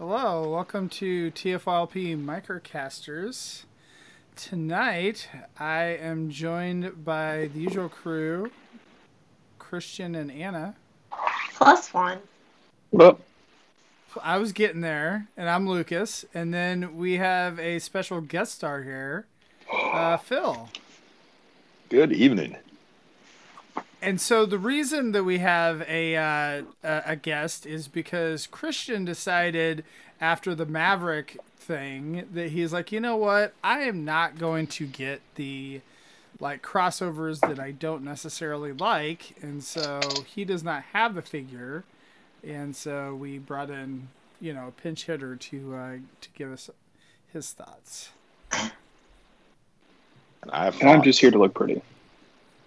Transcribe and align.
Hello, 0.00 0.48
welcome 0.48 0.88
to 0.90 1.32
TFLP 1.32 2.24
Microcasters. 2.24 3.64
Tonight, 4.36 5.28
I 5.58 5.86
am 5.86 6.30
joined 6.30 7.04
by 7.04 7.50
the 7.52 7.58
usual 7.58 7.88
crew, 7.88 8.52
Christian 9.58 10.14
and 10.14 10.30
Anna. 10.30 10.76
Plus 11.52 11.92
one. 11.92 12.20
Well, 12.92 13.18
I 14.22 14.38
was 14.38 14.52
getting 14.52 14.82
there, 14.82 15.26
and 15.36 15.50
I'm 15.50 15.68
Lucas. 15.68 16.24
And 16.32 16.54
then 16.54 16.96
we 16.96 17.14
have 17.14 17.58
a 17.58 17.80
special 17.80 18.20
guest 18.20 18.54
star 18.54 18.84
here, 18.84 19.26
uh, 19.72 20.16
Phil. 20.18 20.68
good 21.88 22.12
evening. 22.12 22.56
And 24.00 24.20
so 24.20 24.46
the 24.46 24.58
reason 24.58 25.12
that 25.12 25.24
we 25.24 25.38
have 25.38 25.82
a 25.88 26.16
uh, 26.16 26.62
a 26.84 27.02
a 27.06 27.16
guest 27.16 27.66
is 27.66 27.88
because 27.88 28.46
Christian 28.46 29.04
decided 29.04 29.84
after 30.20 30.54
the 30.54 30.66
Maverick 30.66 31.38
thing 31.56 32.26
that 32.32 32.50
he's 32.50 32.72
like, 32.72 32.92
you 32.92 33.00
know 33.00 33.16
what, 33.16 33.54
I 33.62 33.80
am 33.80 34.04
not 34.04 34.38
going 34.38 34.66
to 34.68 34.86
get 34.86 35.20
the 35.34 35.80
like 36.40 36.62
crossovers 36.62 37.40
that 37.40 37.58
I 37.58 37.72
don't 37.72 38.04
necessarily 38.04 38.72
like, 38.72 39.36
and 39.42 39.62
so 39.62 40.00
he 40.24 40.44
does 40.44 40.62
not 40.62 40.84
have 40.92 41.16
the 41.16 41.22
figure, 41.22 41.84
and 42.46 42.76
so 42.76 43.14
we 43.14 43.38
brought 43.38 43.70
in 43.70 44.08
you 44.40 44.54
know 44.54 44.68
a 44.68 44.70
pinch 44.70 45.04
hitter 45.06 45.34
to 45.34 45.74
uh, 45.74 45.96
to 46.20 46.28
give 46.34 46.52
us 46.52 46.70
his 47.32 47.50
thoughts. 47.52 48.10
And 48.52 48.70
I 50.52 50.64
have 50.66 50.80
And 50.80 50.90
I'm 50.90 51.02
just 51.02 51.20
here 51.20 51.32
to 51.32 51.38
look 51.38 51.54
pretty. 51.54 51.82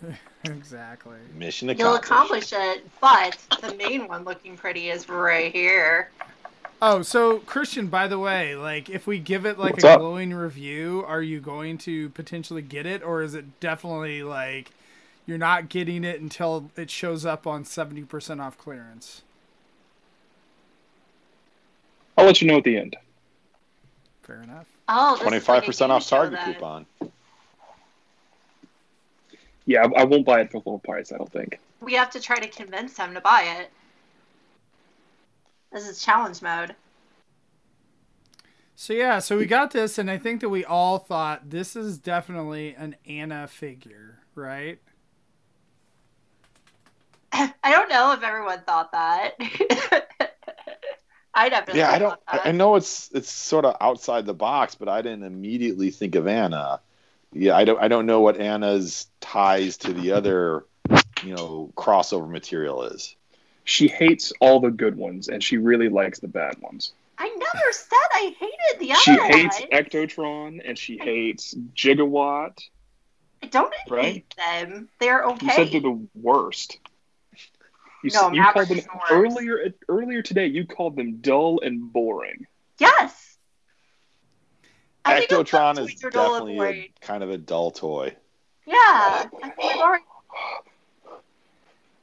exactly. 0.45 1.17
mission 1.35 1.69
accomplished. 1.69 1.80
You'll 1.80 1.95
accomplished. 1.95 2.52
accomplish 2.53 2.77
it, 2.83 2.89
but 3.02 3.61
the 3.61 3.75
main 3.75 4.07
one 4.07 4.23
looking 4.23 4.57
pretty 4.57 4.89
is 4.89 5.07
right 5.09 5.52
here. 5.52 6.09
Oh, 6.81 7.03
so 7.03 7.39
Christian, 7.39 7.88
by 7.88 8.07
the 8.07 8.17
way, 8.17 8.55
like 8.55 8.89
if 8.89 9.05
we 9.05 9.19
give 9.19 9.45
it 9.45 9.59
like 9.59 9.73
What's 9.73 9.83
a 9.83 9.89
up? 9.91 9.99
glowing 9.99 10.33
review, 10.33 11.03
are 11.07 11.22
you 11.22 11.39
going 11.39 11.77
to 11.79 12.09
potentially 12.09 12.63
get 12.63 12.85
it 12.88 13.03
or 13.03 13.22
is 13.22 13.35
it 13.35 13.59
definitely 13.59 14.23
like 14.23 14.72
you're 15.27 15.38
not 15.38 15.69
getting 15.69 16.03
it 16.03 16.19
until 16.19 16.72
it 16.75 16.89
shows 16.89 17.23
up 17.25 17.45
on 17.45 17.63
70% 17.63 18.41
off 18.41 18.57
clearance? 18.57 19.22
I'll 22.17 22.25
let 22.25 22.41
you 22.41 22.47
know 22.47 22.57
at 22.57 22.63
the 22.63 22.77
end. 22.77 22.95
Fair 24.23 24.41
enough. 24.41 24.66
Oh, 24.89 25.17
this 25.19 25.22
is 25.22 25.23
Twenty-five 25.23 25.63
like 25.63 25.63
a 25.63 25.66
percent 25.67 25.89
game 25.89 25.95
off 25.95 26.07
Target 26.07 26.39
then. 26.45 26.53
coupon. 26.53 26.85
Yeah, 29.66 29.86
I, 29.86 30.02
I 30.02 30.04
won't 30.04 30.26
buy 30.26 30.42
it 30.42 30.52
for 30.52 30.62
full 30.62 30.80
price. 30.80 31.12
I 31.12 31.17
don't 31.17 31.31
think. 31.31 31.59
We 31.81 31.94
have 31.94 32.09
to 32.12 32.20
try 32.20 32.40
to 32.40 32.48
convince 32.48 32.98
him 32.98 33.14
to 33.14 33.22
buy 33.22 33.44
it. 33.59 33.72
This 35.72 35.88
is 35.88 36.02
challenge 36.02 36.41
mode. 36.41 36.75
So 38.75 38.94
yeah, 38.94 39.19
so 39.19 39.38
we 39.38 39.46
got 39.46 39.72
this 39.72 39.97
and 39.97 40.09
I 40.09 40.18
think 40.18 40.41
that 40.41 40.50
we 40.50 40.66
all 40.66 40.97
thought 40.97 41.50
this 41.52 41.75
is 41.75 41.97
definitely 42.00 42.74
an 42.74 42.96
Anna 43.08 43.47
figure, 43.47 44.19
right? 44.34 44.80
I 47.31 47.53
don't 47.64 47.90
know 47.90 48.12
if 48.14 48.24
everyone 48.24 48.62
thought 48.66 48.91
that. 48.91 49.35
I 51.34 51.47
definitely 51.50 51.80
Yeah, 51.80 51.91
I 51.91 52.00
don't. 52.00 52.19
that. 52.31 52.41
I 52.46 52.52
know 52.52 52.75
it's 52.75 53.09
it's 53.14 53.31
sort 53.31 53.66
of 53.66 53.78
outside 53.80 54.25
the 54.25 54.34
box, 54.34 54.75
but 54.75 54.90
I 54.90 55.02
didn't 55.02 55.24
immediately 55.24 55.91
think 55.91 56.16
of 56.16 56.28
Anna. 56.28 56.81
Yeah, 57.34 57.56
I 57.56 57.64
don't. 57.66 57.80
I 57.81 57.88
don't 57.88 58.06
know 58.06 58.22
what 58.22 58.38
Anna's 58.40 59.08
ties 59.22 59.78
to 59.78 59.94
the 59.94 60.12
other, 60.14 60.66
you 61.24 61.34
know, 61.36 61.72
crossover 61.75 62.30
material 62.30 62.84
is. 62.84 63.16
She 63.64 63.88
hates 63.88 64.34
all 64.42 64.59
the 64.59 64.72
good 64.72 64.97
ones, 64.97 65.28
and 65.30 65.41
she 65.44 65.58
really 65.58 65.88
likes 65.90 66.20
the 66.20 66.28
bad 66.28 66.58
ones. 66.59 66.91
I 67.18 67.28
never 67.30 67.72
said 67.72 67.97
I 68.14 68.36
hated 68.38 68.80
the 68.80 68.91
other 68.94 69.02
She 69.02 69.12
hates 69.18 69.59
ones. 69.59 69.72
Ectotron, 69.72 70.62
and 70.68 70.78
she 70.78 70.97
hates 70.97 71.53
Gigawatt. 71.75 72.58
I 73.44 73.47
don't 73.47 73.74
Right? 73.90 74.03
hate 74.06 74.36
them. 74.36 74.90
They're 75.00 75.24
okay. 75.24 75.46
You 75.46 75.52
said 75.52 75.72
they're 75.72 75.81
the 75.81 76.08
worst. 76.16 76.80
You, 78.03 78.09
No, 78.14 78.28
s- 78.30 78.34
you 78.36 78.41
called 78.44 78.56
them 78.68 78.78
Maverick's 78.78 78.86
the 78.88 78.91
worst. 78.97 79.12
earlier. 79.12 79.74
Earlier 79.88 80.22
today, 80.24 80.47
you 80.47 80.66
called 80.66 80.96
them 80.96 81.18
dull 81.22 81.59
and 81.62 81.94
boring. 81.94 82.47
Yes. 82.80 83.31
I 85.06 85.22
Ectotron 85.22 85.75
going 85.75 85.89
is 85.89 85.95
to 85.95 86.09
dull 86.09 86.35
and 86.35 86.57
definitely 86.57 86.94
a, 87.01 87.06
kind 87.06 87.23
of 87.23 87.29
a 87.29 87.38
dull 87.38 87.72
toy. 87.72 88.16
Yeah. 88.66 88.75
I 88.78 89.50
think 89.56 89.75
already- 89.78 90.03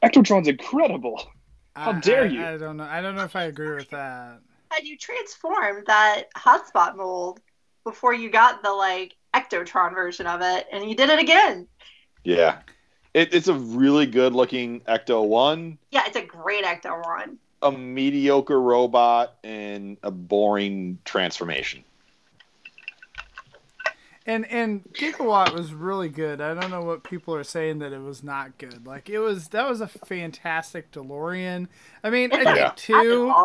Ectotron's 0.03 0.48
incredible. 0.48 1.31
How 1.76 1.92
I- 1.92 2.00
dare 2.00 2.26
you. 2.26 2.44
I 2.44 2.56
don't 2.56 2.76
know. 2.76 2.84
I 2.84 3.00
don't 3.00 3.14
know 3.14 3.25
if 3.25 3.37
I 3.37 3.44
agree 3.44 3.75
with 3.75 3.91
that. 3.91 4.41
had 4.70 4.84
you 4.84 4.97
transformed 4.98 5.87
that 5.87 6.25
hotspot 6.37 6.97
mold 6.97 7.41
before 7.84 8.12
you 8.14 8.31
got 8.31 8.62
the 8.62 8.72
like 8.72 9.14
Ectotron 9.34 9.94
version 9.94 10.26
of 10.26 10.41
it, 10.42 10.66
and 10.72 10.88
you 10.88 10.94
did 10.97 11.08
it 11.10 11.19
again. 11.19 11.66
Yeah, 12.25 12.58
it, 13.14 13.32
it's 13.32 13.48
a 13.48 13.54
really 13.54 14.06
good 14.06 14.34
looking 14.34 14.81
Ecto 14.81 15.26
One, 15.26 15.78
Yeah, 15.91 16.03
it's 16.06 16.16
a 16.16 16.22
great 16.25 16.64
Ecto 16.64 17.03
1. 17.04 17.38
a 17.62 17.72
mediocre 17.72 18.60
robot, 18.60 19.37
and 19.44 19.97
a 20.03 20.10
boring 20.10 20.98
transformation. 21.04 21.84
And 24.28 24.47
and 24.47 24.84
Gigawatt 24.94 25.53
was 25.55 25.75
really 25.75 26.11
good. 26.11 26.41
I 26.43 26.55
don't 26.55 26.71
know 26.71 26.83
what 26.84 27.05
people 27.05 27.34
are 27.34 27.44
saying 27.44 27.81
that 27.81 27.93
it 27.94 28.03
was 28.03 28.22
not 28.22 28.59
good. 28.59 28.87
Like 28.87 29.11
it 29.11 29.21
was 29.21 29.49
that 29.50 29.69
was 29.69 29.81
a 29.81 29.89
fantastic 29.89 30.93
DeLorean. 30.93 31.69
I 32.05 32.11
mean, 32.11 32.33
I 32.34 32.47
think 32.47 32.56
Yeah. 32.56 32.72
too 32.77 33.38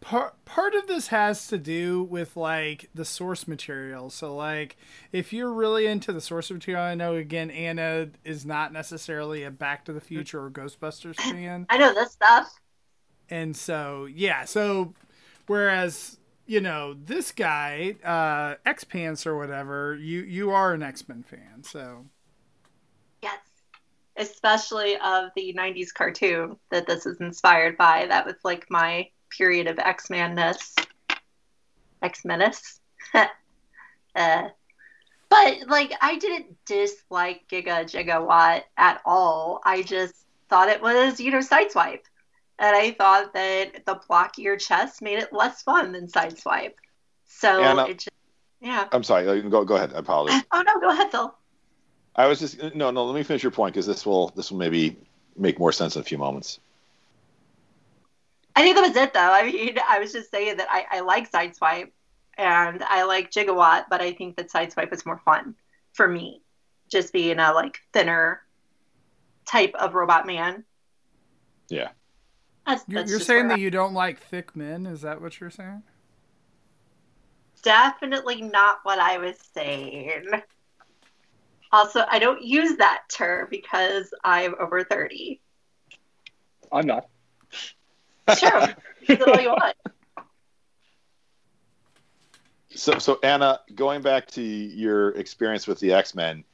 part 0.00 0.44
part 0.46 0.74
of 0.74 0.86
this 0.88 1.08
has 1.08 1.46
to 1.48 1.58
do 1.58 2.02
with 2.04 2.36
like 2.36 2.90
the 2.94 3.04
source 3.06 3.48
material. 3.48 4.10
So 4.10 4.36
like 4.36 4.76
if 5.12 5.32
you're 5.32 5.52
really 5.52 5.86
into 5.86 6.12
the 6.12 6.20
source 6.22 6.50
material, 6.50 6.84
I 6.84 6.94
know 6.96 7.16
again 7.16 7.50
Anna 7.50 8.10
is 8.24 8.46
not 8.46 8.72
necessarily 8.72 9.44
a 9.44 9.50
Back 9.52 9.84
to 9.86 9.92
the 9.92 10.00
Future 10.02 10.44
or 10.44 10.50
Ghostbusters 10.50 11.20
fan. 11.20 11.68
I 11.70 11.78
know 11.78 11.94
this 11.94 12.12
stuff. 12.12 12.60
And 13.28 13.56
so, 13.56 14.06
yeah, 14.06 14.44
so 14.44 14.94
whereas, 15.46 16.19
you 16.50 16.60
know, 16.60 16.94
this 16.94 17.30
guy, 17.30 17.94
uh, 18.04 18.56
X 18.68 18.82
Pants 18.82 19.24
or 19.24 19.38
whatever, 19.38 19.94
you 19.94 20.22
you 20.22 20.50
are 20.50 20.74
an 20.74 20.82
X 20.82 21.08
Men 21.08 21.22
fan, 21.22 21.62
so 21.62 22.06
Yes. 23.22 23.38
Especially 24.16 24.96
of 24.96 25.30
the 25.36 25.54
90s 25.56 25.94
cartoon 25.94 26.56
that 26.72 26.88
this 26.88 27.06
is 27.06 27.20
inspired 27.20 27.78
by. 27.78 28.06
That 28.08 28.26
was 28.26 28.34
like 28.42 28.66
my 28.68 29.08
period 29.30 29.68
of 29.68 29.78
X 29.78 30.10
Man 30.10 30.34
ness. 30.34 30.74
X 32.02 32.24
Menace. 32.24 32.80
uh, 33.14 33.28
but 35.28 35.54
like, 35.68 35.92
I 36.00 36.18
didn't 36.18 36.56
dislike 36.66 37.42
Giga 37.48 37.84
Gigawatt 37.84 38.62
at 38.76 39.00
all. 39.04 39.60
I 39.64 39.82
just 39.82 40.16
thought 40.48 40.68
it 40.68 40.82
was, 40.82 41.20
you 41.20 41.30
know, 41.30 41.38
Sideswipe. 41.38 42.09
And 42.60 42.76
I 42.76 42.92
thought 42.92 43.32
that 43.32 43.86
the 43.86 43.98
blockier 44.08 44.60
chest 44.60 45.00
made 45.00 45.18
it 45.18 45.32
less 45.32 45.62
fun 45.62 45.92
than 45.92 46.06
Sideswipe. 46.06 46.74
So 47.26 47.62
Anna- 47.62 47.86
it 47.86 47.98
just, 47.98 48.10
yeah. 48.60 48.86
I'm 48.92 49.02
sorry. 49.02 49.40
Go 49.42 49.64
go 49.64 49.76
ahead. 49.76 49.94
I 49.94 49.98
apologize. 49.98 50.42
Oh 50.52 50.62
no, 50.62 50.78
go 50.78 50.90
ahead, 50.90 51.10
Phil. 51.10 51.34
I 52.14 52.26
was 52.26 52.38
just 52.38 52.62
no 52.74 52.90
no. 52.90 53.06
Let 53.06 53.14
me 53.14 53.22
finish 53.22 53.42
your 53.42 53.50
point 53.50 53.74
because 53.74 53.86
this 53.86 54.04
will 54.04 54.28
this 54.36 54.50
will 54.50 54.58
maybe 54.58 54.98
make 55.36 55.58
more 55.58 55.72
sense 55.72 55.96
in 55.96 56.00
a 56.02 56.04
few 56.04 56.18
moments. 56.18 56.60
I 58.54 58.62
think 58.62 58.76
that 58.76 58.86
was 58.86 58.96
it, 58.96 59.14
though. 59.14 59.20
I 59.20 59.50
mean, 59.50 59.78
I 59.88 59.98
was 60.00 60.12
just 60.12 60.30
saying 60.30 60.58
that 60.58 60.68
I, 60.70 60.84
I 60.90 61.00
like 61.00 61.30
Sideswipe 61.30 61.92
and 62.36 62.82
I 62.82 63.04
like 63.04 63.30
Gigawatt, 63.30 63.84
but 63.88 64.02
I 64.02 64.12
think 64.12 64.36
that 64.36 64.50
Sideswipe 64.50 64.92
is 64.92 65.06
more 65.06 65.22
fun 65.24 65.54
for 65.94 66.06
me, 66.06 66.42
just 66.90 67.12
being 67.12 67.38
a 67.38 67.52
like 67.52 67.78
thinner 67.94 68.42
type 69.46 69.74
of 69.76 69.94
robot 69.94 70.26
man. 70.26 70.64
Yeah. 71.68 71.90
That's, 72.70 72.84
you're, 72.88 73.00
that's 73.00 73.10
you're 73.10 73.18
just 73.18 73.26
saying 73.26 73.48
where 73.48 73.56
that 73.56 73.60
you 73.60 73.70
don't 73.70 73.94
like 73.94 74.20
thick 74.20 74.54
men. 74.54 74.86
Is 74.86 75.02
that 75.02 75.20
what 75.20 75.40
you're 75.40 75.50
saying? 75.50 75.82
definitely 77.62 78.42
not 78.42 78.78
what 78.84 78.98
I 78.98 79.18
was 79.18 79.36
saying. 79.54 80.26
Also, 81.72 82.04
I 82.10 82.18
don't 82.18 82.42
use 82.42 82.76
that 82.78 83.02
term 83.08 83.46
because 83.48 84.12
I'm 84.24 84.54
over 84.60 84.82
30. 84.82 85.40
I'm 86.72 86.86
not. 86.86 87.08
Sure, 88.36 88.60
use 89.02 89.20
it 89.20 89.28
all 89.28 89.40
you 89.40 89.50
want. 89.50 89.76
So 92.72 92.98
so 92.98 93.18
Anna, 93.24 93.58
going 93.74 94.00
back 94.00 94.28
to 94.28 94.40
your 94.40 95.10
experience 95.10 95.66
with 95.66 95.80
the 95.80 95.92
X 95.92 96.14
Men, 96.14 96.44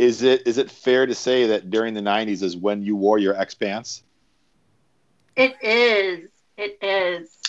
is 0.00 0.22
it 0.22 0.46
is 0.46 0.58
it 0.58 0.68
fair 0.68 1.06
to 1.06 1.14
say 1.14 1.46
that 1.46 1.70
during 1.70 1.94
the 1.94 2.00
'90s 2.00 2.42
is 2.42 2.56
when 2.56 2.82
you 2.82 2.96
wore 2.96 3.18
your 3.18 3.36
X 3.36 3.54
pants? 3.54 4.02
It 5.40 5.56
is. 5.62 6.30
It 6.56 6.78
is. 6.82 7.40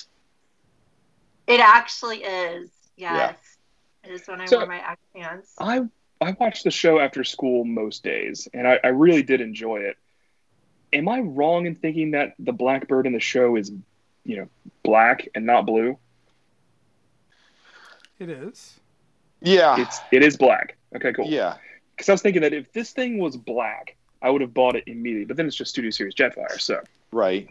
It 1.47 1.59
actually 1.59 2.23
is. 2.23 2.69
Yes. 2.95 3.35
It 4.03 4.11
is 4.11 4.27
when 4.27 4.39
I 4.41 4.45
So- 4.45 4.59
wear 4.59 4.67
my 4.67 4.91
X 4.91 5.01
pants. 5.15 5.53
I 5.59 5.81
I 6.21 6.31
watched 6.39 6.63
the 6.63 6.71
show 6.71 6.99
after 6.99 7.23
school 7.23 7.65
most 7.65 8.03
days, 8.03 8.47
and 8.53 8.67
I, 8.67 8.79
I 8.83 8.87
really 8.89 9.23
did 9.23 9.41
enjoy 9.41 9.77
it. 9.77 9.97
Am 10.93 11.09
I 11.09 11.19
wrong 11.21 11.65
in 11.65 11.73
thinking 11.75 12.11
that 12.11 12.35
the 12.37 12.51
Blackbird 12.53 13.07
in 13.07 13.13
the 13.13 13.19
show 13.19 13.55
is, 13.55 13.71
you 14.23 14.37
know, 14.37 14.47
black 14.83 15.27
and 15.33 15.45
not 15.47 15.65
blue? 15.65 15.97
It 18.19 18.29
is. 18.29 18.79
Yeah, 19.41 19.81
It's 19.81 19.99
it 20.11 20.21
is 20.23 20.37
black. 20.37 20.77
Okay, 20.95 21.11
cool. 21.11 21.25
yeah, 21.25 21.55
Because 21.95 22.07
I 22.09 22.11
was 22.11 22.21
thinking 22.21 22.43
that 22.43 22.53
if 22.53 22.71
this 22.71 22.91
thing 22.91 23.17
was 23.17 23.35
black, 23.35 23.95
I 24.21 24.29
would 24.29 24.41
have 24.41 24.53
bought 24.53 24.75
it 24.75 24.83
immediately. 24.85 25.25
But 25.25 25.37
then 25.37 25.47
it's 25.47 25.55
just 25.55 25.71
Studio 25.71 25.89
Series 25.89 26.13
Jetfire, 26.13 26.59
so 26.61 26.81
right. 27.11 27.49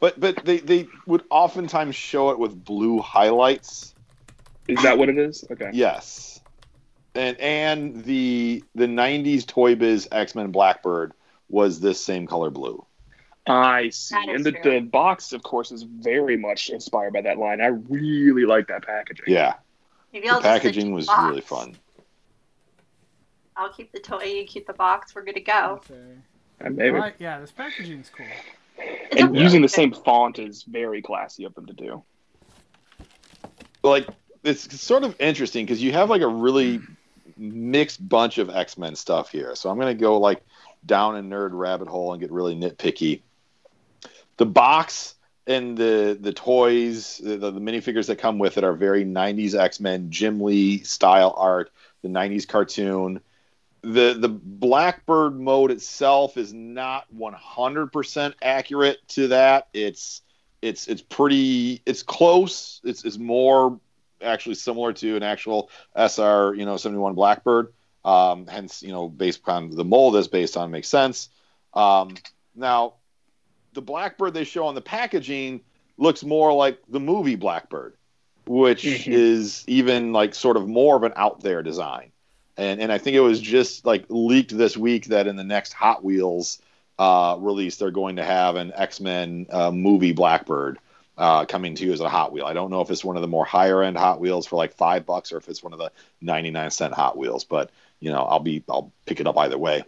But 0.00 0.18
but 0.18 0.44
they 0.44 0.58
they 0.58 0.88
would 1.06 1.22
oftentimes 1.30 1.94
show 1.94 2.30
it 2.30 2.38
with 2.38 2.64
blue 2.64 3.00
highlights. 3.00 3.94
is 4.68 4.82
that 4.82 4.98
what 4.98 5.08
it 5.08 5.18
is? 5.18 5.44
Okay. 5.50 5.70
Yes, 5.72 6.40
and 7.14 7.38
and 7.38 8.04
the 8.04 8.64
the 8.74 8.86
'90s 8.86 9.46
Toy 9.46 9.74
Biz 9.74 10.08
X 10.10 10.34
Men 10.34 10.50
Blackbird 10.50 11.12
was 11.48 11.80
this 11.80 12.02
same 12.02 12.26
color 12.26 12.50
blue. 12.50 12.84
I 13.46 13.90
see. 13.90 14.16
And 14.16 14.44
the, 14.44 14.52
true. 14.52 14.74
the 14.74 14.80
box, 14.80 15.32
of 15.32 15.42
course, 15.42 15.72
is 15.72 15.82
very 15.82 16.36
much 16.36 16.70
inspired 16.70 17.12
by 17.12 17.22
that 17.22 17.38
line. 17.38 17.60
I 17.60 17.66
really 17.66 18.44
like 18.44 18.68
that 18.68 18.86
packaging. 18.86 19.24
Yeah, 19.26 19.54
Maybe 20.12 20.28
the 20.28 20.34
I'll 20.34 20.40
just 20.40 20.52
stick 20.52 20.62
packaging 20.62 20.92
was 20.92 21.06
box. 21.06 21.28
really 21.28 21.40
fun. 21.40 21.76
I'll 23.56 23.72
keep 23.72 23.92
the 23.92 24.00
toy. 24.00 24.24
You 24.24 24.44
keep 24.46 24.66
the 24.66 24.72
box. 24.72 25.14
We're 25.14 25.24
good 25.24 25.34
to 25.34 25.40
go. 25.40 25.80
Okay. 25.90 25.94
And 26.60 26.76
maybe. 26.76 26.96
All 26.96 27.02
right, 27.02 27.14
yeah, 27.18 27.40
this 27.40 27.50
packaging's 27.50 28.10
cool. 28.10 28.26
It's 28.78 29.20
And 29.20 29.36
a- 29.36 29.40
using 29.40 29.62
the 29.62 29.68
same 29.68 29.92
font 29.92 30.38
is 30.38 30.62
very 30.62 31.02
classy 31.02 31.44
of 31.44 31.54
them 31.54 31.66
to 31.66 31.72
do. 31.72 32.02
like 33.82 34.06
it's 34.44 34.80
sort 34.80 35.02
of 35.04 35.14
interesting 35.20 35.64
because 35.64 35.82
you 35.82 35.92
have 35.92 36.08
like 36.10 36.22
a 36.22 36.28
really 36.28 36.80
mixed 37.36 38.06
bunch 38.08 38.38
of 38.38 38.50
X-Men 38.50 38.94
stuff 38.96 39.30
here. 39.30 39.54
So 39.54 39.70
I'm 39.70 39.78
gonna 39.78 39.94
go 39.94 40.18
like 40.18 40.42
down 40.86 41.16
a 41.16 41.22
nerd 41.22 41.50
rabbit 41.52 41.88
hole 41.88 42.12
and 42.12 42.20
get 42.20 42.30
really 42.32 42.54
nitpicky. 42.54 43.20
The 44.36 44.46
box 44.46 45.14
and 45.46 45.76
the 45.76 46.16
the 46.20 46.32
toys, 46.32 47.18
the, 47.22 47.36
the 47.36 47.52
minifigures 47.52 48.06
that 48.06 48.18
come 48.18 48.38
with 48.38 48.56
it 48.58 48.64
are 48.64 48.72
very 48.72 49.04
90s 49.04 49.54
X-Men 49.58 50.10
Jim 50.10 50.40
Lee 50.40 50.82
style 50.84 51.34
art, 51.36 51.70
the 52.02 52.08
90s 52.08 52.46
cartoon. 52.46 53.20
The 53.82 54.14
the 54.14 54.28
Blackbird 54.28 55.40
mode 55.40 55.72
itself 55.72 56.36
is 56.36 56.52
not 56.54 57.06
100% 57.16 58.34
accurate 58.40 58.98
to 59.08 59.28
that. 59.28 59.68
It's 59.72 60.22
it's 60.60 60.86
it's 60.86 61.02
pretty 61.02 61.82
it's 61.84 62.04
close. 62.04 62.80
It's 62.84 63.04
it's 63.04 63.18
more 63.18 63.80
actually 64.22 64.54
similar 64.54 64.92
to 64.92 65.16
an 65.16 65.24
actual 65.24 65.68
SR, 65.96 66.54
you 66.54 66.64
know, 66.64 66.76
71 66.76 67.14
Blackbird. 67.14 67.72
Um, 68.04 68.46
hence, 68.46 68.82
you 68.84 68.92
know, 68.92 69.08
based 69.08 69.40
on 69.48 69.70
the 69.70 69.84
mold 69.84 70.14
is 70.16 70.28
based 70.28 70.56
on 70.56 70.70
makes 70.70 70.88
sense. 70.88 71.28
Um, 71.74 72.14
now, 72.54 72.94
the 73.72 73.82
Blackbird 73.82 74.34
they 74.34 74.44
show 74.44 74.66
on 74.66 74.76
the 74.76 74.80
packaging 74.80 75.60
looks 75.98 76.22
more 76.22 76.52
like 76.52 76.78
the 76.88 77.00
movie 77.00 77.34
Blackbird, 77.36 77.94
which 78.46 78.84
Mhm. 78.84 79.12
is 79.12 79.64
even 79.66 80.12
like 80.12 80.36
sort 80.36 80.56
of 80.56 80.68
more 80.68 80.94
of 80.94 81.02
an 81.02 81.12
out 81.16 81.40
there 81.40 81.64
design. 81.64 82.11
And 82.56 82.80
and 82.80 82.92
I 82.92 82.98
think 82.98 83.16
it 83.16 83.20
was 83.20 83.40
just 83.40 83.86
like 83.86 84.04
leaked 84.08 84.56
this 84.56 84.76
week 84.76 85.06
that 85.06 85.26
in 85.26 85.36
the 85.36 85.44
next 85.44 85.72
Hot 85.72 86.04
Wheels 86.04 86.60
uh, 86.98 87.36
release 87.38 87.76
they're 87.76 87.90
going 87.90 88.16
to 88.16 88.24
have 88.24 88.56
an 88.56 88.72
X 88.74 89.00
Men 89.00 89.46
uh, 89.50 89.70
movie 89.70 90.12
Blackbird 90.12 90.78
uh, 91.16 91.44
coming 91.44 91.74
to 91.74 91.84
you 91.84 91.92
as 91.92 92.00
a 92.00 92.08
Hot 92.08 92.32
Wheel. 92.32 92.44
I 92.44 92.52
don't 92.52 92.70
know 92.70 92.80
if 92.80 92.90
it's 92.90 93.04
one 93.04 93.16
of 93.16 93.22
the 93.22 93.28
more 93.28 93.44
higher 93.44 93.82
end 93.82 93.96
Hot 93.96 94.20
Wheels 94.20 94.46
for 94.46 94.56
like 94.56 94.72
five 94.72 95.06
bucks 95.06 95.32
or 95.32 95.38
if 95.38 95.48
it's 95.48 95.62
one 95.62 95.72
of 95.72 95.78
the 95.78 95.90
ninety 96.20 96.50
nine 96.50 96.70
cent 96.70 96.94
Hot 96.94 97.16
Wheels. 97.16 97.44
But 97.44 97.70
you 98.00 98.10
know, 98.10 98.22
I'll 98.22 98.40
be 98.40 98.62
I'll 98.68 98.92
pick 99.06 99.20
it 99.20 99.26
up 99.26 99.38
either 99.38 99.58
way. 99.58 99.84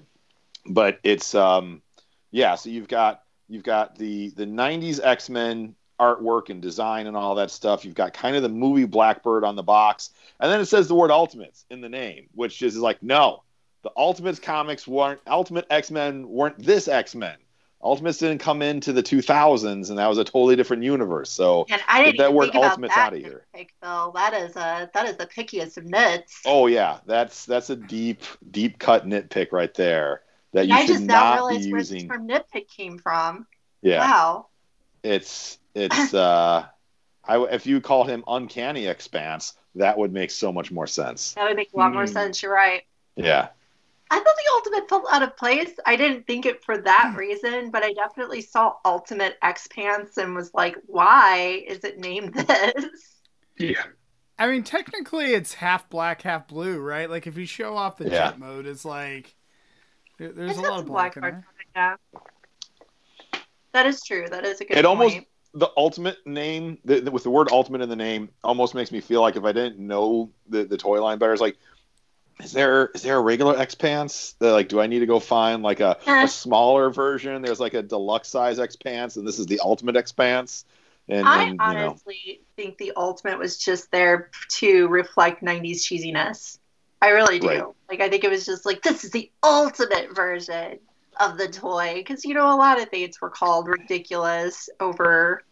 But 0.67 0.99
it's 1.03 1.35
um, 1.35 1.83
yeah. 2.31 2.55
So 2.55 2.71
you've 2.71 2.89
got 2.89 3.23
you've 3.49 3.63
got 3.63 3.97
the 3.99 4.31
the 4.31 4.47
'90s 4.47 5.01
X 5.03 5.29
Men 5.29 5.75
artwork 6.01 6.51
and 6.51 6.61
design 6.61 7.07
and 7.07 7.17
all 7.17 7.35
that 7.37 7.51
stuff. 7.51 7.85
You've 7.85 7.95
got 7.95 8.13
kind 8.15 8.37
of 8.37 8.43
the 8.43 8.49
movie 8.49 8.85
Blackbird 8.85 9.45
on 9.45 9.57
the 9.57 9.63
box, 9.63 10.11
and 10.41 10.51
then 10.51 10.61
it 10.61 10.67
says 10.67 10.89
the 10.89 10.95
word 10.95 11.11
Ultimates 11.11 11.65
in 11.71 11.81
the 11.81 11.89
name, 11.89 12.29
which 12.35 12.63
is 12.63 12.77
like 12.77 13.03
no, 13.03 13.43
the 13.83 13.91
Ultimates 13.97 14.39
comics 14.41 14.87
weren't 14.89 15.21
Ultimate 15.27 15.67
X 15.71 15.91
Men 15.91 16.29
weren't 16.29 16.59
this 16.59 16.89
X 16.89 17.15
Men. 17.15 17.37
Ultimates 17.83 18.17
didn't 18.17 18.39
come 18.39 18.63
into 18.63 18.95
the 18.95 19.03
2000s, 19.03 19.91
and 19.91 19.99
that 19.99 20.07
was 20.07 20.17
a 20.17 20.25
totally 20.25 20.57
different 20.57 20.83
universe. 20.83 21.29
So 21.31 21.67
And 21.69 21.83
I 21.87 22.03
didn't 22.03 22.17
that 22.17 22.33
word 22.33 22.51
Ultimate's 22.55 22.95
that 22.95 23.09
outta 23.09 23.19
here. 23.19 23.45
nitpick, 23.55 23.69
Phil. 23.83 24.11
That 24.13 24.33
is 24.33 24.57
a 24.57 24.91
that 24.95 25.07
is 25.07 25.17
the 25.19 25.27
pickiest 25.27 25.77
of 25.77 25.85
nits. 25.85 26.41
Oh 26.47 26.67
yeah, 26.67 27.01
that's 27.05 27.45
that's 27.45 27.69
a 27.71 27.77
deep 27.77 28.23
deep 28.51 28.79
cut 28.79 29.07
nitpick 29.07 29.53
right 29.53 29.73
there 29.75 30.23
that 30.53 30.67
you 30.67 30.75
I 30.75 30.87
should 30.87 30.95
just 30.95 31.05
now 31.05 31.35
not 31.37 31.49
be 31.51 31.57
realized 31.57 31.73
where 31.73 31.81
this 31.83 31.91
using. 31.93 32.09
term 32.09 32.27
nitpick 32.29 32.69
came 32.69 32.97
from. 32.99 33.47
Yeah, 33.83 33.99
Wow. 34.01 34.47
it's 35.03 35.59
it's 35.75 36.15
uh, 36.15 36.67
I 37.25 37.39
if 37.45 37.67
you 37.67 37.81
call 37.81 38.05
him 38.05 38.25
uncanny 38.27 38.87
expanse, 38.87 39.55
that 39.75 39.97
would 39.99 40.13
make 40.13 40.31
so 40.31 40.53
much 40.53 40.71
more 40.71 40.87
sense. 40.87 41.33
That 41.35 41.45
would 41.49 41.57
make 41.57 41.73
a 41.73 41.77
lot 41.77 41.93
more 41.93 42.07
Hmm. 42.07 42.13
sense. 42.13 42.43
You're 42.43 42.53
right. 42.53 42.83
Yeah, 43.17 43.49
I 44.11 44.17
thought 44.17 44.25
the 44.25 44.53
ultimate 44.55 44.89
felt 44.89 45.05
out 45.11 45.23
of 45.23 45.37
place. 45.37 45.71
I 45.87 45.97
didn't 45.97 46.27
think 46.27 46.47
it 46.47 46.65
for 46.65 46.77
that 46.79 47.15
reason, 47.17 47.71
but 47.71 47.83
I 47.85 47.93
definitely 47.93 48.41
saw 48.41 48.75
Ultimate 48.85 49.37
X 49.43 49.69
Pants 49.69 50.17
and 50.19 50.35
was 50.35 50.53
like, 50.53 50.77
why 50.87 51.63
is 51.67 51.85
it 51.85 51.99
named 51.99 52.35
this? 52.35 52.85
Yeah. 53.59 53.83
I 54.37 54.49
mean, 54.51 54.65
technically, 54.65 55.27
it's 55.27 55.55
half 55.55 55.89
black, 55.89 56.23
half 56.23 56.49
blue, 56.49 56.81
right? 56.81 57.09
Like, 57.09 57.29
if 57.29 57.37
you 57.39 57.47
show 57.47 57.77
off 57.77 57.97
the 57.99 58.05
Yeah. 58.07 58.31
jet 58.31 58.39
mode, 58.41 58.67
it's 58.67 58.85
like 58.85 59.33
there's 60.19 60.51
It's 60.51 60.59
a 60.59 60.63
lot 60.63 60.73
of 60.73 60.79
some 60.81 60.87
black 60.87 61.17
in 61.17 61.21
black 61.21 61.33
there. 61.75 61.97
Yeah. 63.33 63.39
That 63.73 63.87
is 63.87 64.03
true. 64.03 64.27
That 64.29 64.45
is 64.45 64.61
a 64.61 64.65
good 64.65 64.77
It 64.79 64.85
point. 64.85 64.87
almost- 64.87 65.19
the 65.55 65.71
ultimate 65.77 66.19
name 66.27 66.79
the, 66.85 67.01
the- 67.01 67.11
with 67.11 67.23
the 67.23 67.31
word 67.31 67.49
ultimate 67.53 67.81
in 67.81 67.89
the 67.89 67.97
name 67.97 68.29
almost 68.43 68.75
makes 68.75 68.91
me 68.93 69.01
feel 69.01 69.21
like 69.21 69.37
if 69.37 69.45
I 69.45 69.53
didn't 69.53 69.79
know 69.79 70.31
the 70.49 70.65
the 70.65 70.77
toy 70.77 71.03
line 71.03 71.19
better, 71.19 71.33
it's 71.33 71.41
like. 71.43 71.57
Is 72.43 72.51
there 72.51 72.87
is 72.89 73.03
there 73.03 73.17
a 73.17 73.21
regular 73.21 73.57
X 73.57 73.77
Pants? 73.77 74.33
That, 74.41 74.51
Like, 74.51 74.69
do 74.69 74.81
I 74.81 74.89
need 74.89 74.99
to 74.99 75.07
go 75.07 75.21
find 75.21 75.63
like 75.63 75.79
a, 75.79 75.97
Eh. 76.05 76.25
a 76.25 76.27
smaller 76.27 76.91
version? 76.91 77.41
There's 77.43 77.61
like 77.61 77.75
a 77.75 77.83
deluxe 77.83 78.27
size 78.29 78.59
X 78.59 78.75
Pants, 78.75 79.15
and 79.17 79.25
this 79.27 79.39
is 79.39 79.47
the 79.47 79.61
ultimate 79.61 79.95
X 79.95 80.11
Pants. 80.11 80.65
And, 81.09 81.29
I 81.29 81.43
and 81.45 81.51
you 81.53 81.57
know, 81.59 81.89
honestly 81.91 82.41
think 82.57 82.79
the 82.79 82.91
ultimate 82.97 83.39
was 83.39 83.57
just 83.57 83.89
there 83.93 84.31
to 84.55 84.89
reflect 84.89 85.45
90s 85.45 85.83
cheesiness. 85.83 86.59
I 87.01 87.11
really 87.11 87.39
do. 87.39 87.47
Right. 87.47 87.65
Like, 87.89 88.01
I 88.01 88.09
think 88.09 88.25
it 88.25 88.31
was 88.31 88.45
just 88.45 88.67
like, 88.67 88.83
this 88.83 89.05
is 89.05 89.13
the 89.13 89.31
ultimate 89.45 90.17
version 90.17 90.81
of 91.21 91.39
the 91.39 91.49
toy. 91.49 91.95
Because, 91.97 92.25
you 92.25 92.35
know, 92.35 92.55
a 92.55 92.57
lot 92.57 92.81
of 92.81 92.89
things 92.89 93.21
were 93.21 93.31
called 93.31 93.69
ridiculous, 93.69 94.69
over 94.81 95.43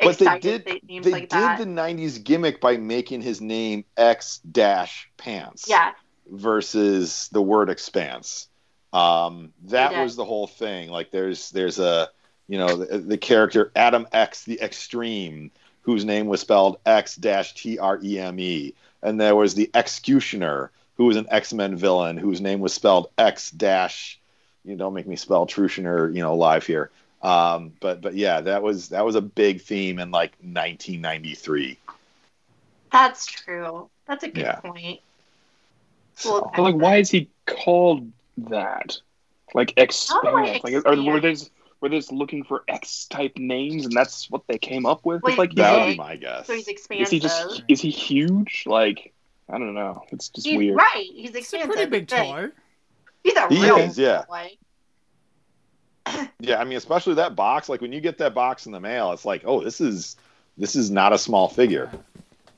But 0.00 0.18
they 0.18 0.38
did 0.38 0.66
names 0.88 1.04
they 1.04 1.10
like 1.10 1.22
did 1.22 1.30
that. 1.30 1.58
the 1.58 1.64
'90s 1.64 2.22
gimmick 2.22 2.60
by 2.60 2.76
making 2.76 3.22
his 3.22 3.40
name 3.40 3.84
X 3.96 4.40
dash 4.50 5.10
Pants. 5.16 5.66
Yeah. 5.68 5.92
versus 6.30 7.28
the 7.32 7.42
word 7.42 7.70
expanse. 7.70 8.48
Um, 8.92 9.52
that 9.64 10.02
was 10.02 10.16
the 10.16 10.24
whole 10.24 10.46
thing. 10.46 10.90
Like 10.90 11.10
there's 11.10 11.50
there's 11.50 11.78
a 11.78 12.08
you 12.46 12.58
know 12.58 12.76
the, 12.76 12.98
the 12.98 13.18
character 13.18 13.70
Adam 13.76 14.06
X 14.12 14.44
the 14.44 14.60
Extreme 14.60 15.50
whose 15.82 16.04
name 16.04 16.26
was 16.26 16.40
spelled 16.40 16.78
X 16.86 17.16
dash 17.16 17.54
T 17.54 17.78
R 17.78 17.98
E 18.02 18.18
M 18.18 18.38
E, 18.38 18.74
and 19.02 19.20
there 19.20 19.36
was 19.36 19.54
the 19.54 19.70
Executioner 19.74 20.70
who 20.96 21.06
was 21.06 21.16
an 21.16 21.26
X 21.30 21.52
Men 21.52 21.76
villain 21.76 22.16
whose 22.16 22.40
name 22.40 22.60
was 22.60 22.72
spelled 22.72 23.10
X 23.18 23.50
dash. 23.50 24.20
You 24.68 24.76
don't 24.76 24.94
make 24.94 25.06
me 25.06 25.16
spell 25.16 25.46
Trutioner, 25.46 26.14
you 26.14 26.22
know, 26.22 26.34
live 26.36 26.66
here. 26.66 26.90
Um, 27.22 27.72
but 27.80 28.00
but 28.00 28.14
yeah, 28.14 28.42
that 28.42 28.62
was 28.62 28.90
that 28.90 29.04
was 29.04 29.14
a 29.16 29.20
big 29.20 29.62
theme 29.62 29.98
in 29.98 30.10
like 30.10 30.32
1993. 30.42 31.78
That's 32.92 33.26
true. 33.26 33.88
That's 34.06 34.24
a 34.24 34.28
good 34.28 34.42
Yeah. 34.44 34.60
point. 34.60 35.00
So, 36.16 36.32
Well, 36.32 36.52
But 36.54 36.62
like, 36.62 36.74
why 36.76 36.96
is 36.96 37.10
he 37.10 37.28
called 37.46 38.10
that? 38.38 38.98
Like 39.54 39.72
expand? 39.76 40.24
Like, 40.62 40.74
are, 40.74 40.76
expand? 40.78 41.06
were 41.06 41.20
they 41.20 41.36
were 41.80 41.88
they 41.88 41.96
just 41.96 42.12
looking 42.12 42.44
for 42.44 42.64
X 42.68 43.06
type 43.06 43.38
names, 43.38 43.84
and 43.84 43.92
that's 43.94 44.30
what 44.30 44.42
they 44.46 44.58
came 44.58 44.84
up 44.84 45.06
with? 45.06 45.22
Wait, 45.22 45.32
It's 45.32 45.38
like, 45.38 45.54
that 45.54 45.78
would 45.80 45.92
be 45.92 45.96
my 45.96 46.16
guess. 46.16 46.46
So 46.46 46.54
he's 46.54 46.68
is 46.68 47.10
he 47.10 47.18
just 47.20 47.62
is 47.68 47.80
he 47.80 47.90
huge? 47.90 48.64
Like, 48.66 49.12
I 49.48 49.58
don't 49.58 49.74
know. 49.74 50.04
It's 50.10 50.28
just 50.28 50.46
He's 50.46 50.56
weird. 50.58 50.76
right. 50.76 51.06
He's 51.10 51.34
It's 51.34 51.52
a 51.52 51.58
pretty 51.66 51.86
big 51.86 52.10
He's 52.10 52.18
toy. 52.20 52.48
He's 53.22 53.34
a 53.36 53.48
He 53.48 53.62
real 53.62 53.78
is, 53.78 53.98
yeah. 53.98 54.24
toy. 54.28 54.50
Yeah, 56.40 56.60
I 56.60 56.64
mean, 56.64 56.78
especially 56.78 57.14
that 57.14 57.34
box. 57.36 57.68
Like 57.68 57.80
when 57.80 57.92
you 57.92 58.00
get 58.00 58.16
that 58.18 58.34
box 58.34 58.66
in 58.66 58.72
the 58.72 58.80
mail, 58.80 59.12
it's 59.12 59.24
like, 59.24 59.42
oh, 59.44 59.62
this 59.62 59.80
is 59.80 60.16
this 60.56 60.74
is 60.76 60.90
not 60.90 61.12
a 61.12 61.18
small 61.18 61.48
figure. 61.48 61.90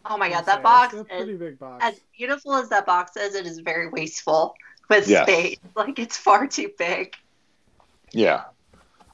Oh 0.04 0.16
my 0.16 0.28
god, 0.28 0.44
that 0.46 0.56
say 0.56 0.62
box 0.62 0.94
It's 0.94 1.10
a 1.10 1.14
is 1.14 1.18
pretty 1.22 1.36
big 1.36 1.58
box. 1.58 1.84
as 1.84 2.00
beautiful 2.16 2.54
as 2.54 2.68
that 2.68 2.86
box 2.86 3.16
is, 3.16 3.34
it 3.34 3.46
is 3.46 3.58
very 3.60 3.88
wasteful 3.88 4.54
with 4.88 5.08
Yes. 5.08 5.28
space. 5.28 5.58
Like 5.76 5.98
it's 5.98 6.16
far 6.16 6.46
too 6.46 6.70
big. 6.78 7.14
Yeah, 8.12 8.44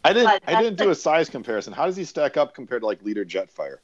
I 0.04 0.12
didn't. 0.12 0.26
But 0.26 0.42
I 0.46 0.60
didn't 0.62 0.78
do 0.78 0.90
a 0.90 0.94
size 0.94 1.28
comparison. 1.28 1.72
How 1.72 1.86
does 1.86 1.96
he 1.96 2.04
stack 2.04 2.36
up 2.36 2.54
compared 2.54 2.82
to 2.82 2.86
like 2.86 3.02
Leader 3.02 3.24
Jetfire? 3.24 3.78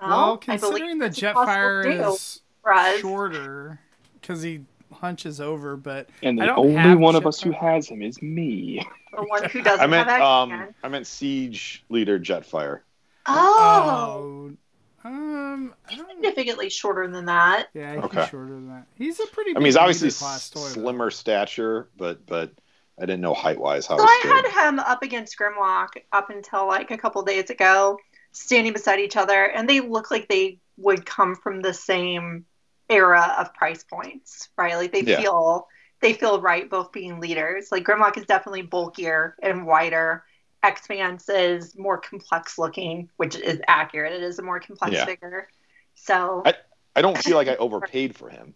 well, 0.00 0.08
Well, 0.10 0.36
considering 0.36 0.98
the 0.98 1.08
believe 1.08 1.12
it's 1.12 1.20
possible 1.20 1.46
Jetfire 1.46 2.10
is 2.14 3.00
shorter 3.00 3.80
because 4.20 4.42
he 4.42 4.60
hunches 4.94 5.40
over, 5.40 5.76
but 5.76 6.10
And 6.22 6.38
I 6.38 6.46
the 6.46 6.46
don't 6.46 6.64
only 6.64 6.94
have 6.94 6.96
one 6.96 7.16
of 7.16 7.26
us 7.26 7.40
who 7.42 7.52
has 7.52 7.88
him 7.88 8.02
is 8.02 8.20
me. 8.22 8.84
the 9.16 9.24
one 9.24 9.44
who 9.46 9.62
doesn't 9.62 9.80
I 9.84 9.86
meant 9.86 10.18
have 10.18 10.18
um, 10.18 10.68
I 10.82 10.88
meant 10.88 11.06
Siege 11.06 11.84
Leader 11.88 12.18
Jetfire. 12.18 12.80
Oh, 13.26 14.24
oh, 14.44 14.56
Um, 15.04 15.74
Significantly 15.88 16.70
shorter 16.70 17.08
than 17.08 17.26
that. 17.26 17.68
Yeah, 17.74 17.96
he's 17.96 18.04
Okay. 18.04 18.22
shorter 18.22 18.54
than 18.54 18.68
that. 18.68 18.86
He's 18.96 19.20
a 19.20 19.26
pretty. 19.26 19.54
I 19.54 19.58
mean, 19.60 19.66
he's 19.66 19.76
obviously 19.76 20.10
class 20.10 20.48
toy, 20.50 20.74
though. 20.74 20.80
slimmer 20.82 21.10
stature, 21.10 21.90
but 21.96 22.26
but 22.26 22.52
I 22.98 23.02
didn't 23.06 23.20
know 23.20 23.34
height 23.34 23.58
wise 23.58 23.86
how 23.86 23.98
So 23.98 24.02
he 24.02 24.06
I 24.06 24.08
stood. 24.08 24.54
had 24.54 24.68
him 24.68 24.78
up 24.80 25.02
against 25.02 25.38
Grimlock 25.38 25.90
up 26.12 26.30
until 26.30 26.66
like 26.66 26.90
a 26.90 26.98
couple 26.98 27.22
days 27.22 27.50
ago, 27.50 27.98
standing 28.32 28.72
beside 28.72 29.00
each 29.00 29.16
other, 29.16 29.44
and 29.44 29.68
they 29.68 29.80
look 29.80 30.10
like 30.10 30.28
they 30.28 30.58
would 30.76 31.06
come 31.06 31.34
from 31.36 31.60
the 31.60 31.74
same 31.74 32.46
era 32.88 33.34
of 33.38 33.52
price 33.54 33.82
points, 33.84 34.48
right? 34.56 34.76
Like 34.76 34.92
they 34.92 35.02
Yeah. 35.02 35.20
feel 35.20 35.68
they 36.00 36.12
feel 36.12 36.38
right, 36.40 36.68
both 36.68 36.92
being 36.92 37.18
leaders. 37.18 37.72
Like 37.72 37.84
Grimlock 37.84 38.18
is 38.18 38.26
definitely 38.26 38.62
bulkier 38.62 39.36
and 39.42 39.66
wider. 39.66 40.24
Expanse 40.62 41.28
is 41.30 41.76
more 41.78 41.96
complex 41.98 42.58
looking, 42.58 43.08
which 43.16 43.36
is 43.36 43.60
accurate. 43.68 44.12
It 44.12 44.22
is 44.22 44.38
a 44.38 44.42
more 44.42 44.60
complex 44.60 44.92
Yeah. 44.94 45.04
figure. 45.06 45.48
So 45.94 46.42
I- 46.44 46.54
I 46.96 47.00
don't 47.02 47.16
feel 47.18 47.36
like 47.36 47.48
I 47.48 47.56
overpaid 47.56 48.16
for 48.16 48.28
him. 48.28 48.54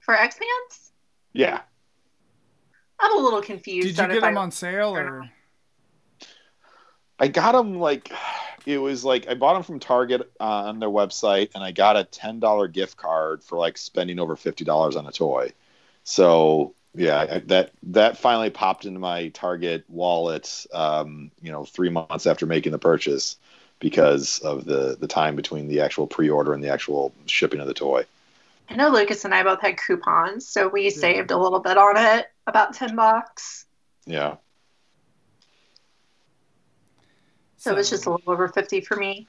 for 0.00 0.14
Expanse, 0.14 0.92
Yeah, 1.32 1.62
I'm 3.00 3.16
a 3.18 3.20
little 3.22 3.40
confused. 3.40 3.88
Did 3.88 3.96
you 3.98 4.06
get 4.08 4.16
if 4.18 4.22
I- 4.22 4.28
him 4.28 4.36
on 4.38 4.50
sale 4.50 4.94
or? 4.94 5.30
I 7.24 7.28
got 7.28 7.52
them 7.52 7.78
like 7.80 8.12
it 8.66 8.76
was 8.76 9.02
like 9.02 9.26
I 9.28 9.32
bought 9.34 9.54
them 9.54 9.62
from 9.62 9.80
Target 9.80 10.30
uh, 10.38 10.44
on 10.44 10.78
their 10.78 10.90
website, 10.90 11.52
and 11.54 11.64
I 11.64 11.72
got 11.72 11.96
a 11.96 12.04
ten 12.04 12.38
dollar 12.38 12.68
gift 12.68 12.98
card 12.98 13.42
for 13.42 13.56
like 13.56 13.78
spending 13.78 14.18
over 14.18 14.36
fifty 14.36 14.62
dollars 14.62 14.94
on 14.94 15.06
a 15.06 15.10
toy. 15.10 15.52
So 16.04 16.74
yeah, 16.94 17.26
I, 17.30 17.38
that 17.46 17.70
that 17.84 18.18
finally 18.18 18.50
popped 18.50 18.84
into 18.84 19.00
my 19.00 19.28
Target 19.28 19.84
wallet. 19.88 20.66
Um, 20.74 21.30
you 21.40 21.50
know, 21.50 21.64
three 21.64 21.88
months 21.88 22.26
after 22.26 22.44
making 22.44 22.72
the 22.72 22.78
purchase, 22.78 23.38
because 23.78 24.40
of 24.40 24.66
the 24.66 24.98
the 25.00 25.08
time 25.08 25.34
between 25.34 25.66
the 25.68 25.80
actual 25.80 26.06
pre 26.06 26.28
order 26.28 26.52
and 26.52 26.62
the 26.62 26.68
actual 26.68 27.14
shipping 27.24 27.60
of 27.60 27.66
the 27.66 27.72
toy. 27.72 28.04
I 28.68 28.76
know 28.76 28.90
Lucas 28.90 29.24
and 29.24 29.34
I 29.34 29.42
both 29.44 29.62
had 29.62 29.78
coupons, 29.78 30.46
so 30.46 30.68
we 30.68 30.90
saved 30.90 31.30
a 31.30 31.38
little 31.38 31.60
bit 31.60 31.78
on 31.78 31.96
it, 31.96 32.26
about 32.46 32.74
ten 32.74 32.94
bucks. 32.94 33.64
Yeah, 34.04 34.36
So 37.64 37.72
it 37.72 37.76
was 37.76 37.88
just 37.88 38.04
a 38.04 38.10
little 38.10 38.30
over 38.30 38.46
fifty 38.48 38.82
for 38.82 38.94
me. 38.94 39.26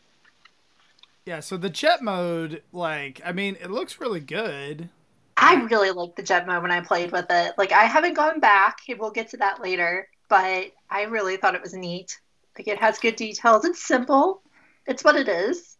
Yeah, 1.26 1.40
so 1.40 1.56
the 1.56 1.70
jet 1.70 2.02
mode, 2.04 2.62
like, 2.74 3.22
I 3.26 3.32
mean, 3.32 3.56
it 3.62 3.72
looks 3.72 4.00
really 4.00 4.20
good. 4.20 4.90
I 5.38 5.56
really 5.64 5.92
liked 5.92 6.18
the 6.18 6.22
jet 6.22 6.46
mode 6.46 6.62
when 6.62 6.72
I 6.72 6.82
played 6.82 7.14
with 7.14 7.28
it. 7.30 7.54
Like 7.58 7.72
I 7.72 7.86
haven't 7.86 8.14
gone 8.14 8.42
back. 8.42 8.80
We'll 9.00 9.12
get 9.12 9.30
to 9.30 9.38
that 9.38 9.62
later, 9.62 10.10
but 10.28 10.72
I 10.90 11.04
really 11.04 11.38
thought 11.38 11.56
it 11.56 11.62
was 11.62 11.74
neat. 11.74 12.20
Like 12.58 12.68
it 12.68 12.78
has 12.78 13.00
good 13.00 13.16
details. 13.16 13.64
It's 13.64 13.82
simple. 13.82 14.42
It's 14.86 15.04
what 15.04 15.16
it 15.16 15.30
is. 15.30 15.78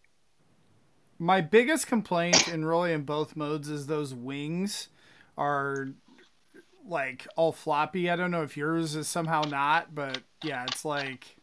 My 1.20 1.42
biggest 1.42 1.88
complaint 1.88 2.48
in 2.48 2.64
really 2.64 2.94
in 2.94 3.04
both 3.04 3.36
modes 3.36 3.68
is 3.70 3.88
those 3.88 4.14
wings 4.14 4.88
are 5.38 5.90
like 6.88 7.28
all 7.36 7.52
floppy. 7.52 8.10
I 8.10 8.16
don't 8.16 8.32
know 8.32 8.44
if 8.44 8.56
yours 8.56 8.96
is 8.96 9.10
somehow 9.10 9.42
not, 9.42 9.94
but 9.94 10.22
yeah, 10.42 10.64
it's 10.64 10.86
like 10.86 11.35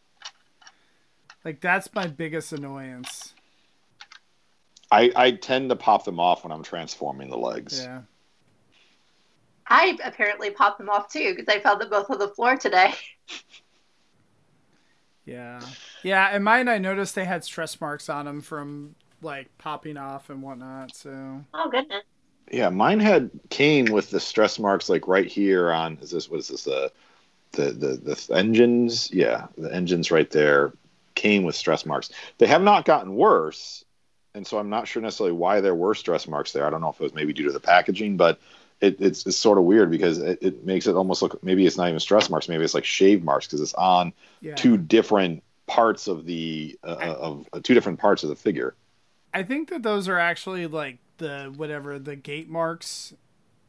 like 1.43 1.61
that's 1.61 1.93
my 1.93 2.07
biggest 2.07 2.53
annoyance. 2.53 3.33
I 4.91 5.11
I 5.15 5.31
tend 5.31 5.69
to 5.69 5.75
pop 5.75 6.05
them 6.05 6.19
off 6.19 6.43
when 6.43 6.51
I'm 6.51 6.63
transforming 6.63 7.29
the 7.29 7.37
legs. 7.37 7.81
Yeah. 7.83 8.01
I 9.67 9.97
apparently 10.03 10.51
popped 10.51 10.77
them 10.77 10.89
off 10.89 11.11
too 11.11 11.33
because 11.35 11.47
I 11.47 11.59
found 11.59 11.81
them 11.81 11.89
both 11.89 12.09
on 12.09 12.19
the 12.19 12.27
floor 12.29 12.55
today. 12.57 12.93
Yeah. 15.25 15.61
Yeah, 16.03 16.29
and 16.33 16.43
mine 16.43 16.67
I 16.67 16.77
noticed 16.77 17.15
they 17.15 17.25
had 17.25 17.43
stress 17.43 17.79
marks 17.79 18.09
on 18.09 18.25
them 18.25 18.41
from 18.41 18.95
like 19.21 19.57
popping 19.57 19.95
off 19.95 20.29
and 20.29 20.41
whatnot, 20.41 20.95
so 20.95 21.41
Oh 21.53 21.69
goodness. 21.69 22.03
Yeah, 22.51 22.69
mine 22.69 22.99
had 22.99 23.29
came 23.49 23.85
with 23.85 24.09
the 24.09 24.19
stress 24.19 24.59
marks 24.59 24.89
like 24.89 25.07
right 25.07 25.27
here 25.27 25.71
on 25.71 25.97
is 26.01 26.11
this 26.11 26.29
what 26.29 26.41
is 26.41 26.49
this 26.49 26.65
the 26.65 26.91
the 27.53 27.71
the 27.71 27.95
the 28.27 28.35
engines? 28.35 29.09
Yeah, 29.13 29.47
the 29.57 29.73
engines 29.73 30.11
right 30.11 30.29
there 30.29 30.73
came 31.23 31.43
with 31.43 31.55
stress 31.55 31.85
marks. 31.85 32.09
They 32.37 32.47
have 32.47 32.61
not 32.61 32.83
gotten 32.83 33.15
worse, 33.15 33.85
and 34.35 34.45
so 34.45 34.57
I'm 34.59 34.69
not 34.69 34.89
sure 34.89 35.01
necessarily 35.01 35.31
why 35.31 35.61
there 35.61 35.73
were 35.73 35.95
stress 35.95 36.27
marks 36.27 36.51
there. 36.51 36.67
I 36.67 36.69
don't 36.69 36.81
know 36.81 36.89
if 36.89 36.99
it 36.99 37.03
was 37.03 37.13
maybe 37.13 37.31
due 37.31 37.45
to 37.45 37.51
the 37.53 37.61
packaging, 37.61 38.17
but 38.17 38.39
it, 38.81 38.97
it's 38.99 39.25
it's 39.25 39.37
sort 39.37 39.57
of 39.57 39.63
weird 39.63 39.89
because 39.89 40.17
it, 40.17 40.39
it 40.41 40.65
makes 40.65 40.85
it 40.85 40.95
almost 40.95 41.21
look 41.21 41.41
maybe 41.41 41.65
it's 41.65 41.77
not 41.77 41.87
even 41.87 41.99
stress 42.01 42.29
marks, 42.29 42.49
maybe 42.49 42.65
it's 42.65 42.73
like 42.73 42.83
shave 42.83 43.23
marks 43.23 43.47
because 43.47 43.61
it's 43.61 43.73
on 43.75 44.11
yeah. 44.41 44.55
two 44.55 44.75
different 44.77 45.41
parts 45.65 46.07
of 46.07 46.25
the 46.25 46.77
uh, 46.83 47.15
of 47.17 47.47
uh, 47.53 47.61
two 47.63 47.73
different 47.73 47.99
parts 47.99 48.23
of 48.23 48.29
the 48.29 48.35
figure. 48.35 48.75
I 49.33 49.43
think 49.43 49.69
that 49.69 49.81
those 49.81 50.09
are 50.09 50.19
actually 50.19 50.67
like 50.67 50.97
the 51.19 51.53
whatever 51.55 51.99
the 51.99 52.17
gate 52.17 52.49
marks 52.49 53.13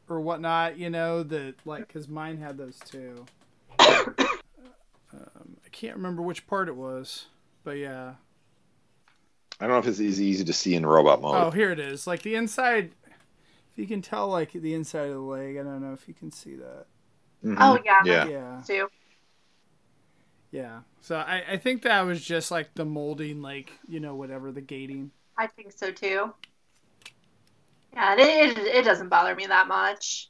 or 0.09 0.19
whatnot, 0.19 0.77
you 0.77 0.89
know, 0.89 1.23
that 1.23 1.55
like 1.63 1.87
because 1.87 2.09
mine 2.09 2.37
had 2.37 2.57
those 2.57 2.79
too. 2.79 3.25
Um, 5.13 5.55
I 5.65 5.69
can't 5.69 5.95
remember 5.95 6.21
which 6.21 6.45
part 6.45 6.67
it 6.67 6.75
was, 6.75 7.27
but 7.65 7.77
yeah. 7.77 8.13
I 9.59 9.67
don't 9.67 9.71
know 9.71 9.79
if 9.79 9.87
it's 9.87 9.99
easy 9.99 10.25
easy 10.25 10.45
to 10.45 10.53
see 10.53 10.75
in 10.75 10.85
robot 10.85 11.21
mode. 11.21 11.35
Oh, 11.35 11.51
here 11.51 11.71
it 11.71 11.79
is. 11.79 12.07
Like 12.07 12.21
the 12.21 12.35
inside, 12.35 12.91
if 13.05 13.77
you 13.77 13.87
can 13.87 14.01
tell, 14.01 14.29
like 14.29 14.51
the 14.53 14.73
inside 14.73 15.07
of 15.07 15.13
the 15.13 15.19
leg. 15.19 15.57
I 15.57 15.63
don't 15.63 15.81
know 15.81 15.93
if 15.93 16.07
you 16.07 16.13
can 16.13 16.31
see 16.31 16.55
that. 16.55 16.85
Mhm. 17.43 17.57
Oh 17.59 17.79
yeah. 17.83 18.01
yeah. 18.05 18.27
Yeah, 18.27 18.61
Too. 18.65 18.87
yeah. 20.51 20.79
So 21.01 21.17
I, 21.17 21.43
I 21.51 21.57
think 21.57 21.81
that 21.81 22.01
was 22.01 22.23
just 22.23 22.51
like 22.51 22.73
the 22.75 22.85
molding, 22.85 23.41
like 23.41 23.71
you 23.87 23.99
know, 23.99 24.15
whatever 24.15 24.51
the 24.51 24.61
gating. 24.61 25.11
I 25.37 25.47
think 25.47 25.71
so 25.71 25.91
too. 25.91 26.33
Yeah, 27.93 28.15
it, 28.17 28.19
it, 28.19 28.57
it 28.57 28.85
doesn't 28.85 29.09
bother 29.09 29.35
me 29.35 29.47
that 29.47 29.67
much. 29.67 30.29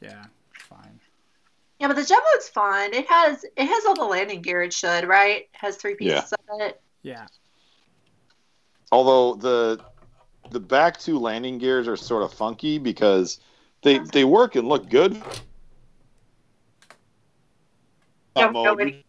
Yeah, 0.00 0.22
fine. 0.22 0.30
Yeah, 1.80 1.88
but 1.88 1.96
the 1.96 2.04
jet 2.04 2.18
mode's 2.32 2.48
fun. 2.50 2.92
It 2.92 3.08
has 3.08 3.42
it 3.42 3.66
has 3.66 3.86
all 3.86 3.94
the 3.94 4.04
landing 4.04 4.42
gear 4.42 4.62
it 4.62 4.72
should, 4.72 5.08
right? 5.08 5.42
It 5.42 5.48
has 5.52 5.76
three 5.76 5.94
pieces 5.94 6.32
of 6.32 6.60
it. 6.60 6.80
Yeah, 7.02 7.26
Although 8.92 9.36
the 9.36 9.80
the 10.50 10.60
back 10.60 10.98
two 10.98 11.18
landing 11.18 11.58
gears 11.58 11.86
are 11.86 11.96
sort 11.96 12.22
of 12.22 12.32
funky 12.34 12.78
because 12.78 13.40
they 13.82 13.98
they 13.98 14.24
work 14.24 14.56
and 14.56 14.68
look 14.68 14.90
good. 14.90 15.20
Don't 18.36 18.52
Mode. 18.52 18.64
go 18.64 18.74
any- 18.82 19.04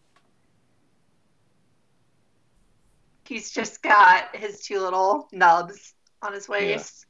He's 3.26 3.50
just 3.50 3.82
got 3.82 4.34
his 4.36 4.60
two 4.60 4.78
little 4.80 5.28
nubs 5.32 5.94
on 6.20 6.32
his 6.32 6.48
waist. 6.48 7.06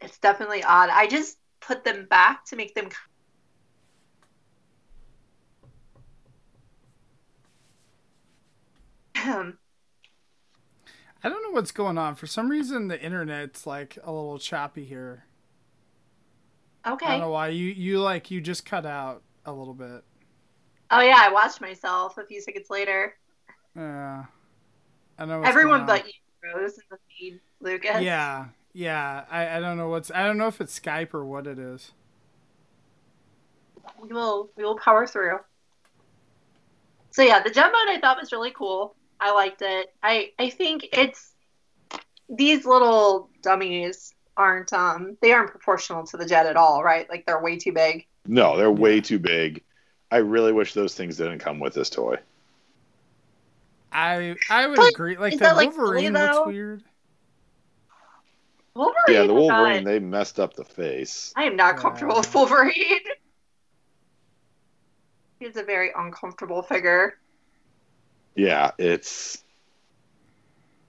It's 0.00 0.18
definitely 0.18 0.62
odd. 0.62 0.88
I 0.90 1.06
just 1.06 1.38
put 1.60 1.84
them 1.84 2.06
back 2.08 2.44
to 2.46 2.56
make 2.56 2.74
them 2.74 2.88
I 11.22 11.28
don't 11.28 11.42
know 11.42 11.50
what's 11.50 11.72
going 11.72 11.96
on. 11.98 12.14
For 12.14 12.26
some 12.26 12.50
reason, 12.50 12.88
the 12.88 13.00
internet's 13.00 13.66
like 13.66 13.98
a 14.02 14.12
little 14.12 14.38
choppy 14.38 14.84
here. 14.84 15.24
Okay. 16.86 17.06
I 17.06 17.10
don't 17.12 17.20
know 17.20 17.30
why. 17.30 17.48
You 17.48 17.68
you 17.68 18.00
like 18.00 18.30
you 18.30 18.40
just 18.40 18.66
cut 18.66 18.84
out 18.84 19.22
a 19.46 19.52
little 19.52 19.74
bit. 19.74 20.04
Oh 20.90 21.00
yeah, 21.00 21.16
I 21.18 21.32
watched 21.32 21.60
myself 21.60 22.18
a 22.18 22.26
few 22.26 22.40
seconds 22.40 22.68
later. 22.70 23.14
Yeah. 23.74 24.24
I 25.18 25.24
know. 25.24 25.42
Everyone 25.42 25.86
but 25.86 26.06
you, 26.06 26.12
Rose, 26.42 26.74
in 26.74 26.82
the 26.90 26.98
feed, 27.08 27.40
Lucas. 27.60 28.02
Yeah, 28.02 28.46
yeah. 28.72 29.24
I, 29.30 29.56
I 29.56 29.60
don't 29.60 29.76
know 29.78 29.88
what's. 29.88 30.10
I 30.10 30.24
don't 30.24 30.36
know 30.38 30.48
if 30.48 30.60
it's 30.60 30.78
Skype 30.78 31.14
or 31.14 31.24
what 31.24 31.46
it 31.46 31.58
is. 31.58 31.92
we 34.00 34.08
will 34.12 34.50
we 34.56 34.64
will 34.64 34.78
power 34.78 35.06
through. 35.06 35.38
So 37.10 37.22
yeah, 37.22 37.42
the 37.42 37.50
jet 37.50 37.66
mode 37.72 37.88
I 37.88 37.98
thought 38.00 38.18
was 38.20 38.32
really 38.32 38.50
cool. 38.50 38.94
I 39.24 39.32
liked 39.32 39.62
it. 39.62 39.90
I 40.02 40.32
I 40.38 40.50
think 40.50 40.86
it's 40.92 41.32
these 42.28 42.66
little 42.66 43.30
dummies 43.40 44.14
aren't 44.36 44.70
um 44.74 45.16
they 45.22 45.32
aren't 45.32 45.50
proportional 45.50 46.04
to 46.08 46.18
the 46.18 46.26
jet 46.26 46.44
at 46.44 46.58
all, 46.58 46.84
right? 46.84 47.08
Like 47.08 47.24
they're 47.24 47.40
way 47.40 47.56
too 47.56 47.72
big. 47.72 48.06
No, 48.26 48.58
they're 48.58 48.70
way 48.70 49.00
too 49.00 49.18
big. 49.18 49.62
I 50.10 50.18
really 50.18 50.52
wish 50.52 50.74
those 50.74 50.94
things 50.94 51.16
didn't 51.16 51.38
come 51.38 51.58
with 51.58 51.72
this 51.72 51.88
toy. 51.88 52.18
I 53.90 54.36
I 54.50 54.66
would 54.66 54.76
But 54.76 54.90
agree. 54.90 55.16
Like 55.16 55.32
the 55.32 55.38
that, 55.38 55.56
like, 55.56 55.74
Wolverine 55.74 56.12
silly, 56.12 56.20
looks 56.20 56.34
though? 56.36 56.46
weird. 56.46 56.82
Wolverine. 58.74 58.94
Yeah, 59.08 59.22
the 59.22 59.32
Wolverine 59.34 59.84
not- 59.84 59.90
they 59.90 60.00
messed 60.00 60.38
up 60.38 60.52
the 60.54 60.64
face. 60.64 61.32
I 61.34 61.44
am 61.44 61.56
not 61.56 61.78
comfortable 61.78 62.16
with 62.16 62.34
Wolverine. 62.34 62.74
He's 65.38 65.56
a 65.56 65.62
very 65.62 65.92
uncomfortable 65.96 66.60
figure. 66.62 67.18
Yeah, 68.36 68.72
it's 68.78 69.42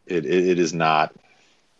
it, 0.07 0.25
it 0.25 0.47
it 0.49 0.59
is 0.59 0.73
not 0.73 1.15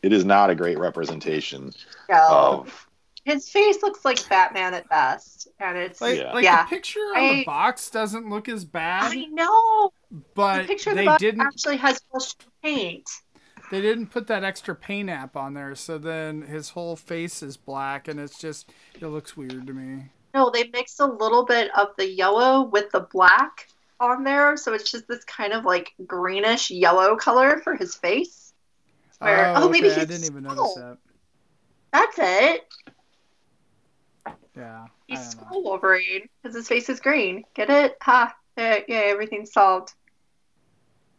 it 0.01 0.13
is 0.13 0.25
not 0.25 0.50
a 0.50 0.55
great 0.55 0.77
representation 0.77 1.74
Yeah. 2.10 2.27
of 2.29 2.88
his 3.24 3.50
face 3.50 3.81
looks 3.81 4.05
like 4.05 4.27
Batman 4.29 4.75
at 4.75 4.88
best, 4.88 5.48
and 5.60 5.75
it's 5.77 6.00
Like, 6.00 6.19
Yeah. 6.19 6.34
like 6.34 6.43
yeah. 6.43 6.63
the 6.65 6.69
picture 6.69 7.00
on 7.00 7.38
the 7.38 7.43
box 7.45 7.89
doesn't 7.89 8.29
look 8.29 8.48
as 8.48 8.65
bad, 8.65 9.12
I 9.13 9.25
know 9.25 9.91
the 10.12 10.22
but 10.36 10.67
picture 10.67 10.91
of 10.91 10.95
the 10.98 11.01
they 11.01 11.05
box 11.07 11.19
didn't 11.22 11.41
actually 11.41 11.77
has 11.77 12.00
full 12.12 12.22
paint. 12.62 13.10
they 13.72 13.81
didn't 13.81 14.07
put 14.07 14.27
that 14.27 14.43
extra 14.43 14.75
paint 14.75 15.10
app 15.10 15.36
on 15.36 15.55
there, 15.55 15.74
so 15.74 15.98
then 15.98 16.43
his 16.43 16.69
whole 16.69 16.95
face 16.95 17.41
is 17.41 17.57
black, 17.57 18.07
and 18.07 18.19
it's 18.19 18.38
just 18.38 18.69
it 19.01 19.07
looks 19.07 19.36
weird 19.36 19.65
to 19.65 19.74
me. 19.74 20.10
No, 20.36 20.51
they 20.51 20.67
mixed 20.67 21.00
a 21.00 21.05
little 21.05 21.45
bit 21.45 21.72
of 21.75 21.95
the 21.98 22.07
yellow 22.07 22.62
with 22.63 22.91
the 22.91 23.00
black 23.12 23.69
on 24.00 24.24
there, 24.24 24.58
so 24.58 24.74
it's 24.74 24.90
just 24.92 25.08
this 25.08 25.24
kind 25.25 25.54
of 25.54 25.66
like 25.66 25.94
greenish 26.06 26.70
yellow 26.72 27.16
color 27.16 27.60
for 27.64 27.75
his 27.75 27.96
face. 27.96 28.54
Where- 29.20 29.54
oh, 29.56 29.64
oh 29.66 29.70
maybe 29.70 29.88
okay, 29.88 29.96
I 29.96 30.00
he's 30.00 30.08
didn't 30.10 30.25
even 30.25 30.44
notice 30.44 30.75
that. 30.75 30.98
That's 31.94 32.18
it. 32.20 32.68
Yeah, 34.58 34.86
He's 35.08 35.36
don't 35.36 35.52
know. 35.52 35.58
Skrull 35.58 35.64
Wolverine 35.64 36.30
because 36.42 36.56
his 36.56 36.68
face 36.68 36.90
is 36.90 37.00
green. 37.00 37.44
Get 37.54 37.70
it? 37.70 37.98
Ha! 38.02 38.34
Yeah, 38.58 38.80
yeah, 38.88 38.98
everything's 38.98 39.52
solved. 39.52 39.94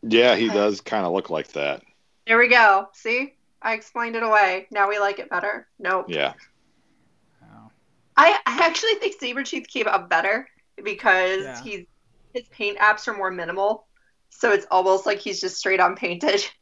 Yeah, 0.02 0.36
he 0.36 0.48
does 0.48 0.80
kind 0.80 1.04
of 1.04 1.12
look 1.12 1.28
like 1.30 1.48
that. 1.48 1.82
There 2.26 2.38
we 2.38 2.48
go. 2.48 2.88
See, 2.94 3.34
I 3.60 3.74
explained 3.74 4.16
it 4.16 4.22
away. 4.22 4.66
Now 4.70 4.88
we 4.88 4.98
like 4.98 5.18
it 5.18 5.28
better. 5.28 5.66
Nope. 5.78 6.06
Yeah. 6.08 6.32
Oh. 7.42 7.70
I, 8.16 8.38
I 8.46 8.66
actually 8.66 8.94
think 8.94 9.20
Sabretooth 9.20 9.66
came 9.68 9.86
out 9.86 10.08
better 10.08 10.48
because 10.82 11.42
Yeah. 11.42 11.62
he's 11.62 11.86
his 12.36 12.48
paint 12.48 12.78
apps 12.78 13.08
are 13.08 13.16
more 13.16 13.30
minimal. 13.30 13.86
So 14.30 14.52
it's 14.52 14.66
almost 14.70 15.06
like 15.06 15.18
he's 15.18 15.40
just 15.40 15.56
straight 15.56 15.80
on 15.80 15.96
painted. 15.96 16.44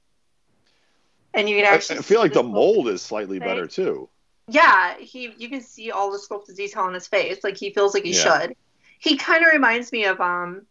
And 1.37 1.49
you 1.49 1.57
can 1.57 1.65
I, 1.67 1.71
I 1.71 1.75
actually 1.75 2.03
feel 2.03 2.21
like 2.21 2.33
the 2.33 2.45
mold 2.45 2.87
is 2.87 3.03
slightly 3.03 3.41
better 3.41 3.67
too. 3.67 4.09
Yeah, 4.47 4.97
he 4.99 5.35
you 5.37 5.49
can 5.49 5.63
see 5.63 5.91
all 5.91 6.13
the 6.13 6.19
sculpted 6.21 6.55
detail 6.57 6.85
on 6.85 6.95
his 6.95 7.09
face. 7.09 7.43
Like 7.43 7.57
he 7.57 7.73
feels 7.75 7.93
like 7.93 8.05
he 8.05 8.13
Yeah. 8.15 8.41
should. 8.47 8.57
He 9.01 9.17
kind 9.17 9.45
of 9.45 9.53
reminds 9.53 9.91
me 9.91 10.05
of 10.05 10.21
um 10.21 10.63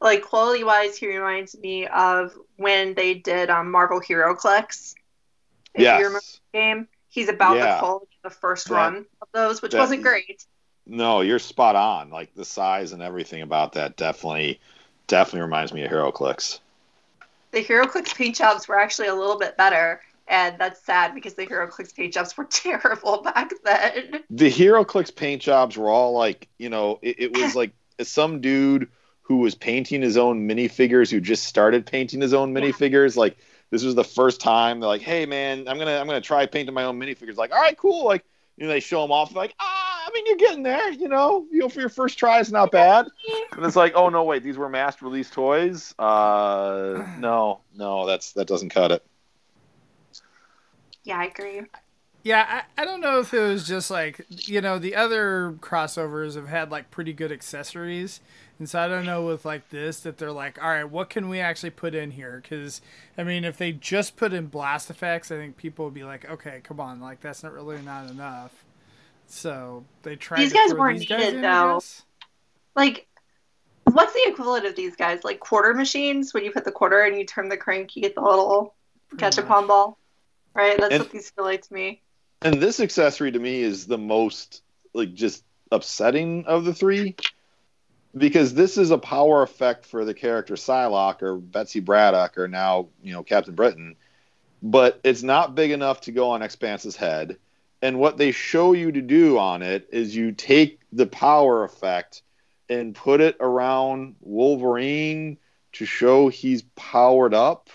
like 0.00 0.22
quality 0.22 0.62
wise 0.62 0.96
he 0.96 1.08
reminds 1.08 1.58
me 1.58 1.88
of 1.88 2.38
when 2.56 2.94
they 2.94 3.14
did 3.14 3.50
um 3.50 3.72
Marvel 3.72 4.00
HeroClix. 4.00 4.94
If 5.74 5.80
you 5.82 5.88
remember 5.88 6.20
the 6.52 6.58
game, 6.58 6.88
he's 7.08 7.28
about 7.28 7.56
Yeah. 7.56 7.74
the 7.74 7.78
quality 7.80 8.06
of 8.22 8.32
the 8.32 8.38
first 8.38 8.70
run 8.70 9.06
of 9.20 9.28
those, 9.32 9.60
which 9.60 9.72
that- 9.72 9.80
wasn't 9.80 10.02
great. 10.04 10.46
No, 10.86 11.20
you're 11.20 11.38
spot 11.38 11.76
on. 11.76 12.10
Like 12.10 12.34
the 12.34 12.44
size 12.44 12.92
and 12.92 13.02
everything 13.02 13.42
about 13.42 13.72
that 13.72 13.96
definitely, 13.96 14.60
definitely 15.06 15.42
reminds 15.42 15.72
me 15.72 15.84
of 15.84 15.90
HeroClix. 15.90 16.60
The 17.52 17.64
HeroClix 17.64 18.14
paint 18.14 18.36
jobs 18.36 18.68
were 18.68 18.78
actually 18.78 19.08
a 19.08 19.14
little 19.14 19.38
bit 19.38 19.56
better, 19.56 20.00
and 20.28 20.56
that's 20.58 20.84
sad 20.84 21.14
because 21.14 21.34
the 21.34 21.46
HeroClix 21.46 21.94
paint 21.94 22.12
jobs 22.14 22.36
were 22.36 22.44
terrible 22.50 23.22
back 23.22 23.50
then. 23.64 24.20
The 24.30 24.50
HeroClix 24.50 25.14
paint 25.14 25.42
jobs 25.42 25.76
were 25.76 25.88
all 25.88 26.12
like, 26.12 26.48
you 26.58 26.68
know, 26.68 26.98
it, 27.02 27.20
it 27.20 27.32
was 27.32 27.56
like 27.56 27.72
some 28.02 28.40
dude 28.40 28.88
who 29.22 29.38
was 29.38 29.54
painting 29.56 30.02
his 30.02 30.16
own 30.16 30.48
minifigures 30.48 31.10
who 31.10 31.20
just 31.20 31.44
started 31.44 31.84
painting 31.84 32.20
his 32.20 32.32
own 32.34 32.54
Yeah. 32.54 32.62
minifigures. 32.62 33.16
Like 33.16 33.36
this 33.70 33.82
was 33.82 33.96
the 33.96 34.04
first 34.04 34.40
time 34.40 34.78
they're 34.78 34.88
like, 34.88 35.02
hey 35.02 35.26
man, 35.26 35.66
I'm 35.66 35.78
gonna 35.78 35.98
I'm 35.98 36.06
gonna 36.06 36.20
try 36.20 36.46
painting 36.46 36.74
my 36.74 36.84
own 36.84 37.00
minifigures. 37.00 37.36
Like, 37.36 37.52
all 37.52 37.60
right, 37.60 37.76
cool. 37.76 38.04
Like, 38.04 38.24
you 38.56 38.66
know, 38.66 38.72
they 38.72 38.80
show 38.80 39.02
them 39.02 39.10
off 39.10 39.34
like, 39.34 39.54
ah, 39.58 39.85
I 40.06 40.10
mean, 40.12 40.24
you're 40.26 40.36
getting 40.36 40.62
there. 40.62 40.92
You 40.92 41.08
know, 41.08 41.46
you 41.50 41.58
know, 41.58 41.68
for 41.68 41.80
your 41.80 41.88
first 41.88 42.16
try, 42.16 42.38
it's 42.38 42.52
not 42.52 42.70
bad. 42.70 43.08
And 43.52 43.64
it's 43.64 43.76
like, 43.76 43.92
oh 43.96 44.08
no, 44.08 44.22
wait, 44.22 44.44
these 44.44 44.56
were 44.56 44.68
mass 44.68 45.02
release 45.02 45.30
toys. 45.30 45.94
Uh, 45.98 47.04
no, 47.18 47.60
no, 47.74 48.06
that's 48.06 48.32
that 48.34 48.46
doesn't 48.46 48.68
cut 48.70 48.92
it. 48.92 49.04
Yeah, 51.02 51.18
I 51.18 51.24
agree. 51.26 51.62
Yeah, 52.22 52.62
I, 52.76 52.82
I 52.82 52.84
don't 52.84 53.00
know 53.00 53.20
if 53.20 53.32
it 53.32 53.40
was 53.40 53.66
just 53.66 53.90
like 53.90 54.24
you 54.28 54.60
know 54.60 54.78
the 54.78 54.94
other 54.94 55.56
crossovers 55.60 56.34
have 56.34 56.48
had 56.48 56.70
like 56.70 56.90
pretty 56.90 57.12
good 57.12 57.32
accessories, 57.32 58.20
and 58.58 58.68
so 58.68 58.80
I 58.80 58.88
don't 58.88 59.06
know 59.06 59.24
with 59.24 59.44
like 59.44 59.70
this 59.70 60.00
that 60.00 60.18
they're 60.18 60.32
like, 60.32 60.62
all 60.62 60.70
right, 60.70 60.88
what 60.90 61.10
can 61.10 61.28
we 61.28 61.40
actually 61.40 61.70
put 61.70 61.94
in 61.94 62.12
here? 62.12 62.40
Because 62.42 62.80
I 63.18 63.22
mean, 63.24 63.44
if 63.44 63.56
they 63.58 63.72
just 63.72 64.16
put 64.16 64.32
in 64.32 64.46
blast 64.46 64.90
effects, 64.90 65.30
I 65.30 65.36
think 65.36 65.56
people 65.56 65.84
would 65.84 65.94
be 65.94 66.04
like, 66.04 66.28
okay, 66.28 66.60
come 66.62 66.80
on, 66.80 67.00
like 67.00 67.20
that's 67.20 67.42
not 67.42 67.52
really 67.52 67.80
not 67.82 68.10
enough. 68.10 68.65
So 69.26 69.84
they 70.02 70.16
tried. 70.16 70.38
These 70.40 70.52
to 70.52 70.58
guys 70.58 70.74
weren't 70.74 70.98
these 70.98 71.08
guys 71.08 71.20
needed, 71.20 71.34
in, 71.36 71.42
though. 71.42 71.80
Like, 72.74 73.06
what's 73.84 74.12
the 74.12 74.24
equivalent 74.28 74.66
of 74.66 74.76
these 74.76 74.96
guys? 74.96 75.24
Like 75.24 75.40
quarter 75.40 75.74
machines, 75.74 76.32
when 76.34 76.44
you 76.44 76.52
put 76.52 76.64
the 76.64 76.72
quarter 76.72 77.00
and 77.02 77.16
you 77.18 77.24
turn 77.24 77.48
the 77.48 77.56
crank, 77.56 77.96
you 77.96 78.02
get 78.02 78.14
the 78.14 78.20
little 78.20 78.74
Pretty 79.08 79.20
catch 79.20 79.38
a 79.38 79.42
much. 79.42 79.48
pom 79.48 79.66
ball. 79.66 79.98
Right? 80.54 80.78
That's 80.78 80.92
And- 80.94 81.02
what 81.02 81.12
these 81.12 81.30
feel 81.30 81.44
like 81.44 81.62
to 81.66 81.74
me. 81.74 82.02
And 82.42 82.60
this 82.60 82.80
accessory 82.80 83.32
to 83.32 83.38
me 83.38 83.62
is 83.62 83.86
the 83.86 83.98
most 83.98 84.62
like 84.92 85.14
just 85.14 85.42
upsetting 85.72 86.44
of 86.46 86.64
the 86.64 86.72
three 86.74 87.16
because 88.16 88.54
this 88.54 88.78
is 88.78 88.90
a 88.90 88.98
power 88.98 89.42
effect 89.42 89.84
for 89.86 90.04
the 90.04 90.14
character 90.14 90.54
Psylocke 90.54 91.22
or 91.22 91.36
Betsy 91.36 91.80
Braddock 91.80 92.38
or 92.38 92.46
now, 92.46 92.88
you 93.02 93.12
know, 93.12 93.22
Captain 93.22 93.54
Britain, 93.54 93.96
but 94.62 95.00
it's 95.02 95.22
not 95.22 95.54
big 95.54 95.70
enough 95.70 96.02
to 96.02 96.12
go 96.12 96.30
on 96.30 96.42
Expanse's 96.42 96.94
head. 96.96 97.38
And 97.82 97.98
what 97.98 98.16
they 98.16 98.32
show 98.32 98.72
you 98.72 98.92
to 98.92 99.02
do 99.02 99.38
on 99.38 99.62
it 99.62 99.88
is 99.92 100.16
you 100.16 100.32
take 100.32 100.80
the 100.92 101.06
power 101.06 101.64
effect 101.64 102.22
and 102.68 102.94
put 102.94 103.20
it 103.20 103.36
around 103.40 104.16
Wolverine 104.20 105.38
to 105.72 105.84
show 105.84 106.28
he's 106.28 106.62
powered 106.74 107.34
up, 107.34 107.68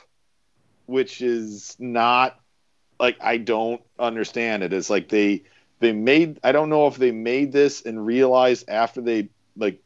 which 0.87 1.21
is 1.21 1.75
not 1.79 2.39
like 2.99 3.17
I 3.21 3.37
don't 3.37 3.81
understand 3.99 4.63
it. 4.63 4.73
It's 4.73 4.89
like 4.89 5.09
they 5.09 5.43
they 5.79 5.91
made 5.91 6.39
I 6.43 6.51
don't 6.51 6.69
know 6.69 6.87
if 6.87 6.97
they 6.97 7.11
made 7.11 7.51
this 7.51 7.83
and 7.85 8.05
realized 8.05 8.69
after 8.69 9.01
they 9.01 9.29
like 9.55 9.81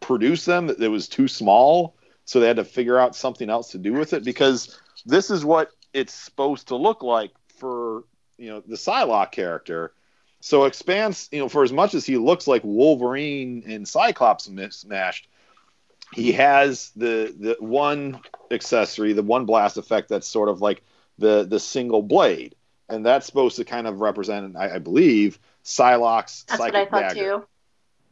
produced 0.00 0.46
them 0.46 0.66
that 0.66 0.80
it 0.82 0.88
was 0.88 1.08
too 1.08 1.28
small, 1.28 1.96
so 2.24 2.40
they 2.40 2.48
had 2.48 2.56
to 2.56 2.64
figure 2.64 2.98
out 2.98 3.16
something 3.16 3.50
else 3.50 3.70
to 3.72 3.78
do 3.78 3.92
with 3.92 4.12
it 4.12 4.24
because 4.24 4.78
this 5.04 5.30
is 5.30 5.44
what 5.44 5.70
it's 5.92 6.12
supposed 6.12 6.68
to 6.68 6.76
look 6.76 7.02
like 7.02 7.30
for 7.56 8.04
you 8.38 8.50
know 8.50 8.60
the 8.60 8.76
Psylocke 8.76 9.32
character. 9.32 9.92
So 10.40 10.64
Expanse, 10.64 11.28
you 11.32 11.40
know, 11.40 11.48
for 11.48 11.64
as 11.64 11.72
much 11.72 11.94
as 11.94 12.04
he 12.06 12.18
looks 12.18 12.46
like 12.46 12.62
Wolverine 12.64 13.64
and 13.66 13.88
Cyclops 13.88 14.44
smashed, 14.70 15.28
he 16.12 16.32
has 16.32 16.90
the 16.96 17.34
the 17.38 17.56
one 17.58 18.20
accessory, 18.50 19.12
the 19.12 19.22
one 19.22 19.44
blast 19.46 19.76
effect 19.76 20.08
that's 20.08 20.28
sort 20.28 20.48
of 20.48 20.60
like 20.60 20.82
the 21.18 21.44
the 21.44 21.58
single 21.60 22.02
blade, 22.02 22.54
and 22.88 23.04
that's 23.04 23.26
supposed 23.26 23.56
to 23.56 23.64
kind 23.64 23.86
of 23.86 24.00
represent, 24.00 24.56
I, 24.56 24.76
I 24.76 24.78
believe, 24.78 25.38
Psylocke's 25.64 26.44
That's 26.48 26.66
what 26.66 26.74
psychic 26.74 26.74
I 26.74 26.84
thought 26.86 27.08
dagger. 27.08 27.38
too. 27.38 27.46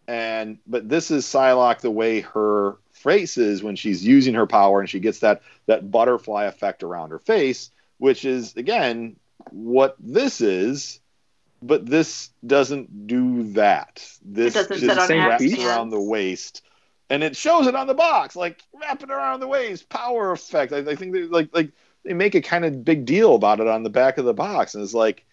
And 0.07 0.59
but 0.67 0.89
this 0.89 1.11
is 1.11 1.25
Psylocke 1.25 1.81
the 1.81 1.91
way 1.91 2.21
her 2.21 2.77
face 2.93 3.39
is 3.39 3.63
when 3.63 3.77
she's 3.77 4.05
using 4.05 4.35
her 4.35 4.47
power 4.47 4.81
and 4.81 4.89
she 4.89 5.01
gets 5.01 5.21
that 5.21 5.43
that 5.67 5.91
butterfly 5.91 6.45
effect 6.45 6.83
around 6.83 7.11
her 7.11 7.19
face, 7.19 7.71
which 7.99 8.25
is 8.25 8.57
again 8.57 9.17
what 9.51 9.97
this 9.99 10.41
is. 10.41 11.01
But 11.63 11.87
this 11.87 12.29
doesn't 12.47 13.07
do 13.07 13.53
that. 13.55 14.07
This 14.23 14.53
doesn't 14.53 14.81
just 14.81 15.09
wraps 15.09 15.43
Expanse. 15.43 15.65
around 15.65 15.91
the 15.91 16.01
waist, 16.01 16.63
and 17.09 17.23
it 17.23 17.37
shows 17.37 17.67
it 17.67 17.75
on 17.75 17.87
the 17.87 17.95
box, 17.95 18.37
like 18.37 18.63
wrapping 18.79 19.11
around 19.11 19.41
the 19.41 19.49
waist, 19.49 19.89
power 19.89 20.33
effect. 20.33 20.75
I, 20.75 20.79
I 20.79 20.95
think 20.95 21.15
they 21.15 21.23
like 21.23 21.49
like 21.55 21.71
they 22.05 22.13
make 22.13 22.35
a 22.35 22.43
kind 22.43 22.67
of 22.67 22.85
big 22.85 23.07
deal 23.07 23.35
about 23.35 23.61
it 23.61 23.67
on 23.67 23.83
the 23.83 23.91
back 23.91 24.19
of 24.19 24.27
the 24.27 24.35
box, 24.35 24.75
and 24.75 24.85
it's 24.85 24.93
like, 24.93 25.25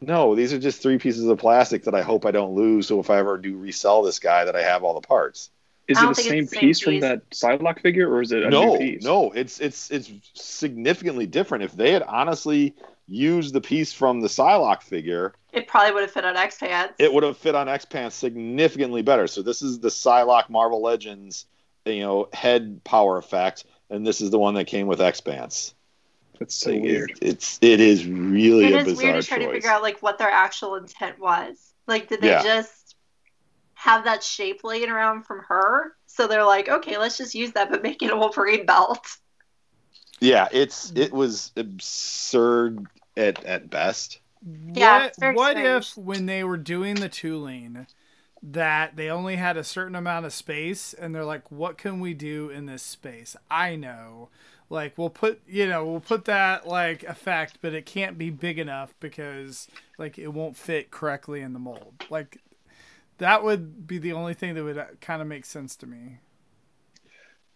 no, 0.00 0.36
these 0.36 0.52
are 0.52 0.60
just 0.60 0.80
three 0.80 0.98
pieces 0.98 1.26
of 1.26 1.38
plastic 1.38 1.84
that 1.84 1.94
I 1.94 2.02
hope 2.02 2.24
I 2.24 2.30
don't 2.30 2.54
lose. 2.54 2.86
So 2.86 3.00
if 3.00 3.10
I 3.10 3.18
ever 3.18 3.36
do 3.36 3.56
resell 3.56 4.02
this 4.02 4.20
guy, 4.20 4.44
that 4.44 4.54
I 4.54 4.62
have 4.62 4.84
all 4.84 4.94
the 4.94 5.06
parts. 5.06 5.50
Is 5.88 6.00
it 6.00 6.06
the 6.06 6.14
same 6.14 6.44
the 6.44 6.46
same 6.46 6.60
piece 6.60 6.80
from 6.80 6.92
piece. 6.92 7.02
that 7.02 7.28
Psylocke 7.30 7.80
figure, 7.80 8.08
or 8.08 8.22
is 8.22 8.30
it 8.30 8.44
a 8.44 8.50
no, 8.50 8.74
new 8.74 8.78
piece? 8.78 9.02
no, 9.02 9.32
it's 9.32 9.60
it's 9.60 9.90
it's 9.90 10.10
significantly 10.34 11.26
different. 11.26 11.64
If 11.64 11.72
they 11.72 11.92
had 11.92 12.04
honestly 12.04 12.76
used 13.10 13.52
the 13.54 13.60
piece 13.60 13.92
from 13.92 14.20
the 14.20 14.28
Psylocke 14.28 14.82
figure, 14.82 15.34
It 15.52 15.66
probably 15.66 15.92
would 15.92 16.02
have 16.02 16.10
fit 16.12 16.24
on 16.24 16.36
X 16.36 16.58
Pants. 16.58 16.94
it 16.98 17.12
would 17.12 17.24
have 17.24 17.36
fit 17.36 17.54
on 17.54 17.68
X 17.68 17.84
Pants 17.84 18.14
significantly 18.16 19.02
better. 19.02 19.26
So 19.26 19.42
this 19.42 19.62
is 19.62 19.80
the 19.80 19.88
Psylocke 19.88 20.48
Marvel 20.48 20.80
Legends, 20.82 21.46
you 21.84 22.00
know, 22.00 22.28
head 22.32 22.82
power 22.84 23.16
effect, 23.18 23.64
and 23.90 24.06
this 24.06 24.20
is 24.20 24.30
the 24.30 24.38
one 24.38 24.54
that 24.54 24.66
came 24.66 24.86
with 24.86 25.00
X 25.00 25.20
Pants. 25.20 25.74
That's 26.38 26.54
so 26.54 26.70
Like, 26.70 26.82
weird. 26.82 27.18
It's 27.20 27.58
it 27.60 27.80
is 27.80 28.06
really 28.06 28.66
It 28.66 28.72
a 28.74 28.78
is 28.78 28.84
bizarre 28.84 29.12
weird 29.12 29.22
to 29.22 29.28
try 29.28 29.38
choice. 29.38 29.46
to 29.48 29.52
figure 29.52 29.70
out 29.70 29.82
like 29.82 30.00
what 30.02 30.18
their 30.18 30.30
actual 30.30 30.76
intent 30.76 31.18
was. 31.18 31.74
Like, 31.86 32.08
did 32.08 32.20
they 32.20 32.28
Yeah. 32.28 32.42
just 32.42 32.94
have 33.74 34.04
that 34.04 34.22
shape 34.22 34.62
laying 34.64 34.88
around 34.88 35.24
from 35.26 35.40
her? 35.48 35.96
So 36.06 36.26
they're 36.26 36.44
like, 36.44 36.68
okay, 36.68 36.96
let's 36.98 37.18
just 37.18 37.34
use 37.34 37.52
that, 37.52 37.70
but 37.70 37.82
make 37.82 38.02
it 38.02 38.10
a 38.12 38.16
Wolverine 38.16 38.64
belt. 38.66 39.04
Yeah, 40.20 40.48
it's 40.52 40.92
it 40.94 41.12
was 41.12 41.50
absurd 41.56 42.86
at 43.20 43.44
at 43.44 43.70
best. 43.70 44.18
Yeah, 44.42 45.10
what 45.18 45.34
what 45.34 45.56
if 45.58 45.96
when 45.96 46.26
they 46.26 46.42
were 46.44 46.56
doing 46.56 46.96
the 46.96 47.08
tooling 47.08 47.86
that 48.42 48.96
they 48.96 49.10
only 49.10 49.36
had 49.36 49.58
a 49.58 49.64
certain 49.64 49.94
amount 49.94 50.24
of 50.24 50.32
space 50.32 50.94
and 50.94 51.14
they're 51.14 51.24
like 51.24 51.50
what 51.52 51.76
can 51.76 52.00
we 52.00 52.14
do 52.14 52.48
in 52.48 52.66
this 52.66 52.82
space? 52.82 53.36
I 53.50 53.76
know. 53.76 54.30
Like 54.70 54.96
we'll 54.96 55.10
put 55.10 55.42
you 55.46 55.68
know 55.68 55.84
we'll 55.84 56.00
put 56.00 56.24
that 56.24 56.66
like 56.66 57.02
effect 57.02 57.58
but 57.60 57.74
it 57.74 57.84
can't 57.84 58.16
be 58.16 58.30
big 58.30 58.58
enough 58.58 58.94
because 58.98 59.68
like 59.98 60.18
it 60.18 60.28
won't 60.28 60.56
fit 60.56 60.90
correctly 60.90 61.42
in 61.42 61.52
the 61.52 61.58
mold. 61.58 62.06
Like 62.08 62.38
that 63.18 63.44
would 63.44 63.86
be 63.86 63.98
the 63.98 64.12
only 64.12 64.32
thing 64.32 64.54
that 64.54 64.64
would 64.64 64.78
uh, 64.78 64.86
kind 65.02 65.20
of 65.20 65.28
make 65.28 65.44
sense 65.44 65.76
to 65.76 65.86
me. 65.86 66.18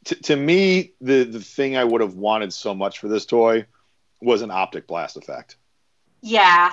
To, 0.07 0.15
to 0.17 0.37
me, 0.37 0.93
the 1.01 1.25
the 1.25 1.41
thing 1.41 1.79
I 1.79 1.85
would 1.85 2.03
have 2.03 2.17
wanted 2.17 2.53
so 2.53 2.75
much 2.75 2.99
for 2.99 3.09
this 3.09 3.25
toy 3.25 3.65
was 4.25 4.43
an 4.43 4.51
optic 4.51 4.87
blast 4.87 5.17
effect. 5.17 5.57
Yeah, 6.21 6.73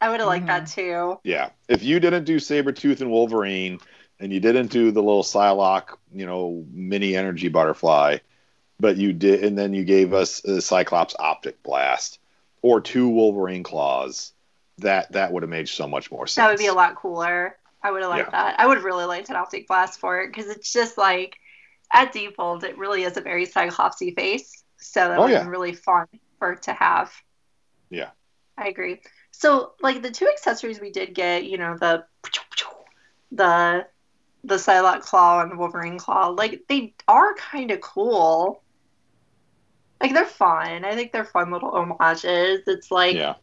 I 0.00 0.08
would 0.08 0.20
have 0.20 0.28
liked 0.28 0.46
that 0.46 0.64
mm-hmm. 0.64 0.80
too. 0.80 1.20
Yeah, 1.24 1.50
if 1.68 1.82
you 1.82 2.00
didn't 2.00 2.24
do 2.24 2.36
Sabretooth 2.36 3.00
and 3.00 3.10
Wolverine, 3.10 3.80
and 4.20 4.32
you 4.32 4.40
didn't 4.40 4.68
do 4.68 4.90
the 4.90 5.02
little 5.02 5.22
Psylocke, 5.22 5.96
you 6.12 6.26
know, 6.26 6.64
mini 6.72 7.16
energy 7.16 7.48
butterfly, 7.48 8.18
but 8.80 8.96
you 8.96 9.12
did, 9.12 9.44
and 9.44 9.56
then 9.56 9.74
you 9.74 9.84
gave 9.84 10.12
us 10.12 10.44
a 10.44 10.60
Cyclops 10.60 11.14
optic 11.18 11.62
blast 11.62 12.18
or 12.62 12.80
two 12.80 13.08
Wolverine 13.08 13.62
claws, 13.62 14.32
that 14.78 15.12
that 15.12 15.32
would 15.32 15.42
have 15.42 15.50
made 15.50 15.68
so 15.68 15.86
much 15.86 16.10
more 16.10 16.26
sense. 16.26 16.36
That 16.36 16.48
would 16.50 16.58
be 16.58 16.66
a 16.66 16.74
lot 16.74 16.96
cooler. 16.96 17.56
I 17.82 17.92
would 17.92 18.02
have 18.02 18.10
liked 18.10 18.28
Yeah. 18.32 18.42
that. 18.42 18.60
I 18.60 18.66
would 18.66 18.76
have 18.76 18.84
really 18.84 19.04
liked 19.04 19.28
an 19.28 19.36
optic 19.36 19.68
blast 19.68 20.00
for 20.00 20.20
it 20.20 20.28
because 20.28 20.50
it's 20.50 20.72
just 20.72 20.98
like 20.98 21.36
at 21.92 22.12
default, 22.12 22.64
it 22.64 22.76
really 22.76 23.04
is 23.04 23.16
a 23.16 23.20
very 23.20 23.46
Cyclopsy 23.46 24.14
face. 24.14 24.64
So 24.78 25.08
that 25.08 25.18
Oh, 25.18 25.22
would 25.22 25.30
have 25.30 25.38
yeah. 25.38 25.42
been 25.44 25.50
really 25.50 25.72
fun 25.72 26.06
for 26.38 26.52
it 26.52 26.62
to 26.62 26.72
have. 26.72 27.12
Yeah. 27.90 28.10
I 28.56 28.68
agree. 28.68 29.00
So 29.30 29.72
like 29.80 30.02
the 30.02 30.10
two 30.10 30.28
accessories 30.28 30.80
we 30.80 30.90
did 30.90 31.14
get, 31.14 31.44
you 31.44 31.58
know, 31.58 31.76
the 31.78 32.04
the 33.30 33.86
the 34.44 34.54
Psylocke 34.54 35.02
claw 35.02 35.42
and 35.42 35.50
the 35.50 35.56
Wolverine 35.56 35.98
claw, 35.98 36.28
like 36.28 36.62
they 36.68 36.94
are 37.06 37.34
kind 37.34 37.70
of 37.70 37.80
cool. 37.80 38.62
Like 40.00 40.14
they're 40.14 40.26
fun. 40.26 40.84
I 40.84 40.94
think 40.94 41.12
they're 41.12 41.24
fun 41.24 41.50
little 41.50 41.70
homages. 41.70 42.62
It's 42.66 42.90
like 42.90 43.16
yeah, 43.16 43.34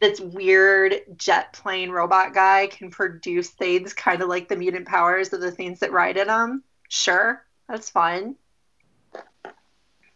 this 0.00 0.20
weird 0.20 0.94
jet 1.16 1.52
plane 1.52 1.90
robot 1.90 2.34
guy 2.34 2.66
can 2.66 2.90
produce 2.90 3.50
things 3.50 3.92
kind 3.94 4.20
of 4.20 4.28
like 4.28 4.48
the 4.48 4.56
mutant 4.56 4.86
powers 4.86 5.32
of 5.32 5.40
the 5.40 5.52
things 5.52 5.80
that 5.80 5.92
ride 5.92 6.16
in 6.16 6.26
them. 6.26 6.64
Sure, 6.88 7.44
that's 7.68 7.88
fun. 7.90 8.36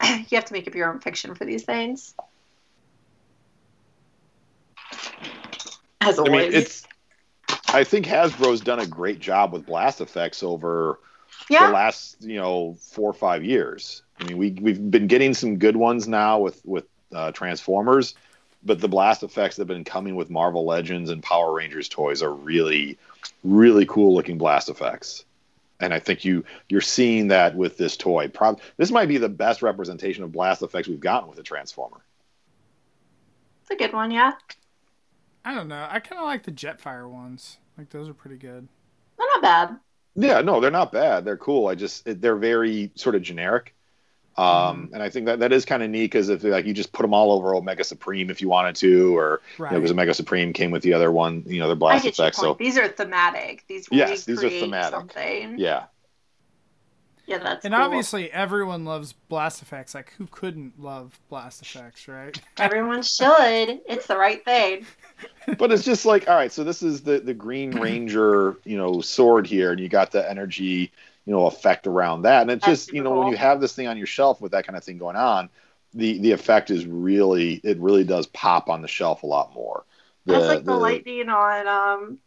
you 0.28 0.36
have 0.36 0.44
to 0.46 0.52
make 0.52 0.66
up 0.66 0.74
your 0.74 0.92
own 0.92 1.00
fiction 1.00 1.34
for 1.34 1.44
these 1.44 1.64
things. 1.64 2.14
As 6.00 6.18
I 6.18 6.22
always. 6.22 6.52
mean 6.52 6.54
it's. 6.54 6.86
I 7.68 7.84
think 7.84 8.06
Hasbro's 8.06 8.60
done 8.60 8.78
a 8.78 8.86
great 8.86 9.18
job 9.18 9.52
with 9.52 9.66
blast 9.66 10.00
effects 10.00 10.42
over 10.42 11.00
yeah, 11.48 11.66
the 11.66 11.72
last 11.72 12.16
you 12.20 12.36
know 12.36 12.76
four 12.80 13.10
or 13.10 13.14
five 13.14 13.44
years. 13.44 14.02
I 14.20 14.24
mean, 14.24 14.38
we 14.38 14.50
we've 14.52 14.90
been 14.90 15.06
getting 15.06 15.34
some 15.34 15.58
good 15.58 15.76
ones 15.76 16.08
now 16.08 16.38
with 16.38 16.64
with 16.64 16.86
uh, 17.12 17.32
Transformers, 17.32 18.14
but 18.64 18.80
the 18.80 18.88
blast 18.88 19.22
effects 19.22 19.56
that 19.56 19.62
have 19.62 19.68
been 19.68 19.84
coming 19.84 20.16
with 20.16 20.30
Marvel 20.30 20.64
Legends 20.64 21.10
and 21.10 21.22
Power 21.22 21.52
Rangers 21.54 21.88
toys 21.88 22.22
are 22.22 22.32
really 22.32 22.98
really 23.44 23.86
cool 23.86 24.14
looking 24.14 24.38
blast 24.38 24.68
effects. 24.68 25.24
And 25.80 25.92
I 25.92 25.98
think 25.98 26.24
you 26.24 26.44
you're 26.68 26.80
seeing 26.80 27.28
that 27.28 27.54
with 27.54 27.76
this 27.76 27.96
toy. 27.96 28.28
Prob- 28.28 28.60
this 28.76 28.90
might 28.90 29.06
be 29.08 29.18
the 29.18 29.28
best 29.28 29.62
representation 29.62 30.24
of 30.24 30.32
blast 30.32 30.62
effects 30.62 30.88
we've 30.88 31.00
gotten 31.00 31.28
with 31.28 31.38
a 31.38 31.42
Transformer. 31.42 32.00
it's 33.62 33.70
a 33.70 33.76
good 33.76 33.92
one. 33.92 34.10
Yeah, 34.10 34.32
i 35.44 35.54
don't 35.54 35.68
know 35.68 35.86
i 35.88 36.00
kind 36.00 36.18
of 36.20 36.24
like 36.26 36.42
the 36.42 36.50
jetfire 36.50 37.08
ones 37.08 37.58
like 37.78 37.88
those 37.90 38.08
are 38.08 38.14
pretty 38.14 38.36
good 38.36 38.66
they're 39.16 39.26
not 39.34 39.42
bad. 39.42 39.78
Yeah, 40.18 40.40
no, 40.40 40.60
they're 40.60 40.70
not 40.70 40.92
bad. 40.92 41.24
They're 41.24 41.36
cool. 41.36 41.68
I 41.68 41.74
just 41.74 42.04
they're 42.06 42.36
very 42.36 42.90
sort 42.94 43.14
of 43.14 43.22
generic. 43.22 43.74
Um, 44.38 44.90
and 44.92 45.02
I 45.02 45.08
think 45.08 45.26
that 45.26 45.38
that 45.38 45.52
is 45.52 45.64
kind 45.64 45.82
of 45.82 45.88
neat 45.90 46.04
because 46.04 46.28
if 46.28 46.44
like 46.44 46.66
you 46.66 46.74
just 46.74 46.92
put 46.92 47.02
them 47.02 47.14
all 47.14 47.32
over 47.32 47.54
Omega 47.54 47.84
Supreme 47.84 48.28
if 48.28 48.40
you 48.42 48.48
wanted 48.48 48.76
to, 48.76 49.16
or 49.16 49.40
right 49.58 49.70
you 49.70 49.76
know, 49.76 49.80
because 49.80 49.92
Omega 49.92 50.12
Supreme 50.14 50.52
came 50.52 50.70
with 50.70 50.82
the 50.82 50.92
other 50.92 51.10
one, 51.10 51.42
you 51.46 51.58
know, 51.58 51.66
their 51.68 51.76
blast 51.76 52.04
get 52.04 52.18
your 52.18 52.26
effects. 52.26 52.38
So 52.38 52.54
These 52.54 52.76
are 52.76 52.88
thematic. 52.88 53.64
These 53.66 53.88
Yes, 53.90 54.24
these 54.24 54.44
are 54.44 54.50
thematic. 54.50 54.90
Something. 54.90 55.58
yeah, 55.58 55.84
Yeah, 57.26 57.38
that's 57.38 57.64
and 57.64 57.74
cool. 57.74 57.82
obviously 57.82 58.30
everyone 58.30 58.84
loves 58.84 59.12
blast 59.12 59.60
effects 59.62 59.94
like 59.94 60.12
who 60.18 60.26
couldn't 60.28 60.80
love 60.80 61.18
blast 61.28 61.62
effects 61.62 62.06
right 62.06 62.38
everyone 62.58 63.02
should. 63.02 63.80
It's 63.88 64.06
the 64.06 64.16
right 64.16 64.44
thing. 64.44 64.86
but 65.58 65.72
it's 65.72 65.82
just 65.84 66.06
like 66.06 66.28
all 66.28 66.36
right. 66.36 66.52
So 66.52 66.62
this 66.62 66.82
is 66.82 67.02
the 67.02 67.18
the 67.18 67.34
Green 67.34 67.80
Ranger, 67.80 68.56
you 68.64 68.76
know, 68.76 69.00
sword 69.00 69.46
here, 69.46 69.72
and 69.72 69.80
you 69.80 69.88
got 69.88 70.12
the 70.12 70.28
energy, 70.30 70.92
you 71.26 71.32
know, 71.32 71.46
effect 71.46 71.86
around 71.86 72.22
that, 72.22 72.42
and 72.42 72.50
it's 72.50 72.64
That's 72.64 72.86
just 72.86 72.92
you 72.94 73.02
know 73.02 73.18
when 73.18 73.28
you 73.28 73.36
have 73.36 73.60
this 73.60 73.74
thing 73.74 73.88
on 73.88 73.98
your 73.98 74.06
shelf 74.06 74.40
with 74.40 74.52
that 74.52 74.66
kind 74.66 74.76
of 74.76 74.84
thing 74.84 74.96
going 74.96 75.16
on, 75.16 75.50
the 75.92 76.18
the 76.18 76.32
effect 76.32 76.70
is 76.70 76.86
really 76.86 77.60
it 77.64 77.78
really 77.78 78.04
does 78.04 78.26
pop 78.28 78.70
on 78.70 78.80
the 78.80 78.88
shelf 78.88 79.22
a 79.22 79.26
lot 79.26 79.52
more. 79.52 79.84
The, 80.24 80.32
That's 80.34 80.46
like 80.46 80.58
the, 80.64 80.72
the- 80.72 80.78
lightning 80.78 81.28
on 81.28 81.66
um 81.68 82.18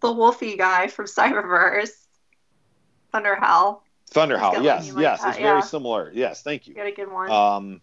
the 0.00 0.12
Wolfie 0.12 0.56
guy 0.56 0.86
from 0.88 1.06
Cyberverse. 1.06 1.90
Thunderhowl. 3.12 3.80
Thunder 4.10 4.34
It's 4.34 4.42
Howl, 4.42 4.52
got 4.54 4.62
yes, 4.62 4.92
like 4.92 5.02
yes, 5.02 5.22
that, 5.22 5.28
it's 5.30 5.38
yeah. 5.38 5.44
very 5.44 5.62
similar. 5.62 6.10
Yes, 6.14 6.42
thank 6.42 6.66
you. 6.66 6.72
You 6.72 6.76
got 6.76 6.86
a 6.86 6.92
good 6.92 7.10
one. 7.10 7.30
Um, 7.30 7.80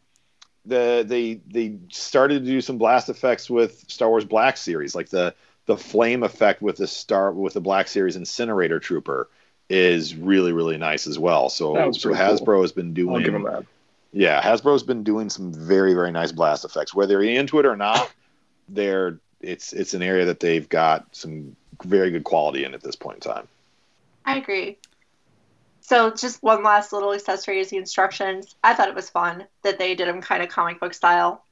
the 0.66 1.04
they 1.08 1.42
they 1.48 1.78
started 1.90 2.46
to 2.46 2.52
do 2.52 2.62
some 2.62 2.78
blast 2.78 3.10
effects 3.10 3.50
with 3.50 3.84
Star 3.90 4.10
Wars 4.10 4.26
Black 4.26 4.58
Series, 4.58 4.94
like 4.96 5.10
the 5.10 5.34
the 5.66 5.78
flame 5.78 6.24
effect 6.24 6.62
with 6.62 6.78
the 6.78 6.88
star 6.88 7.32
with 7.32 7.54
the 7.54 7.62
Black 7.62 7.88
Series 7.88 8.16
Incinerator 8.16 8.80
Trooper 8.80 9.30
is 9.72 10.16
really 10.16 10.52
really 10.54 10.78
nice 10.78 11.08
as 11.08 11.18
well. 11.18 11.50
So 11.50 11.92
so 11.92 12.10
Hasbro 12.10 12.46
cool. 12.46 12.62
has 12.62 12.72
been 12.72 12.88
I'll 12.90 13.20
give 13.20 13.34
him 13.34 13.42
doing 13.42 13.44
that. 13.44 13.66
yeah 14.12 14.42
Hasbro's 14.42 14.84
been 14.84 15.04
doing 15.04 15.30
some 15.30 15.54
very 15.54 15.94
very 15.94 16.12
nice 16.12 16.32
blast 16.32 16.66
effects. 16.66 16.94
Whether 16.94 17.24
you're 17.24 17.40
into 17.40 17.60
it 17.60 17.66
or 17.66 17.76
not, 17.76 18.12
they're 18.70 19.20
it's 19.40 19.74
it's 19.74 19.94
an 19.94 20.02
area 20.02 20.26
that 20.26 20.40
they've 20.40 20.68
got 20.68 21.08
some 21.16 21.56
very 21.84 22.12
good 22.12 22.24
quality 22.24 22.64
in 22.64 22.74
at 22.74 22.82
this 22.84 22.96
point 22.96 23.26
in 23.26 23.32
time. 23.32 23.48
I 24.26 24.38
agree. 24.38 24.78
So 25.82 26.12
just 26.12 26.44
one 26.44 26.64
last 26.64 26.94
little 26.94 27.14
accessory 27.14 27.60
is 27.60 27.70
the 27.70 27.78
instructions. 27.78 28.56
I 28.64 28.74
thought 28.76 28.88
it 28.88 28.96
was 28.96 29.10
fun 29.10 29.48
that 29.64 29.80
they 29.80 29.96
did 29.96 30.08
them 30.08 30.22
kind 30.22 30.44
of 30.44 30.50
comic 30.50 30.80
book 30.80 30.94
style. 30.94 31.44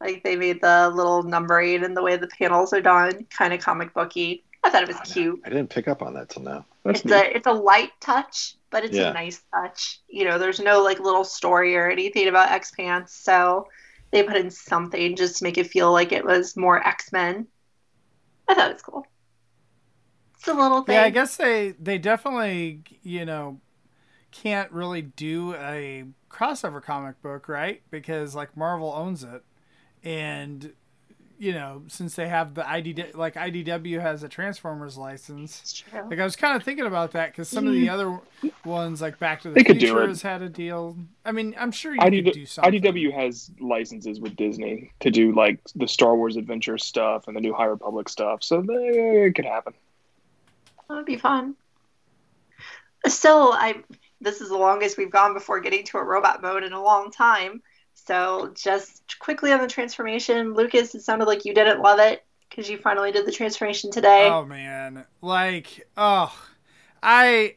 Like 0.00 0.24
they 0.24 0.36
made 0.36 0.60
the 0.60 0.90
little 0.92 1.22
numbering 1.22 1.84
and 1.84 1.96
the 1.96 2.02
way 2.02 2.16
the 2.16 2.26
panels 2.26 2.72
are 2.72 2.80
done 2.80 3.26
kind 3.30 3.52
of 3.52 3.60
comic 3.60 3.92
booky. 3.94 4.42
I 4.64 4.70
thought 4.70 4.82
it 4.82 4.88
was 4.88 5.00
cute. 5.00 5.44
I 5.44 5.48
didn't 5.48 5.70
pick 5.70 5.88
up 5.88 6.02
on 6.02 6.14
that 6.14 6.28
till 6.30 6.42
now. 6.42 6.66
That's 6.84 7.04
it's 7.04 7.04
neat. 7.04 7.24
a 7.24 7.36
it's 7.36 7.46
a 7.46 7.52
light 7.52 7.90
touch, 8.00 8.54
but 8.70 8.84
it's 8.84 8.98
Yeah. 8.98 9.10
a 9.10 9.12
nice 9.12 9.42
touch. 9.54 10.00
You 10.08 10.24
know, 10.24 10.38
there's 10.38 10.60
no 10.60 10.82
like 10.82 11.00
little 11.00 11.24
story 11.24 11.76
or 11.76 11.90
anything 11.90 12.28
about 12.28 12.50
X 12.52 12.70
Pants, 12.72 13.14
so 13.14 13.66
they 14.12 14.22
put 14.22 14.36
in 14.36 14.50
something 14.50 15.16
just 15.16 15.38
to 15.38 15.44
make 15.44 15.58
it 15.58 15.68
feel 15.70 15.92
like 15.92 16.12
it 16.12 16.24
was 16.24 16.56
more 16.56 16.86
X 16.86 17.10
Men. 17.12 17.48
I 18.48 18.54
thought 18.54 18.70
it 18.70 18.74
was 18.74 18.82
cool. 18.82 19.06
It's 20.36 20.48
a 20.48 20.54
little 20.54 20.82
thing. 20.82 20.96
Yeah, 20.96 21.02
I 21.02 21.10
guess 21.10 21.36
they 21.36 21.72
they 21.80 21.98
definitely 21.98 22.82
you 23.02 23.24
know 23.24 23.60
can't 24.32 24.70
really 24.72 25.02
do 25.02 25.54
a 25.56 26.04
crossover 26.30 26.82
comic 26.82 27.22
book, 27.22 27.48
right? 27.48 27.82
Because 27.90 28.34
like 28.34 28.56
Marvel 28.56 28.92
owns 28.92 29.24
it, 29.24 29.44
and 30.04 30.74
you 31.38 31.52
know 31.52 31.82
since 31.88 32.14
they 32.14 32.28
have 32.28 32.54
the 32.54 32.68
ID, 32.68 33.12
like 33.14 33.34
IDW 33.34 34.00
has 34.00 34.22
a 34.22 34.28
Transformers 34.28 34.96
license. 34.96 35.60
It's 35.62 35.72
true. 35.72 36.02
Like 36.08 36.18
I 36.18 36.24
was 36.24 36.36
kind 36.36 36.56
of 36.56 36.62
thinking 36.62 36.86
about 36.86 37.12
that 37.12 37.32
because 37.32 37.48
some 37.48 37.66
of 37.66 37.72
the 37.72 37.86
mm. 37.86 37.92
other 37.92 38.20
ones, 38.64 39.00
like 39.00 39.18
Back 39.18 39.42
to 39.42 39.48
the 39.48 39.54
They 39.54 39.64
could 39.64 39.78
do 39.78 39.88
Future, 39.88 40.08
has 40.08 40.22
had 40.22 40.42
a 40.42 40.48
deal. 40.48 40.96
I 41.24 41.32
mean, 41.32 41.54
I'm 41.58 41.72
sure 41.72 41.94
you 41.94 42.00
IDW, 42.00 42.24
could 42.24 42.34
do 42.34 42.46
something. 42.46 42.80
IDW 42.80 43.12
has 43.12 43.50
licenses 43.60 44.20
with 44.20 44.36
Disney 44.36 44.92
to 45.00 45.10
do 45.10 45.32
like 45.32 45.58
the 45.74 45.88
Star 45.88 46.16
Wars 46.16 46.36
adventure 46.36 46.78
stuff 46.78 47.28
and 47.28 47.36
the 47.36 47.40
New 47.40 47.54
High 47.54 47.64
Republic 47.66 48.08
stuff, 48.08 48.42
so 48.42 48.62
they, 48.62 49.26
it 49.26 49.34
could 49.34 49.46
happen. 49.46 49.74
That 50.88 50.96
would 50.96 51.06
be 51.06 51.16
fun. 51.16 51.54
So 53.06 53.52
I 53.52 53.82
this 54.20 54.40
is 54.40 54.48
the 54.48 54.56
longest 54.56 54.96
we've 54.96 55.10
gone 55.10 55.34
before 55.34 55.60
getting 55.60 55.84
to 55.84 55.98
a 55.98 56.02
robot 56.02 56.42
mode 56.42 56.64
in 56.64 56.72
a 56.72 56.82
long 56.82 57.10
time. 57.10 57.62
So 57.94 58.52
just 58.54 59.18
quickly 59.18 59.52
on 59.52 59.60
the 59.60 59.66
transformation, 59.66 60.54
Lucas, 60.54 60.94
it 60.94 61.02
sounded 61.02 61.26
like 61.26 61.44
you 61.44 61.54
didn't 61.54 61.80
love 61.80 61.98
it 62.00 62.24
because 62.50 62.68
you 62.68 62.78
finally 62.78 63.12
did 63.12 63.26
the 63.26 63.32
transformation 63.32 63.90
today. 63.90 64.28
Oh 64.28 64.44
man, 64.44 65.04
like 65.22 65.86
oh, 65.96 66.36
I 67.02 67.56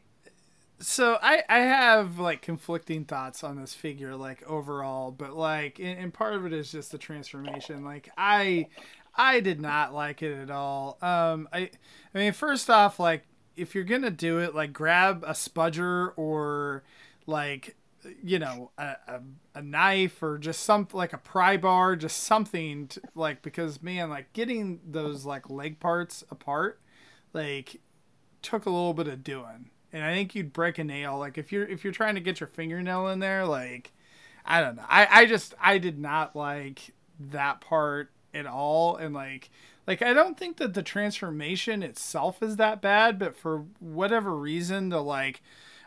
so 0.80 1.18
I 1.20 1.42
I 1.48 1.58
have 1.58 2.18
like 2.18 2.42
conflicting 2.42 3.04
thoughts 3.04 3.42
on 3.42 3.60
this 3.60 3.74
figure 3.74 4.14
like 4.16 4.42
overall, 4.48 5.10
but 5.10 5.36
like 5.36 5.78
and, 5.78 5.98
and 5.98 6.14
part 6.14 6.34
of 6.34 6.46
it 6.46 6.52
is 6.52 6.70
just 6.70 6.92
the 6.92 6.98
transformation. 6.98 7.84
Like 7.84 8.08
I 8.16 8.66
I 9.14 9.40
did 9.40 9.60
not 9.60 9.92
like 9.92 10.22
it 10.22 10.38
at 10.38 10.50
all. 10.50 10.98
Um 11.02 11.48
I 11.52 11.70
I 12.14 12.18
mean 12.18 12.32
first 12.32 12.70
off 12.70 13.00
like 13.00 13.24
if 13.56 13.74
you're 13.74 13.84
to 13.84 14.10
do 14.10 14.38
it 14.38 14.54
like 14.54 14.72
grab 14.72 15.24
a 15.26 15.32
spudger 15.32 16.12
or 16.16 16.84
like 17.26 17.76
you 18.22 18.38
know 18.38 18.70
a, 18.78 18.96
a, 19.06 19.20
a 19.56 19.62
knife 19.62 20.22
or 20.22 20.38
just 20.38 20.62
some 20.62 20.86
like 20.92 21.12
a 21.12 21.18
pry 21.18 21.56
bar 21.56 21.96
just 21.96 22.18
something 22.24 22.88
to, 22.88 23.00
like 23.14 23.42
because 23.42 23.82
man 23.82 24.10
like 24.10 24.32
getting 24.32 24.80
those 24.86 25.24
like 25.24 25.48
leg 25.50 25.78
parts 25.80 26.24
apart 26.30 26.80
like 27.32 27.80
took 28.42 28.66
a 28.66 28.70
little 28.70 28.94
bit 28.94 29.08
of 29.08 29.22
doing 29.22 29.70
and 29.92 30.04
i 30.04 30.12
think 30.12 30.34
you'd 30.34 30.52
break 30.52 30.78
a 30.78 30.84
nail 30.84 31.18
like 31.18 31.38
if 31.38 31.52
you're 31.52 31.66
if 31.66 31.84
you're 31.84 31.92
trying 31.92 32.14
to 32.14 32.20
get 32.20 32.40
your 32.40 32.46
fingernail 32.46 33.08
in 33.08 33.18
there 33.18 33.44
like 33.44 33.92
I 34.48 34.62
don't 34.62 34.76
know. 34.76 34.84
I 34.88 35.06
I 35.10 35.26
just 35.26 35.54
I 35.60 35.76
did 35.76 35.98
not 35.98 36.34
like 36.34 36.92
that 37.20 37.60
part 37.60 38.10
at 38.32 38.46
all, 38.46 38.96
and 38.96 39.14
like 39.14 39.50
like 39.86 40.00
I 40.00 40.14
don't 40.14 40.38
think 40.38 40.56
that 40.56 40.72
the 40.72 40.82
transformation 40.82 41.82
itself 41.82 42.42
is 42.42 42.56
that 42.56 42.80
bad, 42.80 43.18
but 43.18 43.36
for 43.36 43.66
whatever 43.78 44.34
reason, 44.34 44.88
the 44.88 45.02
like 45.02 45.42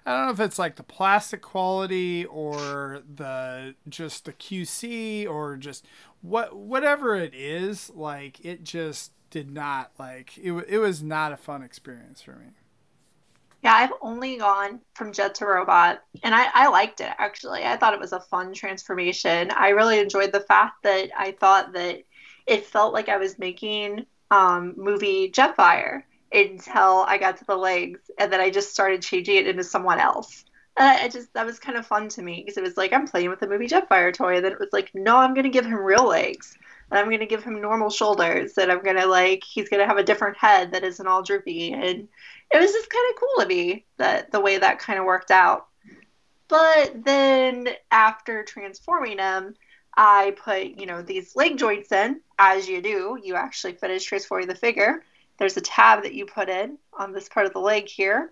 I 0.05 0.11
don't 0.17 0.25
know 0.25 0.31
if 0.31 0.39
it's 0.39 0.57
like 0.57 0.77
the 0.77 0.83
plastic 0.83 1.41
quality 1.41 2.25
or 2.25 3.03
the 3.15 3.75
just 3.87 4.25
the 4.25 4.33
QC 4.33 5.27
or 5.29 5.57
just 5.57 5.85
what 6.21 6.55
whatever 6.55 7.15
it 7.15 7.33
is, 7.35 7.91
like 7.91 8.43
it 8.43 8.63
just 8.63 9.11
did 9.29 9.51
not 9.51 9.91
like 9.99 10.37
it. 10.37 10.51
It 10.67 10.79
was 10.79 11.03
not 11.03 11.31
a 11.31 11.37
fun 11.37 11.61
experience 11.61 12.21
for 12.21 12.31
me. 12.33 12.47
Yeah, 13.63 13.73
I've 13.75 13.93
only 14.01 14.37
gone 14.37 14.79
from 14.95 15.13
Jet 15.13 15.35
to 15.35 15.45
Robot, 15.45 16.01
and 16.23 16.33
I, 16.33 16.47
I 16.51 16.67
liked 16.69 16.99
it 16.99 17.11
actually. 17.19 17.63
I 17.63 17.77
thought 17.77 17.93
it 17.93 17.99
was 17.99 18.13
a 18.13 18.19
fun 18.19 18.53
transformation. 18.53 19.51
I 19.51 19.69
really 19.69 19.99
enjoyed 19.99 20.31
the 20.31 20.39
fact 20.39 20.81
that 20.83 21.09
I 21.15 21.33
thought 21.33 21.73
that 21.73 22.03
it 22.47 22.65
felt 22.65 22.93
like 22.93 23.07
I 23.07 23.17
was 23.17 23.37
making 23.37 24.07
um, 24.31 24.73
movie 24.77 25.29
Jetfire 25.31 26.03
until 26.31 27.03
I 27.07 27.17
got 27.17 27.37
to 27.37 27.45
the 27.45 27.55
legs, 27.55 27.99
and 28.17 28.31
then 28.31 28.39
I 28.39 28.49
just 28.49 28.71
started 28.71 29.01
changing 29.01 29.35
it 29.35 29.47
into 29.47 29.63
someone 29.63 29.99
else. 29.99 30.45
Uh, 30.77 30.97
it 31.01 31.11
just 31.11 31.33
that 31.33 31.45
was 31.45 31.59
kind 31.59 31.77
of 31.77 31.85
fun 31.85 32.07
to 32.09 32.21
me 32.21 32.41
because 32.41 32.57
it 32.57 32.63
was 32.63 32.77
like 32.77 32.93
I'm 32.93 33.07
playing 33.07 33.29
with 33.29 33.41
a 33.41 33.47
movie 33.47 33.67
Jetfire 33.67 34.13
toy, 34.13 34.37
and 34.37 34.45
then 34.45 34.53
it 34.53 34.59
was 34.59 34.71
like, 34.71 34.91
no, 34.93 35.17
I'm 35.17 35.33
gonna 35.33 35.49
give 35.49 35.65
him 35.65 35.75
real 35.75 36.07
legs, 36.07 36.57
and 36.89 36.99
I'm 36.99 37.09
gonna 37.09 37.25
give 37.25 37.43
him 37.43 37.61
normal 37.61 37.89
shoulders, 37.89 38.57
and 38.57 38.71
I'm 38.71 38.81
gonna 38.83 39.05
like 39.05 39.43
he's 39.43 39.69
gonna 39.69 39.85
have 39.85 39.97
a 39.97 40.03
different 40.03 40.37
head 40.37 40.71
that 40.71 40.83
isn't 40.83 41.07
all 41.07 41.23
droopy, 41.23 41.73
and 41.73 42.07
it 42.51 42.59
was 42.59 42.71
just 42.71 42.89
kind 42.89 43.13
of 43.13 43.19
cool 43.19 43.43
to 43.43 43.47
me 43.47 43.85
that 43.97 44.31
the 44.31 44.39
way 44.39 44.57
that 44.57 44.79
kind 44.79 44.99
of 44.99 45.05
worked 45.05 45.31
out. 45.31 45.67
But 46.47 47.05
then 47.05 47.69
after 47.91 48.43
transforming 48.43 49.19
him, 49.19 49.55
I 49.95 50.35
put, 50.43 50.79
you 50.79 50.85
know, 50.85 51.01
these 51.01 51.35
leg 51.35 51.57
joints 51.57 51.91
in, 51.91 52.21
as 52.39 52.67
you 52.67 52.81
do. 52.81 53.17
You 53.21 53.35
actually 53.35 53.73
finish 53.73 54.03
transforming 54.03 54.47
the 54.47 54.55
figure. 54.55 55.03
There's 55.41 55.58
a 55.58 55.62
tab 55.62 56.04
that 56.04 56.13
you 56.13 56.27
put 56.27 56.49
in 56.49 56.77
on 56.93 57.13
this 57.13 57.27
part 57.27 57.47
of 57.47 57.54
the 57.54 57.60
leg 57.60 57.88
here 57.88 58.30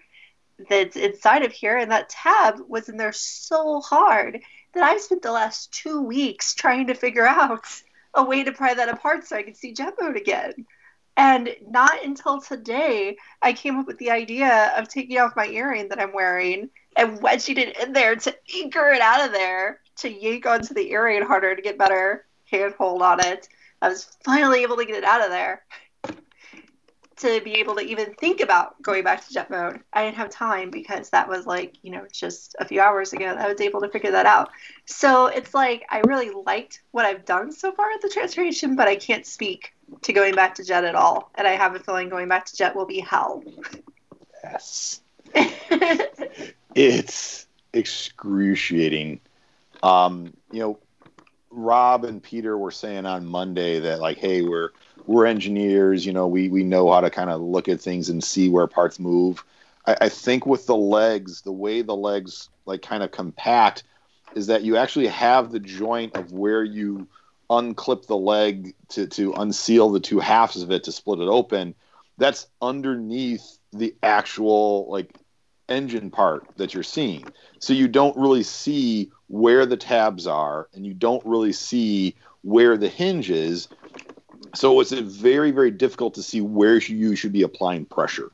that's 0.69 0.95
inside 0.95 1.41
of 1.41 1.51
here, 1.51 1.75
and 1.75 1.89
that 1.89 2.07
tab 2.07 2.59
was 2.67 2.87
in 2.87 2.97
there 2.97 3.13
so 3.13 3.81
hard 3.81 4.39
that 4.75 4.83
I've 4.83 5.01
spent 5.01 5.23
the 5.23 5.31
last 5.31 5.73
two 5.73 6.03
weeks 6.03 6.53
trying 6.53 6.85
to 6.85 6.93
figure 6.93 7.25
out 7.25 7.65
a 8.13 8.23
way 8.23 8.43
to 8.43 8.51
pry 8.51 8.75
that 8.75 8.89
apart 8.89 9.25
so 9.25 9.35
I 9.35 9.41
could 9.41 9.57
see 9.57 9.73
jet 9.73 9.95
again. 9.99 10.67
And 11.17 11.49
not 11.67 12.05
until 12.05 12.41
today, 12.41 13.17
I 13.41 13.53
came 13.53 13.79
up 13.79 13.87
with 13.87 13.97
the 13.97 14.11
idea 14.11 14.71
of 14.77 14.87
taking 14.87 15.17
off 15.17 15.35
my 15.35 15.47
earring 15.47 15.89
that 15.89 15.99
I'm 15.99 16.13
wearing 16.13 16.69
and 16.95 17.19
wedging 17.23 17.57
it 17.57 17.75
in 17.79 17.91
there 17.91 18.17
to 18.17 18.35
anchor 18.55 18.91
it 18.91 19.01
out 19.01 19.25
of 19.25 19.31
there 19.31 19.79
to 19.95 20.11
yank 20.11 20.45
onto 20.45 20.75
the 20.75 20.91
earring 20.91 21.23
harder 21.23 21.55
to 21.55 21.61
get 21.63 21.79
better 21.79 22.27
handhold 22.51 23.01
on 23.01 23.19
it. 23.19 23.49
I 23.81 23.89
was 23.89 24.15
finally 24.23 24.61
able 24.61 24.77
to 24.77 24.85
get 24.85 24.97
it 24.97 25.03
out 25.03 25.23
of 25.23 25.31
there 25.31 25.63
to 27.19 27.41
be 27.41 27.53
able 27.53 27.75
to 27.75 27.81
even 27.81 28.13
think 28.15 28.41
about 28.41 28.81
going 28.81 29.03
back 29.03 29.25
to 29.25 29.33
jet 29.33 29.49
mode. 29.49 29.79
I 29.93 30.05
didn't 30.05 30.17
have 30.17 30.29
time 30.29 30.69
because 30.71 31.09
that 31.09 31.27
was 31.27 31.45
like, 31.45 31.75
you 31.81 31.91
know, 31.91 32.05
just 32.11 32.55
a 32.59 32.65
few 32.65 32.81
hours 32.81 33.13
ago 33.13 33.25
I 33.25 33.47
was 33.47 33.61
able 33.61 33.81
to 33.81 33.89
figure 33.89 34.11
that 34.11 34.25
out. 34.25 34.49
So 34.85 35.27
it's 35.27 35.53
like 35.53 35.85
I 35.89 35.99
really 36.05 36.31
liked 36.31 36.81
what 36.91 37.05
I've 37.05 37.25
done 37.25 37.51
so 37.51 37.71
far 37.71 37.91
at 37.91 38.01
the 38.01 38.09
transformation, 38.09 38.75
but 38.75 38.87
I 38.87 38.95
can't 38.95 39.25
speak 39.25 39.73
to 40.03 40.13
going 40.13 40.35
back 40.35 40.55
to 40.55 40.63
jet 40.63 40.83
at 40.83 40.95
all. 40.95 41.31
And 41.35 41.47
I 41.47 41.51
have 41.51 41.75
a 41.75 41.79
feeling 41.79 42.09
going 42.09 42.27
back 42.27 42.45
to 42.45 42.55
jet 42.55 42.75
will 42.75 42.85
be 42.85 42.99
hell. 42.99 43.43
Yes. 44.43 45.01
it's 46.75 47.47
excruciating 47.73 49.19
um, 49.83 50.33
you 50.51 50.59
know, 50.59 50.79
Rob 51.51 52.05
and 52.05 52.21
Peter 52.21 52.57
were 52.57 52.71
saying 52.71 53.05
on 53.05 53.25
Monday 53.25 53.79
that 53.79 53.99
like, 53.99 54.17
hey, 54.17 54.41
we're 54.41 54.71
we're 55.09 55.25
engineers, 55.25 56.05
you 56.05 56.13
know, 56.13 56.27
we 56.27 56.49
we 56.49 56.63
know 56.63 56.91
how 56.91 57.01
to 57.01 57.09
kind 57.09 57.31
of 57.31 57.41
look 57.41 57.67
at 57.67 57.81
things 57.81 58.09
and 58.09 58.23
see 58.23 58.47
where 58.47 58.67
parts 58.67 58.99
move. 58.99 59.43
I, 59.87 59.97
I 60.01 60.09
think 60.09 60.45
with 60.45 60.67
the 60.67 60.75
legs, 60.75 61.41
the 61.41 61.51
way 61.51 61.81
the 61.81 61.95
legs 61.95 62.47
like 62.67 62.83
kind 62.83 63.01
of 63.01 63.09
compact 63.09 63.83
is 64.35 64.45
that 64.47 64.61
you 64.61 64.77
actually 64.77 65.07
have 65.07 65.51
the 65.51 65.59
joint 65.59 66.15
of 66.15 66.31
where 66.31 66.63
you 66.63 67.07
unclip 67.49 68.05
the 68.05 68.15
leg 68.15 68.75
to, 68.89 69.07
to 69.07 69.33
unseal 69.33 69.89
the 69.89 69.99
two 69.99 70.19
halves 70.19 70.61
of 70.61 70.69
it 70.69 70.83
to 70.83 70.91
split 70.91 71.19
it 71.19 71.27
open. 71.27 71.73
That's 72.19 72.45
underneath 72.61 73.57
the 73.73 73.95
actual 74.03 74.91
like 74.91 75.11
engine 75.69 76.11
part 76.11 76.47
that 76.57 76.75
you're 76.75 76.83
seeing. 76.83 77.25
So 77.57 77.73
you 77.73 77.87
don't 77.87 78.15
really 78.15 78.43
see 78.43 79.09
where 79.25 79.65
the 79.65 79.77
tabs 79.77 80.27
are 80.27 80.67
and 80.75 80.85
you 80.85 80.93
don't 80.93 81.25
really 81.25 81.53
see 81.53 82.15
where 82.43 82.77
the 82.77 82.89
hinge 82.89 83.31
is. 83.31 83.69
So 84.55 84.79
it's 84.79 84.91
very, 84.91 85.51
very 85.51 85.71
difficult 85.71 86.13
to 86.15 86.23
see 86.23 86.41
where 86.41 86.77
you 86.77 87.15
should 87.15 87.31
be 87.31 87.43
applying 87.43 87.85
pressure. 87.85 88.31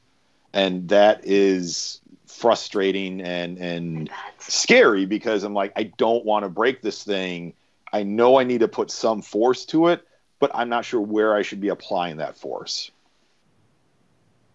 And 0.54 0.88
that 0.90 1.22
is 1.26 2.00
frustrating 2.28 3.22
and, 3.22 3.58
and 3.58 4.10
scary 4.40 5.06
because 5.06 5.44
I'm 5.44 5.54
like, 5.54 5.74
I 5.76 5.84
don't 5.98 6.26
want 6.26 6.44
to 6.44 6.50
break 6.50 6.82
this 6.82 7.04
thing. 7.04 7.54
I 7.92 8.04
know 8.04 8.38
I 8.40 8.44
need 8.44 8.60
to 8.60 8.68
put 8.68 8.92
some 8.92 9.22
force 9.22 9.66
to 9.68 9.88
it, 9.88 10.06
but 10.40 10.52
I'm 10.54 10.70
not 10.70 10.86
sure 10.86 11.02
where 11.02 11.36
I 11.36 11.42
should 11.42 11.62
be 11.62 11.70
applying 11.70 12.18
that 12.18 12.38
force. 12.38 12.92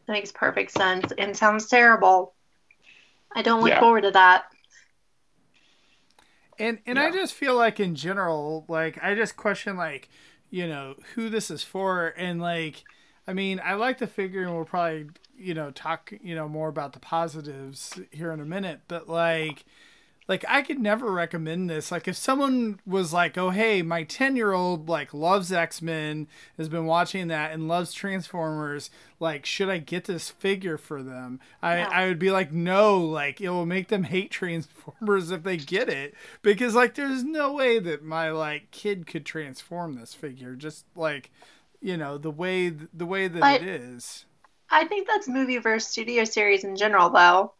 That 0.06 0.12
makes 0.14 0.32
perfect 0.32 0.72
sense 0.72 1.12
and 1.18 1.36
sounds 1.36 1.66
terrible. 1.66 2.34
I 3.34 3.42
don't 3.42 3.60
look 3.60 3.70
Yeah. 3.70 3.80
forward 3.80 4.02
to 4.02 4.10
that. 4.10 4.46
And 6.58 6.78
and 6.86 6.98
I 6.98 7.10
just 7.10 7.32
feel 7.32 7.56
like 7.56 7.80
in 7.80 7.94
general, 7.94 8.66
like 8.68 9.02
I 9.02 9.14
just 9.14 9.36
question 9.36 9.76
like, 9.78 10.10
you 10.50 10.66
know, 10.66 10.96
who 11.14 11.28
this 11.28 11.50
is 11.50 11.62
for. 11.62 12.14
And 12.16 12.40
like 12.40 12.84
I 13.26 13.32
mean, 13.32 13.60
I 13.64 13.74
like 13.74 13.98
the 13.98 14.06
figure 14.06 14.42
and 14.42 14.54
we'll 14.54 14.64
probably, 14.64 15.08
you 15.38 15.54
know, 15.54 15.70
talk, 15.70 16.12
you 16.22 16.34
know, 16.34 16.48
more 16.48 16.68
about 16.68 16.94
the 16.94 16.98
positives 16.98 17.98
here 18.10 18.32
in 18.32 18.40
a 18.40 18.44
minute, 18.44 18.80
but 18.88 19.08
like 19.08 19.64
like 20.30 20.44
I 20.48 20.62
could 20.62 20.78
never 20.78 21.10
recommend 21.10 21.68
this. 21.68 21.90
Like 21.90 22.06
if 22.06 22.16
someone 22.16 22.78
was 22.86 23.12
like, 23.12 23.36
"Oh, 23.36 23.50
hey, 23.50 23.82
my 23.82 24.04
10-year-old 24.04 24.88
like 24.88 25.12
loves 25.12 25.50
X-Men, 25.50 26.28
has 26.56 26.68
been 26.68 26.86
watching 26.86 27.26
that 27.28 27.50
and 27.50 27.66
loves 27.66 27.92
Transformers, 27.92 28.90
like 29.18 29.44
should 29.44 29.68
I 29.68 29.78
get 29.78 30.04
this 30.04 30.30
figure 30.30 30.78
for 30.78 31.02
them?" 31.02 31.40
I 31.60 31.78
Yeah. 31.78 31.88
I 31.88 32.06
would 32.06 32.20
be 32.20 32.30
like, 32.30 32.52
"No, 32.52 32.96
like 33.00 33.40
it 33.40 33.48
will 33.50 33.66
make 33.66 33.88
them 33.88 34.04
hate 34.04 34.30
Transformers 34.40 35.32
if 35.32 35.42
they 35.42 35.56
get 35.56 35.88
it 35.88 36.14
because 36.42 36.76
like 36.76 36.94
there's 36.94 37.24
no 37.24 37.52
way 37.52 37.80
that 37.80 38.04
my 38.04 38.30
like 38.30 38.70
kid 38.70 39.08
could 39.08 39.26
transform 39.26 39.94
this 39.94 40.14
figure 40.14 40.54
just 40.54 40.84
like, 40.94 41.32
you 41.80 41.96
know, 41.96 42.16
the 42.18 42.30
way 42.30 42.68
the 42.68 43.04
way 43.06 43.26
that 43.26 43.40
But- 43.40 43.62
it 43.62 43.68
is." 43.68 44.26
I 44.72 44.84
think 44.84 45.08
that's 45.08 45.26
movie 45.26 45.58
versus 45.58 45.90
studio 45.90 46.22
series 46.22 46.62
in 46.62 46.76
general, 46.76 47.10
though. 47.10 47.54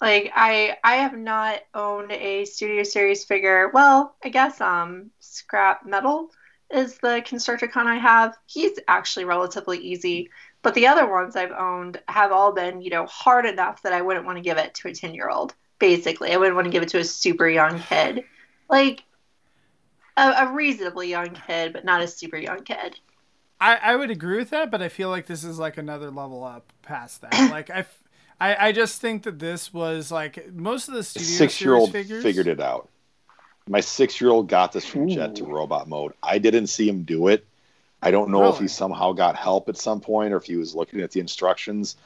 Like 0.00 0.32
I, 0.34 0.76
I 0.84 0.96
have 0.96 1.16
not 1.16 1.60
owned 1.74 2.12
a 2.12 2.44
studio 2.44 2.82
series 2.84 3.24
figure. 3.24 3.70
Well, 3.72 4.14
I 4.24 4.28
guess 4.28 4.60
um, 4.60 5.10
Scrap 5.18 5.84
Metal 5.84 6.30
is 6.70 6.98
the 6.98 7.22
Constructicon 7.26 7.86
I 7.86 7.96
have. 7.96 8.36
He's 8.46 8.78
actually 8.86 9.24
relatively 9.24 9.78
easy, 9.78 10.30
but 10.62 10.74
the 10.74 10.86
other 10.86 11.10
ones 11.10 11.34
I've 11.34 11.52
owned 11.52 12.00
have 12.08 12.30
all 12.30 12.52
been, 12.52 12.80
you 12.80 12.90
know, 12.90 13.06
hard 13.06 13.46
enough 13.46 13.82
that 13.82 13.92
I 13.92 14.02
wouldn't 14.02 14.26
want 14.26 14.36
to 14.36 14.42
give 14.42 14.58
it 14.58 14.74
to 14.74 14.88
a 14.88 14.94
ten 14.94 15.14
year 15.14 15.30
old. 15.30 15.54
Basically, 15.78 16.32
I 16.32 16.36
wouldn't 16.36 16.56
want 16.56 16.66
to 16.66 16.72
give 16.72 16.82
it 16.82 16.90
to 16.90 16.98
a 16.98 17.04
super 17.04 17.48
young 17.48 17.80
kid, 17.80 18.24
like 18.68 19.02
a, 20.16 20.46
a 20.46 20.52
reasonably 20.52 21.08
young 21.08 21.30
kid, 21.46 21.72
but 21.72 21.84
not 21.84 22.02
a 22.02 22.08
super 22.08 22.36
young 22.36 22.62
kid. 22.64 22.98
I, 23.60 23.76
I 23.76 23.96
would 23.96 24.10
agree 24.10 24.38
with 24.38 24.50
that, 24.50 24.70
but 24.70 24.82
I 24.82 24.88
feel 24.88 25.08
like 25.08 25.26
this 25.26 25.42
is 25.42 25.58
like 25.58 25.78
another 25.78 26.10
level 26.10 26.44
up 26.44 26.72
past 26.82 27.22
that. 27.22 27.34
Like 27.50 27.70
I, 27.70 27.86
I, 28.40 28.68
I 28.68 28.72
just 28.72 29.00
think 29.00 29.24
that 29.24 29.38
this 29.38 29.72
was 29.72 30.12
like 30.12 30.52
most 30.52 30.88
of 30.88 30.94
the 30.94 31.02
studio 31.02 31.28
Six 31.28 31.60
year 31.60 31.74
old 31.74 31.92
figures. 31.92 32.22
figured 32.22 32.46
it 32.46 32.60
out. 32.60 32.88
My 33.68 33.80
six 33.80 34.20
year 34.20 34.30
old 34.30 34.48
got 34.48 34.72
this 34.72 34.86
from 34.86 35.08
jet 35.08 35.36
to 35.36 35.44
robot 35.44 35.88
mode. 35.88 36.12
I 36.22 36.38
didn't 36.38 36.68
see 36.68 36.88
him 36.88 37.02
do 37.02 37.28
it. 37.28 37.44
I 38.00 38.12
don't 38.12 38.30
know 38.30 38.48
if 38.48 38.58
he 38.60 38.68
somehow 38.68 39.12
got 39.12 39.34
help 39.34 39.68
at 39.68 39.76
some 39.76 40.00
point 40.00 40.32
or 40.32 40.36
if 40.36 40.44
he 40.44 40.56
was 40.56 40.72
looking 40.74 41.00
at 41.00 41.10
the 41.10 41.18
instructions. 41.18 41.96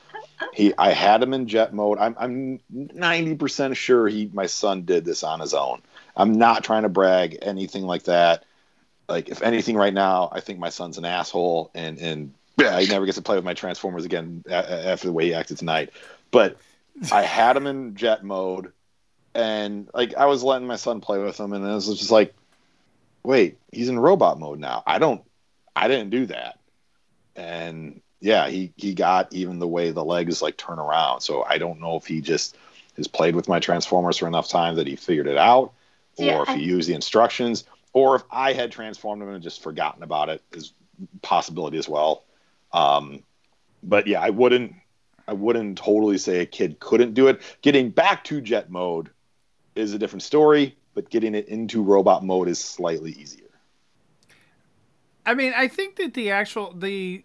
He, 0.54 0.72
I 0.78 0.92
had 0.92 1.22
him 1.22 1.34
in 1.34 1.46
jet 1.46 1.74
mode. 1.74 1.98
I'm, 1.98 2.16
I'm 2.18 2.60
90% 2.74 3.76
sure 3.76 4.08
he, 4.08 4.30
my 4.32 4.46
son 4.46 4.82
did 4.86 5.04
this 5.04 5.22
on 5.22 5.40
his 5.40 5.52
own. 5.52 5.82
I'm 6.16 6.32
not 6.38 6.64
trying 6.64 6.84
to 6.84 6.88
brag 6.88 7.38
anything 7.42 7.82
like 7.84 8.04
that. 8.04 8.44
Like, 9.08 9.28
if 9.28 9.42
anything, 9.42 9.76
right 9.76 9.92
now, 9.92 10.30
I 10.32 10.40
think 10.40 10.58
my 10.58 10.70
son's 10.70 10.96
an 10.96 11.04
asshole, 11.04 11.70
and 11.74 11.98
and 11.98 12.32
yeah, 12.56 12.80
he 12.80 12.86
never 12.86 13.04
gets 13.04 13.16
to 13.16 13.22
play 13.22 13.36
with 13.36 13.44
my 13.44 13.52
Transformers 13.54 14.04
again 14.04 14.44
a- 14.48 14.52
a- 14.52 14.86
after 14.92 15.06
the 15.08 15.12
way 15.12 15.26
he 15.26 15.34
acted 15.34 15.58
tonight. 15.58 15.90
But 16.32 16.56
I 17.12 17.22
had 17.22 17.56
him 17.56 17.68
in 17.68 17.94
jet 17.94 18.24
mode, 18.24 18.72
and 19.34 19.88
like 19.94 20.14
I 20.16 20.26
was 20.26 20.42
letting 20.42 20.66
my 20.66 20.76
son 20.76 21.00
play 21.00 21.18
with 21.18 21.38
him, 21.38 21.52
and 21.52 21.64
it 21.64 21.72
was 21.72 21.86
just 21.86 22.10
like, 22.10 22.34
wait, 23.22 23.58
he's 23.70 23.88
in 23.88 23.98
robot 23.98 24.40
mode 24.40 24.58
now. 24.58 24.82
I 24.86 24.98
don't, 24.98 25.22
I 25.76 25.86
didn't 25.86 26.10
do 26.10 26.26
that, 26.26 26.58
and 27.36 28.00
yeah, 28.20 28.48
he 28.48 28.72
he 28.76 28.94
got 28.94 29.32
even 29.32 29.58
the 29.58 29.68
way 29.68 29.90
the 29.90 30.04
legs 30.04 30.42
like 30.42 30.56
turn 30.56 30.78
around. 30.78 31.20
So 31.20 31.44
I 31.44 31.58
don't 31.58 31.80
know 31.80 31.96
if 31.96 32.06
he 32.06 32.20
just 32.20 32.56
has 32.96 33.06
played 33.06 33.36
with 33.36 33.48
my 33.48 33.58
Transformers 33.60 34.18
for 34.18 34.26
enough 34.26 34.48
time 34.48 34.76
that 34.76 34.86
he 34.86 34.96
figured 34.96 35.26
it 35.26 35.38
out, 35.38 35.72
or 36.16 36.24
Yeah, 36.24 36.42
if 36.42 36.48
I- 36.50 36.54
you 36.54 36.62
use 36.76 36.86
the 36.86 36.94
instructions, 36.94 37.64
or 37.92 38.16
if 38.16 38.22
I 38.30 38.52
had 38.52 38.72
transformed 38.72 39.22
him 39.22 39.28
and 39.28 39.42
just 39.42 39.62
forgotten 39.62 40.02
about 40.02 40.28
it 40.28 40.42
is 40.52 40.72
possibility 41.20 41.78
as 41.78 41.88
well. 41.88 42.24
Um, 42.72 43.22
but 43.82 44.06
yeah, 44.06 44.20
I 44.20 44.30
wouldn't 44.30 44.74
I 45.28 45.32
wouldn't 45.32 45.78
totally 45.78 46.18
say 46.18 46.40
a 46.40 46.46
kid 46.46 46.80
couldn't 46.80 47.14
do 47.14 47.28
it. 47.28 47.40
Getting 47.62 47.90
back 47.90 48.24
to 48.24 48.40
jet 48.40 48.70
mode 48.70 49.10
is 49.74 49.94
a 49.94 49.98
different 49.98 50.22
story, 50.22 50.76
but 50.94 51.10
getting 51.10 51.34
it 51.34 51.48
into 51.48 51.82
robot 51.82 52.24
mode 52.24 52.48
is 52.48 52.58
slightly 52.58 53.12
easier. 53.12 53.42
I 55.24 55.34
mean, 55.34 55.52
I 55.56 55.68
think 55.68 55.96
that 55.96 56.14
the 56.14 56.30
actual 56.30 56.72
the 56.72 57.24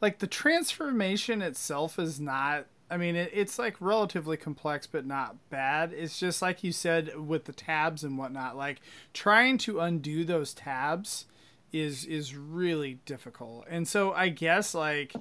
like 0.00 0.18
the 0.18 0.26
transformation 0.26 1.42
itself 1.42 1.98
is 1.98 2.20
not. 2.20 2.66
I 2.90 2.96
mean, 2.96 3.16
it, 3.16 3.30
it's 3.34 3.58
like 3.58 3.76
relatively 3.80 4.36
complex, 4.36 4.86
but 4.86 5.04
not 5.04 5.36
bad. 5.50 5.92
It's 5.92 6.18
just 6.18 6.40
like 6.40 6.64
you 6.64 6.72
said 6.72 7.18
with 7.18 7.44
the 7.44 7.52
tabs 7.52 8.02
and 8.04 8.16
whatnot. 8.16 8.56
Like 8.56 8.80
trying 9.12 9.58
to 9.58 9.80
undo 9.80 10.24
those 10.24 10.54
tabs 10.54 11.26
is 11.72 12.04
is 12.04 12.34
really 12.34 12.98
difficult. 13.06 13.66
And 13.68 13.86
so 13.88 14.12
I 14.12 14.28
guess 14.28 14.74
like 14.74 15.14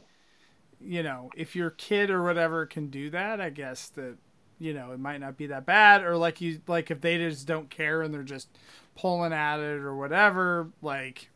you 0.81 1.03
know 1.03 1.31
if 1.35 1.55
your 1.55 1.71
kid 1.71 2.09
or 2.09 2.23
whatever 2.23 2.65
can 2.65 2.89
do 2.89 3.09
that, 3.11 3.41
I 3.41 3.49
guess 3.49 3.89
that 3.89 4.17
you 4.59 4.73
know 4.73 4.91
it 4.91 4.99
might 4.99 5.19
not 5.19 5.37
be 5.37 5.47
that 5.47 5.65
bad. 5.65 6.03
Or 6.03 6.17
like 6.17 6.41
you 6.41 6.61
like 6.67 6.91
if 6.91 7.01
they 7.01 7.17
just 7.17 7.47
don't 7.47 7.69
care 7.69 8.01
and 8.01 8.13
they're 8.13 8.23
just 8.23 8.49
pulling 8.95 9.33
at 9.33 9.59
it 9.59 9.81
or 9.81 9.95
whatever, 9.95 10.69
like 10.81 11.29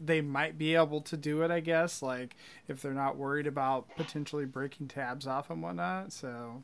they 0.00 0.20
might 0.20 0.58
be 0.58 0.74
able 0.74 1.00
to 1.02 1.16
do 1.16 1.42
it, 1.42 1.50
I 1.50 1.60
guess, 1.60 2.02
like 2.02 2.36
if 2.68 2.82
they're 2.82 2.94
not 2.94 3.16
worried 3.16 3.46
about 3.46 3.94
potentially 3.96 4.46
breaking 4.46 4.88
tabs 4.88 5.26
off 5.26 5.50
and 5.50 5.62
whatnot. 5.62 6.12
So 6.12 6.62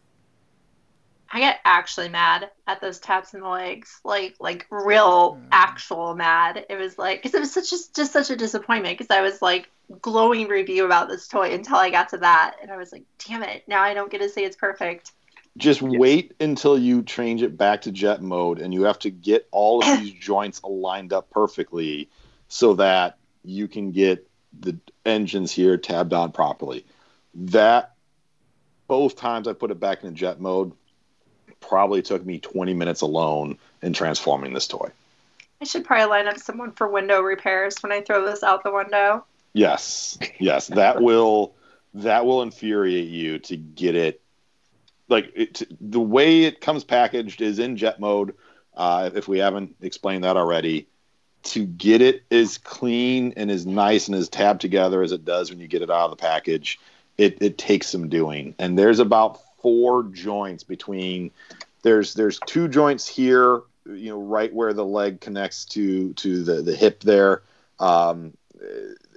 I 1.32 1.38
get 1.40 1.60
actually 1.64 2.08
mad 2.08 2.50
at 2.66 2.80
those 2.80 2.98
taps 2.98 3.34
in 3.34 3.40
the 3.40 3.48
legs, 3.48 4.00
like 4.04 4.34
like 4.40 4.66
real 4.70 5.40
Mm. 5.40 5.50
actual 5.52 6.14
mad. 6.16 6.66
It 6.68 6.76
was 6.76 6.98
like 6.98 7.22
because 7.22 7.34
it 7.34 7.40
was 7.40 7.52
such 7.52 7.70
just 7.70 7.94
just 7.94 8.12
such 8.12 8.30
a 8.30 8.36
disappointment 8.36 8.98
because 8.98 9.14
I 9.16 9.20
was 9.22 9.40
like 9.40 9.70
glowing 10.00 10.48
review 10.48 10.84
about 10.84 11.08
this 11.08 11.28
toy 11.28 11.52
until 11.52 11.76
I 11.76 11.90
got 11.90 12.08
to 12.10 12.18
that, 12.18 12.56
and 12.62 12.70
I 12.70 12.76
was 12.76 12.92
like, 12.92 13.04
damn 13.26 13.42
it, 13.42 13.64
now 13.66 13.82
I 13.82 13.94
don't 13.94 14.10
get 14.10 14.20
to 14.20 14.28
say 14.28 14.44
it's 14.44 14.56
perfect. 14.56 15.12
Just 15.56 15.82
wait 15.82 16.34
until 16.40 16.78
you 16.78 17.02
change 17.02 17.42
it 17.42 17.56
back 17.56 17.82
to 17.82 17.92
jet 17.92 18.22
mode, 18.22 18.60
and 18.60 18.72
you 18.72 18.84
have 18.84 18.98
to 19.00 19.10
get 19.10 19.48
all 19.50 19.82
of 19.82 19.86
these 20.00 20.12
joints 20.12 20.60
aligned 20.60 21.12
up 21.12 21.30
perfectly 21.30 22.08
so 22.48 22.74
that 22.74 23.18
you 23.44 23.68
can 23.68 23.90
get 23.90 24.28
the 24.60 24.78
engines 25.04 25.52
here 25.52 25.76
tabbed 25.76 26.12
on 26.12 26.32
properly. 26.32 26.84
That 27.34 27.94
both 28.86 29.16
times 29.16 29.46
I 29.46 29.52
put 29.52 29.70
it 29.70 29.78
back 29.80 30.02
in 30.04 30.14
jet 30.14 30.40
mode 30.40 30.72
probably 31.60 32.02
took 32.02 32.24
me 32.24 32.38
20 32.38 32.74
minutes 32.74 33.02
alone 33.02 33.58
in 33.82 33.92
transforming 33.92 34.52
this 34.52 34.66
toy. 34.66 34.90
I 35.60 35.64
should 35.64 35.84
probably 35.84 36.06
line 36.06 36.26
up 36.26 36.38
someone 36.38 36.72
for 36.72 36.88
window 36.88 37.20
repairs 37.20 37.76
when 37.82 37.92
I 37.92 38.00
throw 38.00 38.24
this 38.24 38.42
out 38.42 38.64
the 38.64 38.72
window. 38.72 39.24
Yes, 39.52 40.18
yes, 40.38 40.68
that 40.68 41.02
will 41.02 41.54
that 41.94 42.24
will 42.24 42.42
infuriate 42.42 43.08
you 43.08 43.38
to 43.40 43.56
get 43.56 43.94
it. 43.94 44.20
Like 45.08 45.32
it, 45.34 45.62
the 45.80 46.00
way 46.00 46.44
it 46.44 46.60
comes 46.60 46.84
packaged 46.84 47.40
is 47.42 47.58
in 47.58 47.76
jet 47.76 47.98
mode. 47.98 48.34
Uh, 48.76 49.10
if 49.14 49.26
we 49.26 49.38
haven't 49.38 49.74
explained 49.80 50.24
that 50.24 50.36
already, 50.36 50.86
to 51.42 51.64
get 51.64 52.00
it 52.00 52.22
as 52.30 52.58
clean 52.58 53.32
and 53.36 53.50
as 53.50 53.66
nice 53.66 54.06
and 54.06 54.16
as 54.16 54.28
tabbed 54.28 54.60
together 54.60 55.02
as 55.02 55.12
it 55.12 55.24
does 55.24 55.50
when 55.50 55.58
you 55.58 55.66
get 55.66 55.82
it 55.82 55.90
out 55.90 56.04
of 56.04 56.10
the 56.10 56.16
package, 56.16 56.78
it, 57.18 57.38
it 57.40 57.58
takes 57.58 57.88
some 57.88 58.08
doing. 58.08 58.54
And 58.58 58.78
there's 58.78 58.98
about 58.98 59.40
four 59.60 60.04
joints 60.04 60.64
between. 60.64 61.30
There's 61.82 62.14
there's 62.14 62.38
two 62.46 62.68
joints 62.68 63.08
here, 63.08 63.62
you 63.86 64.10
know, 64.10 64.22
right 64.22 64.52
where 64.52 64.72
the 64.72 64.84
leg 64.84 65.20
connects 65.20 65.64
to 65.66 66.12
to 66.14 66.42
the 66.42 66.62
the 66.62 66.76
hip 66.76 67.00
there. 67.00 67.42
Um, 67.78 68.34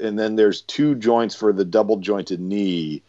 and 0.01 0.17
then 0.17 0.35
there's 0.35 0.61
two 0.61 0.95
joints 0.95 1.35
for 1.35 1.53
the 1.53 1.65
double 1.65 1.97
jointed 1.97 2.39
knee 2.39 3.01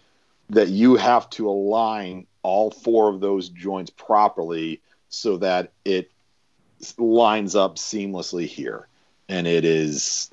that 0.51 0.68
you 0.68 0.97
have 0.97 1.29
to 1.31 1.49
align 1.49 2.27
all 2.42 2.70
four 2.70 3.09
of 3.09 3.20
those 3.20 3.49
joints 3.49 3.90
properly 3.90 4.81
so 5.09 5.38
that 5.38 5.73
it 5.85 6.11
lines 6.99 7.57
up 7.57 7.77
seamlessly 7.77 8.47
here 8.47 8.87
and 9.29 9.47
it 9.47 9.64
is 9.64 10.31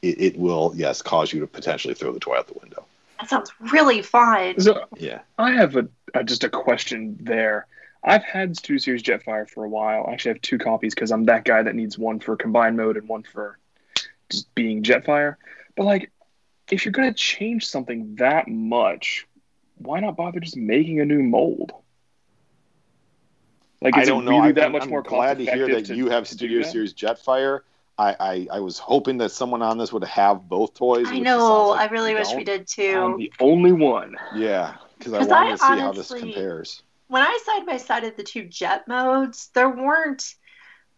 it, 0.00 0.20
it 0.20 0.36
will 0.38 0.72
yes 0.74 1.02
cause 1.02 1.32
you 1.32 1.40
to 1.40 1.46
potentially 1.46 1.94
throw 1.94 2.12
the 2.12 2.20
toy 2.20 2.36
out 2.36 2.46
the 2.48 2.58
window 2.58 2.84
That 3.20 3.28
sounds 3.28 3.52
really 3.60 4.00
fun. 4.02 4.58
So 4.60 4.86
yeah 4.96 5.20
I 5.38 5.52
have 5.52 5.76
a, 5.76 5.88
a 6.14 6.24
just 6.24 6.44
a 6.44 6.48
question 6.48 7.18
there. 7.20 7.66
I've 8.04 8.24
had 8.24 8.56
Studio 8.56 8.78
Series 8.78 9.02
Jetfire 9.02 9.48
for 9.48 9.64
a 9.64 9.68
while. 9.68 10.06
I 10.08 10.12
actually 10.12 10.32
have 10.32 10.42
two 10.42 10.58
copies 10.58 10.94
because 10.94 11.12
I'm 11.12 11.24
that 11.24 11.44
guy 11.44 11.62
that 11.62 11.74
needs 11.74 11.96
one 11.96 12.18
for 12.18 12.36
combined 12.36 12.76
mode 12.76 12.96
and 12.96 13.08
one 13.08 13.22
for 13.22 13.58
just 14.28 14.52
being 14.54 14.82
Jetfire. 14.82 15.36
But 15.76 15.84
like, 15.84 16.10
if 16.70 16.84
you're 16.84 16.92
gonna 16.92 17.14
change 17.14 17.66
something 17.66 18.16
that 18.16 18.48
much, 18.48 19.26
why 19.76 20.00
not 20.00 20.16
bother 20.16 20.40
just 20.40 20.56
making 20.56 21.00
a 21.00 21.04
new 21.04 21.22
mold? 21.22 21.72
Like, 23.80 23.96
i 23.96 24.04
don't 24.04 24.22
it 24.22 24.24
know 24.24 24.40
really 24.40 24.48
I, 24.48 24.52
that 24.52 24.66
I'm, 24.66 24.72
much 24.72 24.82
I'm 24.84 24.90
more 24.90 25.02
glad 25.02 25.38
to 25.38 25.44
hear 25.44 25.68
cost-effective 25.68 25.88
that 25.88 25.96
you 25.96 26.08
have 26.10 26.26
studio 26.28 26.62
series 26.62 26.94
jetfire 26.94 27.60
I, 27.98 28.16
I 28.20 28.46
i 28.52 28.60
was 28.60 28.78
hoping 28.78 29.18
that 29.18 29.30
someone 29.30 29.62
on 29.62 29.78
this 29.78 29.92
would 29.92 30.04
have 30.04 30.48
both 30.48 30.74
toys 30.74 31.06
I 31.06 31.18
know. 31.18 31.70
like 31.70 31.80
I 31.80 31.86
really 31.86 32.12
you 32.12 32.18
wish 32.18 32.28
we 32.36 32.44
don't. 32.44 32.44
did 32.44 32.66
too. 32.66 32.96
I'm 32.96 33.18
the 33.18 33.32
only 33.40 33.72
one. 33.72 34.16
yeah 34.34 34.74
because 34.98 35.12
i 35.12 35.18
'Cause 35.18 35.28
wanted 35.28 35.50
I 35.50 35.50
to 35.50 35.58
see 35.58 35.78
how 35.78 35.92
this 35.92 36.12
compares 36.12 36.82
when 37.08 37.22
I 37.22 37.38
side 37.44 37.66
by 37.66 37.76
sided 37.76 38.16
the 38.16 38.22
two 38.22 38.44
jet 38.44 38.88
modes, 38.88 39.50
there 39.54 39.68
weren't 39.68 40.34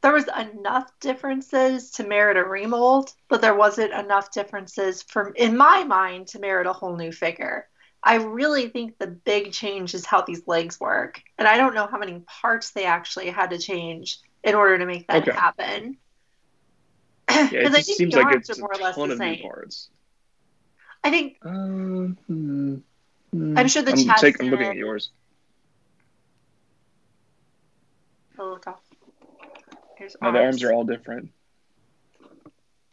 there 0.04 0.12
was 0.12 0.26
enough 0.28 0.90
differences 1.00 1.92
to 1.92 2.06
merit 2.06 2.36
a 2.36 2.44
remold, 2.44 3.10
but 3.30 3.40
there 3.40 3.54
wasn't 3.54 3.90
enough 3.94 4.30
differences 4.32 5.02
from 5.02 5.32
in 5.34 5.56
my 5.56 5.84
mind 5.84 6.28
to 6.28 6.38
merit 6.38 6.66
a 6.66 6.74
whole 6.74 6.94
new 6.94 7.10
figure. 7.10 7.66
I 8.02 8.16
really 8.16 8.68
think 8.68 8.98
the 8.98 9.06
big 9.06 9.52
change 9.52 9.94
is 9.94 10.04
how 10.04 10.20
these 10.20 10.46
legs 10.46 10.78
work. 10.78 11.22
And 11.38 11.48
I 11.48 11.56
don't 11.56 11.74
know 11.74 11.86
how 11.86 11.96
many 11.98 12.20
parts 12.42 12.72
they 12.72 12.84
actually 12.84 13.30
had 13.30 13.48
to 13.52 13.58
change 13.58 14.18
in 14.42 14.54
order 14.54 14.76
to 14.76 14.84
make 14.84 15.08
that 15.08 15.26
Okay. 15.26 15.32
happen. 15.32 15.96
Yeah, 17.30 17.60
it 17.60 17.72
just 17.72 17.86
think 17.86 17.96
seems 17.96 18.14
like 18.14 18.30
it's 18.30 18.50
are 18.50 18.56
a 18.58 18.60
more 18.60 18.74
or 18.74 18.78
less 18.84 18.96
ton 18.96 19.08
the 19.08 19.14
of 19.14 19.18
new 19.20 19.36
same. 19.36 19.40
parts. 19.40 19.88
I 21.02 21.10
think 21.10 21.38
Um, 21.46 22.18
hmm, 22.26 22.76
hmm. 23.32 23.58
I'm 23.58 23.68
sure 23.68 23.82
the 23.82 23.92
I'm, 23.92 23.96
take- 24.16 24.38
I'm 24.42 24.50
looking 24.50 24.66
at 24.66 24.76
yours. 24.76 25.10
oh, 28.38 28.50
look 28.50 28.66
off. 28.66 28.83
Here's 30.04 30.16
No, 30.20 30.32
the 30.32 30.38
arms 30.40 30.62
are 30.62 30.72
all 30.72 30.84
different. 30.84 31.30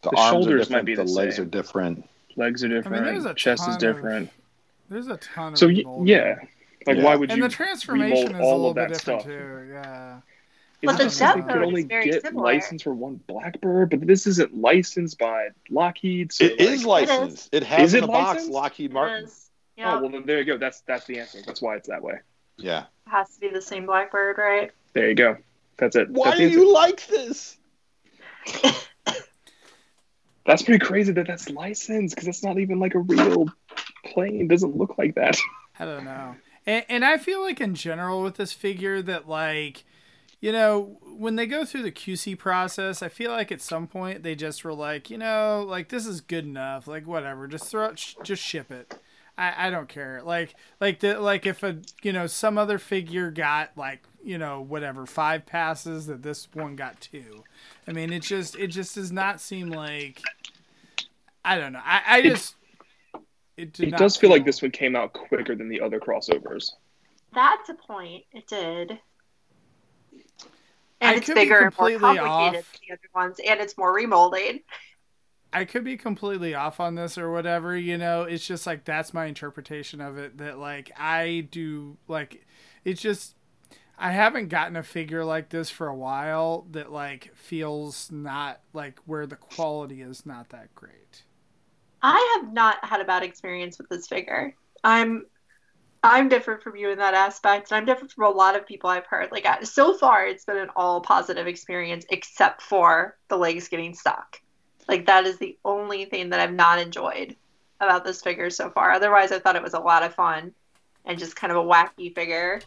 the, 0.01 0.09
The 0.09 0.17
arms 0.17 0.29
shoulders 0.31 0.67
different 0.67 0.71
might 0.71 0.85
be 0.85 0.95
the, 0.95 1.03
the 1.03 1.11
legs 1.11 1.35
same. 1.35 1.45
are 1.45 1.49
different 1.49 2.09
Legs 2.37 2.63
are 2.63 2.69
different. 2.69 3.03
there's 3.05 3.25
a 3.25 3.33
chest 3.33 3.61
is 3.61 3.65
ton 3.65 3.73
of- 3.75 3.79
different. 3.81 4.29
there's 4.89 5.07
a 5.07 5.17
ton 5.17 5.53
of 5.53 5.59
So 5.59 5.67
y- 5.67 5.83
yeah, 6.05 6.35
like 6.87 6.97
Yeah. 6.97 7.03
why 7.03 7.15
would 7.15 7.29
and 7.29 7.37
you 7.37 7.43
the 7.43 7.53
transformation 7.53 8.27
remold 8.27 8.31
is 8.35 8.39
a 8.39 8.41
all 8.41 8.55
little 8.55 8.69
of 8.69 8.75
bit 8.75 8.81
that 8.89 8.93
different 8.97 9.21
stuff? 9.21 9.31
too. 9.31 9.69
Yeah. 9.71 10.19
But 10.83 10.91
Is 10.93 10.97
the 10.97 11.05
it 11.05 11.09
something 11.11 11.43
jet 11.47 11.53
could 11.53 11.63
only 11.63 11.83
very 11.83 12.05
get 12.05 12.21
similar. 12.23 12.43
licensed 12.43 12.83
for 12.85 12.93
one 12.95 13.19
Blackbird, 13.27 13.91
but 13.91 14.07
this 14.07 14.25
isn't 14.25 14.55
licensed 14.57 15.19
by 15.19 15.49
Lockheed. 15.69 16.31
So 16.33 16.45
It 16.45 16.59
is 16.59 16.83
like, 16.85 17.07
licensed 17.07 17.49
it 17.53 17.61
has 17.63 17.89
Is 17.89 17.93
in 17.93 17.99
it 17.99 18.07
the 18.07 18.11
box 18.13 18.47
lockheed 18.47 18.91
martin 18.91 19.25
Yes. 19.25 19.49
Yeah, 19.77 19.95
Oh 19.97 20.01
well, 20.01 20.09
then 20.09 20.25
there 20.25 20.39
you 20.39 20.45
go. 20.45 20.57
That's 20.57 20.81
that's 20.81 21.05
the 21.05 21.19
answer. 21.19 21.39
That's 21.45 21.61
why 21.61 21.75
it's 21.75 21.87
that 21.89 22.01
way. 22.01 22.15
yeah 22.57 22.85
it 23.05 23.09
has 23.11 23.29
to 23.35 23.39
be 23.41 23.49
the 23.49 23.61
same 23.61 23.85
Blackbird, 23.85 24.37
right? 24.39 24.71
There 24.93 25.07
you 25.09 25.15
go. 25.15 25.37
That's 25.81 25.97
it. 25.97 26.09
why 26.11 26.29
that's 26.29 26.39
do 26.39 26.47
you 26.47 26.71
like 26.71 27.05
this 27.07 27.57
That's 30.45 30.63
pretty 30.63 30.83
crazy 30.83 31.11
that 31.13 31.27
that's 31.27 31.49
licensed 31.49 32.15
because 32.15 32.27
it's 32.27 32.43
not 32.43 32.57
even 32.57 32.79
like 32.79 32.95
a 32.95 32.99
real 32.99 33.47
plane. 34.05 34.41
It 34.41 34.47
doesn't 34.47 34.75
look 34.75 34.97
like 34.97 35.15
that. 35.15 35.37
I 35.79 35.85
don't 35.85 36.03
know. 36.03 36.35
And, 36.65 36.85
and 36.89 37.05
I 37.05 37.17
feel 37.17 37.41
like 37.41 37.61
in 37.61 37.75
general 37.75 38.23
with 38.23 38.35
this 38.35 38.51
figure 38.51 39.01
that 39.03 39.29
like, 39.29 39.83
you 40.39 40.51
know, 40.51 40.99
when 41.03 41.35
they 41.35 41.45
go 41.45 41.63
through 41.63 41.83
the 41.83 41.91
QC 41.91 42.37
process, 42.37 43.03
I 43.03 43.09
feel 43.09 43.31
like 43.31 43.51
at 43.51 43.61
some 43.61 43.87
point 43.87 44.23
they 44.23 44.33
just 44.33 44.63
were 44.63 44.73
like, 44.73 45.09
you 45.09 45.17
know, 45.17 45.63
like 45.67 45.89
this 45.89 46.07
is 46.07 46.21
good 46.21 46.45
enough. 46.45 46.87
Like 46.87 47.05
whatever, 47.05 47.47
just 47.47 47.65
throw 47.65 47.85
it, 47.85 47.99
sh- 47.99 48.15
just 48.23 48.41
ship 48.43 48.71
it. 48.71 48.99
I, 49.41 49.67
I 49.67 49.69
don't 49.71 49.89
care. 49.89 50.21
Like 50.23 50.53
like 50.79 50.99
the 50.99 51.19
like 51.19 51.47
if 51.47 51.63
a 51.63 51.77
you 52.03 52.13
know 52.13 52.27
some 52.27 52.59
other 52.59 52.77
figure 52.77 53.31
got 53.31 53.71
like 53.75 54.03
you 54.23 54.37
know 54.37 54.61
whatever 54.61 55.07
five 55.07 55.47
passes 55.47 56.05
that 56.05 56.21
this 56.21 56.47
one 56.53 56.75
got 56.75 57.01
two. 57.01 57.43
I 57.87 57.91
mean 57.91 58.13
it 58.13 58.21
just 58.21 58.55
it 58.55 58.67
just 58.67 58.93
does 58.93 59.11
not 59.11 59.41
seem 59.41 59.69
like. 59.69 60.21
I 61.43 61.57
don't 61.57 61.73
know. 61.73 61.81
I, 61.83 62.01
I 62.05 62.21
just. 62.21 62.53
It, 63.57 63.73
did 63.73 63.87
It 63.87 63.91
not 63.91 63.99
does 63.99 64.15
feel 64.15 64.29
like 64.29 64.45
this 64.45 64.61
one 64.61 64.69
came 64.69 64.95
out 64.95 65.13
quicker 65.13 65.55
than 65.55 65.69
the 65.69 65.81
other 65.81 65.99
crossovers. 65.99 66.73
That's 67.33 67.69
a 67.69 67.73
point. 67.73 68.25
It 68.31 68.45
did. 68.47 68.99
I 71.01 71.13
And 71.13 71.17
it's 71.17 71.27
bigger 71.27 71.57
and 71.57 71.77
more 71.77 71.89
complicated 71.97 72.19
off. 72.27 72.53
than 72.53 72.63
the 72.87 72.93
other 72.93 73.09
ones, 73.15 73.37
and 73.45 73.59
it's 73.59 73.75
more 73.75 73.91
remolded. 73.91 74.59
I 75.53 75.65
could 75.65 75.83
be 75.83 75.97
completely 75.97 76.55
off 76.55 76.79
on 76.79 76.95
this 76.95 77.17
or 77.17 77.31
whatever, 77.31 77.75
you 77.77 77.97
know. 77.97 78.23
It's 78.23 78.45
just 78.45 78.65
like 78.65 78.85
that's 78.85 79.13
my 79.13 79.25
interpretation 79.25 79.99
of 80.01 80.17
it. 80.17 80.37
That 80.37 80.57
like 80.57 80.91
I 80.97 81.47
do 81.51 81.97
like 82.07 82.45
it's 82.85 83.01
just 83.01 83.35
I 83.97 84.11
haven't 84.11 84.47
gotten 84.47 84.75
a 84.77 84.83
figure 84.83 85.23
like 85.23 85.49
this 85.49 85.69
for 85.69 85.87
a 85.87 85.95
while 85.95 86.65
that 86.71 86.91
like 86.91 87.35
feels 87.35 88.11
not 88.11 88.61
like 88.73 88.99
where 89.05 89.27
the 89.27 89.35
quality 89.35 90.01
is 90.01 90.25
not 90.25 90.49
that 90.49 90.73
great. 90.73 91.23
I 92.01 92.35
have 92.35 92.51
not 92.51 92.83
had 92.83 93.01
a 93.01 93.05
bad 93.05 93.23
experience 93.23 93.77
with 93.77 93.89
this 93.89 94.07
figure. 94.07 94.55
I'm 94.83 95.25
I'm 96.03 96.29
different 96.29 96.63
from 96.63 96.75
you 96.75 96.89
in 96.89 96.97
that 96.97 97.13
aspect, 97.13 97.71
and 97.71 97.77
I'm 97.77 97.85
different 97.85 98.11
from 98.11 98.25
a 98.25 98.35
lot 98.35 98.55
of 98.55 98.65
people 98.65 98.89
I've 98.89 99.05
heard. 99.05 99.31
Like 99.31 99.45
so 99.65 99.93
far, 99.93 100.25
it's 100.25 100.45
been 100.45 100.57
an 100.57 100.69
all 100.75 101.01
positive 101.01 101.45
experience, 101.45 102.05
except 102.09 102.61
for 102.63 103.17
the 103.27 103.37
legs 103.37 103.67
getting 103.67 103.93
stuck. 103.93 104.41
Like 104.87 105.05
that 105.05 105.25
is 105.25 105.37
the 105.37 105.57
only 105.63 106.05
thing 106.05 106.29
that 106.29 106.39
I've 106.39 106.53
not 106.53 106.79
enjoyed 106.79 107.35
about 107.79 108.03
this 108.03 108.21
figure 108.21 108.49
so 108.49 108.69
far. 108.69 108.91
Otherwise, 108.91 109.31
I 109.31 109.39
thought 109.39 109.55
it 109.55 109.63
was 109.63 109.73
a 109.73 109.79
lot 109.79 110.03
of 110.03 110.13
fun 110.13 110.53
and 111.05 111.17
just 111.17 111.35
kind 111.35 111.51
of 111.51 111.57
a 111.57 111.67
wacky 111.67 112.13
figure. 112.13 112.61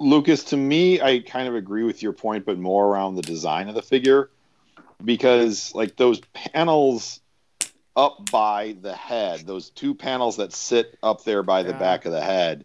Lucas, 0.00 0.44
to 0.44 0.56
me, 0.56 1.00
I 1.00 1.20
kind 1.20 1.48
of 1.48 1.54
agree 1.54 1.84
with 1.84 2.02
your 2.02 2.12
point, 2.12 2.44
but 2.44 2.58
more 2.58 2.86
around 2.86 3.14
the 3.14 3.22
design 3.22 3.68
of 3.68 3.74
the 3.74 3.82
figure 3.82 4.30
because 5.04 5.74
like 5.74 5.96
those 5.96 6.20
panels 6.32 7.20
up 7.96 8.30
by 8.30 8.76
the 8.80 8.94
head, 8.94 9.46
those 9.46 9.70
two 9.70 9.94
panels 9.94 10.36
that 10.36 10.52
sit 10.52 10.96
up 11.02 11.24
there 11.24 11.42
by 11.42 11.62
the 11.62 11.70
Yeah. 11.70 11.78
back 11.78 12.06
of 12.06 12.12
the 12.12 12.20
head, 12.20 12.64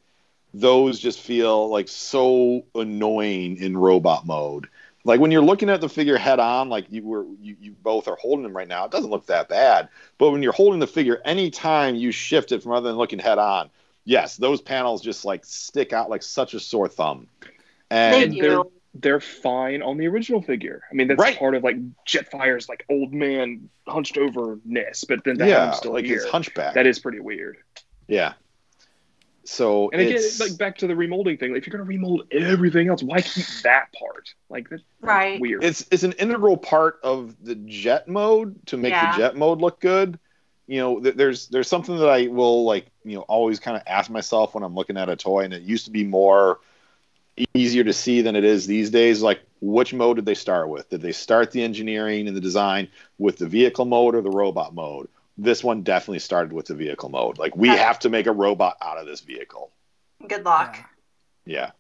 those 0.54 1.00
just 1.00 1.20
feel 1.20 1.70
like 1.70 1.88
so 1.88 2.66
annoying 2.76 3.58
in 3.58 3.76
robot 3.76 4.26
mode. 4.26 4.70
Like 5.06 5.20
when 5.20 5.32
you're 5.32 5.42
looking 5.44 5.70
at 5.70 5.82
the 5.82 5.90
figure 5.90 6.18
head 6.18 6.40
on, 6.40 6.70
like 6.70 6.86
you 6.90 7.04
were, 7.04 7.26
you, 7.42 7.58
you 7.60 7.76
both 7.84 8.08
are 8.08 8.16
holding 8.16 8.44
them 8.44 8.56
right 8.56 8.68
now. 8.68 8.86
It 8.86 8.92
doesn't 8.92 9.10
look 9.12 9.26
that 9.26 9.50
bad, 9.50 9.90
but 10.18 10.32
when 10.32 10.42
you're 10.42 10.54
holding 10.54 10.80
the 10.80 10.88
figure, 10.88 11.22
anytime 11.26 11.96
you 11.96 12.12
shift 12.12 12.52
it 12.54 12.64
from 12.64 12.72
other 12.72 12.88
than 12.90 12.98
looking 12.98 13.20
head 13.20 13.38
on, 13.38 13.70
yes, 14.06 14.38
those 14.38 14.62
panels 14.62 15.02
just 15.02 15.26
like 15.26 15.44
stick 15.44 15.92
out 15.92 16.10
like 16.10 16.24
such 16.24 16.54
a 16.54 16.60
sore 16.60 16.88
thumb. 16.88 17.28
They 17.90 18.24
And 18.24 18.34
do. 18.34 18.42
they're 18.42 18.64
they're 18.96 19.20
fine 19.20 19.82
on 19.82 19.98
the 19.98 20.08
original 20.08 20.42
figure. 20.42 20.84
I 20.90 20.94
mean, 20.94 21.08
that's 21.08 21.20
Right. 21.20 21.38
part 21.38 21.56
of 21.56 21.64
like 21.64 21.78
Jetfire's 22.06 22.70
like 22.70 22.86
old 22.90 23.12
man 23.12 23.70
hunched 23.88 24.18
overness, 24.18 25.04
but 25.04 25.24
then 25.24 25.38
to 25.40 25.44
have 25.46 25.50
yeah, 25.50 25.68
him 25.70 25.74
still 25.74 25.94
like 25.94 26.06
here, 26.06 26.16
his 26.18 26.26
hunchback. 26.26 26.76
that 26.76 26.86
is 26.88 27.00
pretty 27.00 27.20
weird. 27.20 27.58
yeah. 28.08 28.34
So 29.46 29.90
And 29.92 30.02
again, 30.02 30.16
it's 30.16 30.40
like 30.40 30.58
back 30.58 30.78
to 30.80 30.88
the 30.88 30.94
remolding 30.94 31.40
thing. 31.40 31.52
Like 31.52 31.62
If 31.62 31.68
you're 31.68 31.78
gonna 31.78 31.88
remold 31.90 32.28
everything 32.32 32.88
else, 32.90 33.04
why 33.04 33.22
keep 33.22 33.46
that 33.64 33.88
part? 33.94 34.34
Like 34.50 34.70
that's 34.70 34.84
Right. 35.02 35.40
weird. 35.40 35.64
it's 35.64 35.86
it's 35.92 36.04
an 36.04 36.14
integral 36.14 36.58
part 36.58 37.00
of 37.04 37.36
the 37.44 37.56
jet 37.56 38.08
mode 38.08 38.66
to 38.68 38.78
make 38.78 38.94
Yeah. 38.94 39.12
the 39.12 39.18
jet 39.18 39.36
mode 39.36 39.60
look 39.60 39.80
good. 39.82 40.18
You 40.68 40.80
know, 40.80 41.00
th- 41.02 41.16
there's 41.16 41.48
there's 41.48 41.68
something 41.68 41.98
that 41.98 42.08
I 42.10 42.28
will 42.28 42.64
like, 42.64 42.88
you 43.04 43.16
know, 43.16 43.24
always 43.24 43.60
kind 43.60 43.76
of 43.76 43.84
ask 43.86 44.10
myself 44.10 44.56
when 44.56 44.64
I'm 44.64 44.76
looking 44.76 44.98
at 44.98 45.10
a 45.10 45.16
toy, 45.18 45.42
and 45.44 45.54
it 45.54 45.64
used 45.64 45.86
to 45.86 45.92
be 45.92 46.06
more 46.06 46.60
easier 47.54 47.84
to 47.84 47.94
see 47.94 48.22
than 48.22 48.36
it 48.36 48.44
is 48.46 48.66
these 48.66 48.90
days. 48.90 49.22
Like, 49.22 49.42
which 49.60 49.94
mode 49.94 50.18
did 50.18 50.26
they 50.26 50.36
start 50.36 50.70
with? 50.70 50.90
Did 50.90 51.02
they 51.02 51.12
start 51.12 51.52
the 51.52 51.64
engineering 51.64 52.28
and 52.28 52.38
the 52.38 52.42
design 52.42 52.88
with 53.18 53.38
the 53.38 53.48
vehicle 53.48 53.86
mode 53.86 54.16
or 54.16 54.22
the 54.22 54.30
robot 54.30 54.74
mode? 54.74 55.10
This 55.38 55.64
one 55.64 55.82
definitely 55.82 56.20
started 56.20 56.54
with 56.54 56.68
the 56.68 56.76
vehicle 56.76 57.10
mode. 57.10 57.40
Like, 57.40 57.56
we 57.56 57.68
have 57.70 58.00
to 58.00 58.10
make 58.10 58.28
a 58.28 58.32
robot 58.32 58.78
out 58.82 59.00
of 59.00 59.06
this 59.06 59.22
vehicle. 59.22 59.72
Good 60.28 60.46
luck. 60.46 60.78
Yeah. 61.46 61.72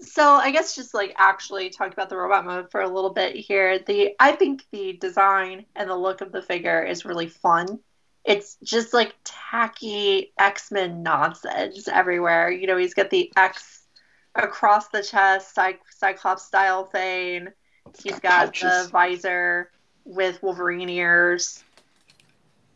So 0.00 0.22
I 0.34 0.50
guess 0.50 0.74
just 0.74 0.92
like 0.92 1.14
actually 1.18 1.70
talked 1.70 1.92
about 1.92 2.10
the 2.10 2.16
robot 2.16 2.44
mode 2.44 2.70
for 2.70 2.80
a 2.80 2.88
little 2.88 3.10
bit 3.10 3.36
here. 3.36 3.78
The 3.78 4.14
I 4.18 4.32
think 4.32 4.64
the 4.70 4.94
design 4.94 5.64
and 5.76 5.88
the 5.88 5.96
look 5.96 6.20
of 6.20 6.32
the 6.32 6.42
figure 6.42 6.82
is 6.82 7.04
really 7.04 7.28
fun. 7.28 7.78
It's 8.24 8.56
just 8.62 8.92
like 8.94 9.14
tacky 9.24 10.32
X-Men 10.38 11.02
nonsense 11.02 11.88
everywhere. 11.88 12.50
You 12.50 12.66
know, 12.66 12.76
he's 12.76 12.94
got 12.94 13.10
the 13.10 13.30
X 13.36 13.82
across 14.34 14.88
the 14.88 15.02
chest, 15.02 15.54
Cy- 15.54 15.78
Cyclops 15.90 16.42
style 16.42 16.84
thing. 16.86 17.48
He's 18.02 18.18
got 18.18 18.54
the 18.54 18.88
visor 18.90 19.70
with 20.04 20.42
Wolverine 20.42 20.88
ears. 20.88 21.62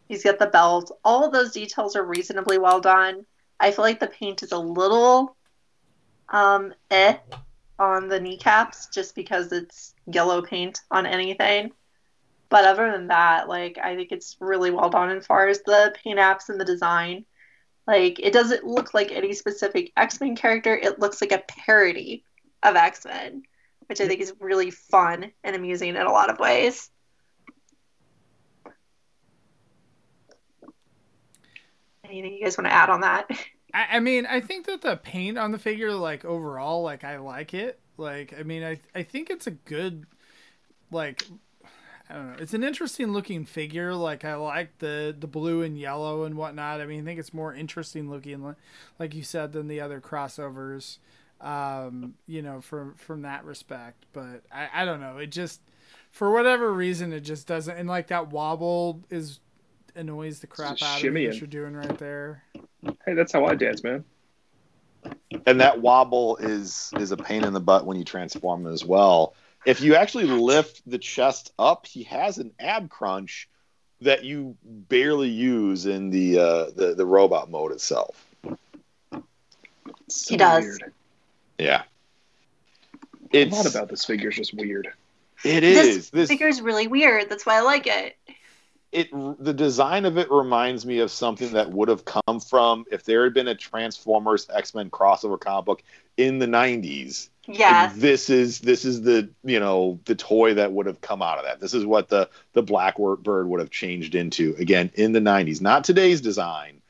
He's 0.08 0.24
got 0.24 0.38
the 0.38 0.46
belt. 0.46 0.98
All 1.04 1.30
those 1.30 1.52
details 1.52 1.94
are 1.94 2.04
reasonably 2.04 2.58
well 2.58 2.80
done. 2.80 3.26
I 3.60 3.70
feel 3.70 3.84
like 3.84 4.00
the 4.00 4.06
paint 4.06 4.42
is 4.42 4.52
a 4.52 4.58
little 4.58 5.36
um 6.30 6.74
eh 6.90 7.16
on 7.78 8.08
the 8.08 8.20
kneecaps 8.20 8.88
just 8.88 9.14
because 9.14 9.52
it's 9.52 9.94
yellow 10.06 10.42
paint 10.42 10.80
on 10.90 11.06
anything. 11.06 11.72
But 12.48 12.64
other 12.64 12.90
than 12.90 13.08
that, 13.08 13.48
like 13.48 13.78
I 13.78 13.94
think 13.94 14.10
it's 14.10 14.36
really 14.40 14.70
well 14.70 14.90
done 14.90 15.10
as 15.10 15.26
far 15.26 15.48
as 15.48 15.60
the 15.62 15.94
paint 16.02 16.18
apps 16.18 16.48
and 16.48 16.60
the 16.60 16.64
design. 16.64 17.24
Like 17.86 18.18
it 18.18 18.32
doesn't 18.32 18.64
look 18.64 18.94
like 18.94 19.12
any 19.12 19.32
specific 19.34 19.92
X-Men 19.96 20.36
character. 20.36 20.74
It 20.74 20.98
looks 20.98 21.20
like 21.20 21.32
a 21.32 21.44
parody 21.46 22.24
of 22.62 22.76
X-Men, 22.76 23.42
which 23.88 24.00
I 24.00 24.08
think 24.08 24.20
is 24.20 24.34
really 24.40 24.70
fun 24.70 25.32
and 25.44 25.54
amusing 25.54 25.90
in 25.90 25.96
a 25.96 26.12
lot 26.12 26.30
of 26.30 26.38
ways. 26.38 26.90
Anything 32.08 32.34
you 32.34 32.44
guys 32.44 32.56
want 32.56 32.66
to 32.66 32.72
add 32.74 32.90
on 32.90 33.00
that? 33.02 33.30
I, 33.74 33.96
I 33.96 34.00
mean, 34.00 34.26
I 34.26 34.40
think 34.40 34.66
that 34.66 34.82
the 34.82 34.96
paint 34.96 35.38
on 35.38 35.52
the 35.52 35.58
figure, 35.58 35.92
like 35.92 36.24
overall, 36.24 36.82
like 36.82 37.04
I 37.04 37.18
like 37.18 37.54
it. 37.54 37.80
Like, 37.96 38.34
I 38.38 38.42
mean, 38.42 38.64
I 38.64 38.80
I 38.94 39.02
think 39.02 39.30
it's 39.30 39.46
a 39.46 39.50
good, 39.52 40.06
like, 40.90 41.24
I 42.08 42.14
don't 42.14 42.28
know, 42.30 42.36
it's 42.38 42.54
an 42.54 42.64
interesting 42.64 43.12
looking 43.12 43.44
figure. 43.44 43.94
Like, 43.94 44.24
I 44.24 44.34
like 44.36 44.78
the 44.78 45.14
the 45.18 45.26
blue 45.26 45.62
and 45.62 45.78
yellow 45.78 46.24
and 46.24 46.36
whatnot. 46.36 46.80
I 46.80 46.86
mean, 46.86 47.02
I 47.02 47.04
think 47.04 47.20
it's 47.20 47.34
more 47.34 47.54
interesting 47.54 48.10
looking, 48.10 48.54
like 48.98 49.14
you 49.14 49.22
said, 49.22 49.52
than 49.52 49.68
the 49.68 49.80
other 49.80 50.00
crossovers. 50.00 50.98
Um, 51.40 52.14
you 52.26 52.42
know, 52.42 52.60
from 52.60 52.94
from 52.94 53.22
that 53.22 53.44
respect. 53.44 54.06
But 54.12 54.42
I 54.52 54.68
I 54.72 54.84
don't 54.84 55.00
know. 55.00 55.18
It 55.18 55.28
just 55.28 55.60
for 56.10 56.32
whatever 56.32 56.72
reason, 56.72 57.12
it 57.12 57.20
just 57.20 57.46
doesn't. 57.46 57.76
And 57.76 57.88
like 57.88 58.08
that 58.08 58.30
wobble 58.30 59.04
is 59.10 59.40
annoys 59.94 60.40
the 60.40 60.46
crap 60.46 60.76
just 60.76 60.90
out 60.90 61.04
of 61.04 61.12
me. 61.12 61.26
What 61.26 61.38
you're 61.38 61.46
doing 61.46 61.74
right 61.74 61.98
there. 61.98 62.42
Hey, 63.04 63.14
that's 63.14 63.32
how 63.32 63.44
I 63.46 63.54
dance, 63.54 63.82
man. 63.82 64.04
and 65.46 65.60
that 65.60 65.80
wobble 65.80 66.36
is 66.36 66.92
is 66.98 67.12
a 67.12 67.16
pain 67.16 67.44
in 67.44 67.52
the 67.52 67.60
butt 67.60 67.86
when 67.86 67.96
you 67.96 68.04
transform 68.04 68.66
him 68.66 68.72
as 68.72 68.84
well. 68.84 69.34
If 69.66 69.80
you 69.80 69.96
actually 69.96 70.24
lift 70.24 70.82
the 70.88 70.98
chest 70.98 71.52
up, 71.58 71.86
he 71.86 72.04
has 72.04 72.38
an 72.38 72.52
ab 72.60 72.88
crunch 72.90 73.48
that 74.00 74.24
you 74.24 74.56
barely 74.64 75.28
use 75.28 75.86
in 75.86 76.10
the 76.10 76.38
uh, 76.38 76.64
the 76.76 76.94
the 76.96 77.06
robot 77.06 77.50
mode 77.50 77.72
itself. 77.72 78.24
So 80.08 80.30
He 80.30 80.36
does. 80.36 80.64
Weird. 80.64 80.92
Yeah, 81.58 81.82
A 83.32 83.42
it's 83.42 83.52
lot 83.52 83.66
about 83.66 83.88
this 83.88 84.04
figure 84.04 84.30
is 84.30 84.36
just 84.36 84.54
weird. 84.54 84.88
It 85.44 85.64
is. 85.64 85.96
This 85.96 86.10
this 86.10 86.28
figure 86.28 86.48
is 86.48 86.60
really 86.60 86.86
weird. 86.86 87.28
That's 87.28 87.44
why 87.46 87.56
I 87.58 87.60
like 87.62 87.86
it. 87.86 88.16
It 88.92 89.10
the 89.12 89.52
design 89.52 90.04
of 90.04 90.16
it 90.16 90.30
reminds 90.30 90.86
me 90.86 91.00
of 91.00 91.10
something 91.10 91.52
that 91.52 91.70
would 91.70 91.88
have 91.88 92.04
come 92.04 92.40
from 92.40 92.84
if 92.90 93.04
there 93.04 93.24
had 93.24 93.34
been 93.34 93.48
a 93.48 93.54
Transformers 93.54 94.48
X 94.52 94.74
Men 94.74 94.90
crossover 94.90 95.38
comic 95.38 95.66
book 95.66 95.82
in 96.16 96.38
the 96.38 96.46
'90s. 96.46 97.28
Yeah. 97.50 97.90
this 97.94 98.28
is 98.28 98.58
this 98.60 98.84
is 98.84 99.02
the 99.02 99.30
you 99.42 99.58
know 99.58 100.00
the 100.04 100.14
toy 100.14 100.54
that 100.54 100.72
would 100.72 100.86
have 100.86 101.00
come 101.00 101.22
out 101.22 101.38
of 101.38 101.44
that. 101.44 101.60
This 101.60 101.74
is 101.74 101.84
what 101.84 102.08
the 102.08 102.28
the 102.52 102.62
Blackbird 102.62 103.22
Bird 103.22 103.48
would 103.48 103.60
have 103.60 103.70
changed 103.70 104.14
into 104.14 104.54
again 104.58 104.90
in 104.94 105.12
the 105.12 105.20
'90s, 105.20 105.60
not 105.60 105.84
today's 105.84 106.20
design, 106.20 106.80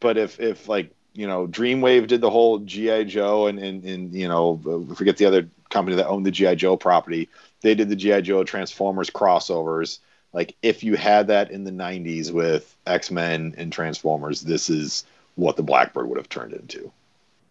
but 0.00 0.16
if 0.16 0.40
if 0.40 0.68
like 0.68 0.92
you 1.12 1.26
know 1.26 1.46
Dreamwave 1.46 2.08
did 2.08 2.20
the 2.20 2.30
whole 2.30 2.58
GI 2.58 3.04
Joe 3.06 3.46
and 3.46 3.58
and, 3.58 3.84
and 3.84 4.12
you 4.12 4.28
know 4.28 4.60
uh, 4.90 4.94
forget 4.94 5.16
the 5.16 5.26
other 5.26 5.48
company 5.70 5.96
that 5.96 6.06
owned 6.06 6.26
the 6.26 6.30
GI 6.30 6.56
Joe 6.56 6.76
property, 6.76 7.28
they 7.62 7.74
did 7.74 7.88
the 7.88 7.96
GI 7.96 8.22
Joe 8.22 8.44
Transformers 8.44 9.10
crossovers. 9.10 9.98
Like 10.36 10.54
if 10.60 10.84
you 10.84 10.96
had 10.96 11.28
that 11.28 11.50
in 11.50 11.64
the 11.64 11.70
'90s 11.70 12.30
with 12.30 12.76
X 12.86 13.10
Men 13.10 13.54
and 13.56 13.72
Transformers, 13.72 14.42
this 14.42 14.68
is 14.68 15.06
what 15.34 15.56
the 15.56 15.62
Blackbird 15.62 16.10
would 16.10 16.18
have 16.18 16.28
turned 16.28 16.52
into. 16.52 16.92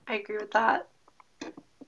I 0.07 0.17
agree 0.17 0.37
with 0.37 0.51
that. 0.51 0.87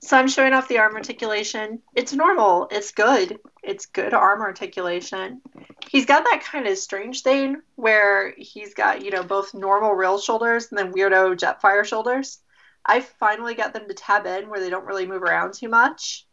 So 0.00 0.16
I'm 0.16 0.26
showing 0.26 0.52
off 0.52 0.66
the 0.66 0.78
arm 0.78 0.96
articulation. 0.96 1.80
It's 1.94 2.12
normal. 2.12 2.66
It's 2.72 2.90
good. 2.90 3.38
It's 3.62 3.86
good 3.86 4.12
arm 4.12 4.40
articulation. 4.40 5.40
He's 5.88 6.04
got 6.04 6.24
that 6.24 6.42
kind 6.44 6.66
of 6.66 6.76
strange 6.78 7.22
thing 7.22 7.62
where 7.76 8.34
he's 8.36 8.74
got, 8.74 9.04
you 9.04 9.12
know, 9.12 9.22
both 9.22 9.54
normal 9.54 9.92
real 9.92 10.18
shoulders 10.18 10.66
and 10.70 10.78
then 10.78 10.92
weirdo 10.92 11.36
Jetfire 11.38 11.84
shoulders. 11.84 12.40
I 12.84 13.00
finally 13.02 13.54
got 13.54 13.72
them 13.72 13.86
to 13.86 13.94
tab 13.94 14.26
in 14.26 14.48
where 14.48 14.58
they 14.58 14.70
don't 14.70 14.86
really 14.86 15.06
move 15.06 15.22
around 15.22 15.54
too 15.54 15.68
much 15.68 16.26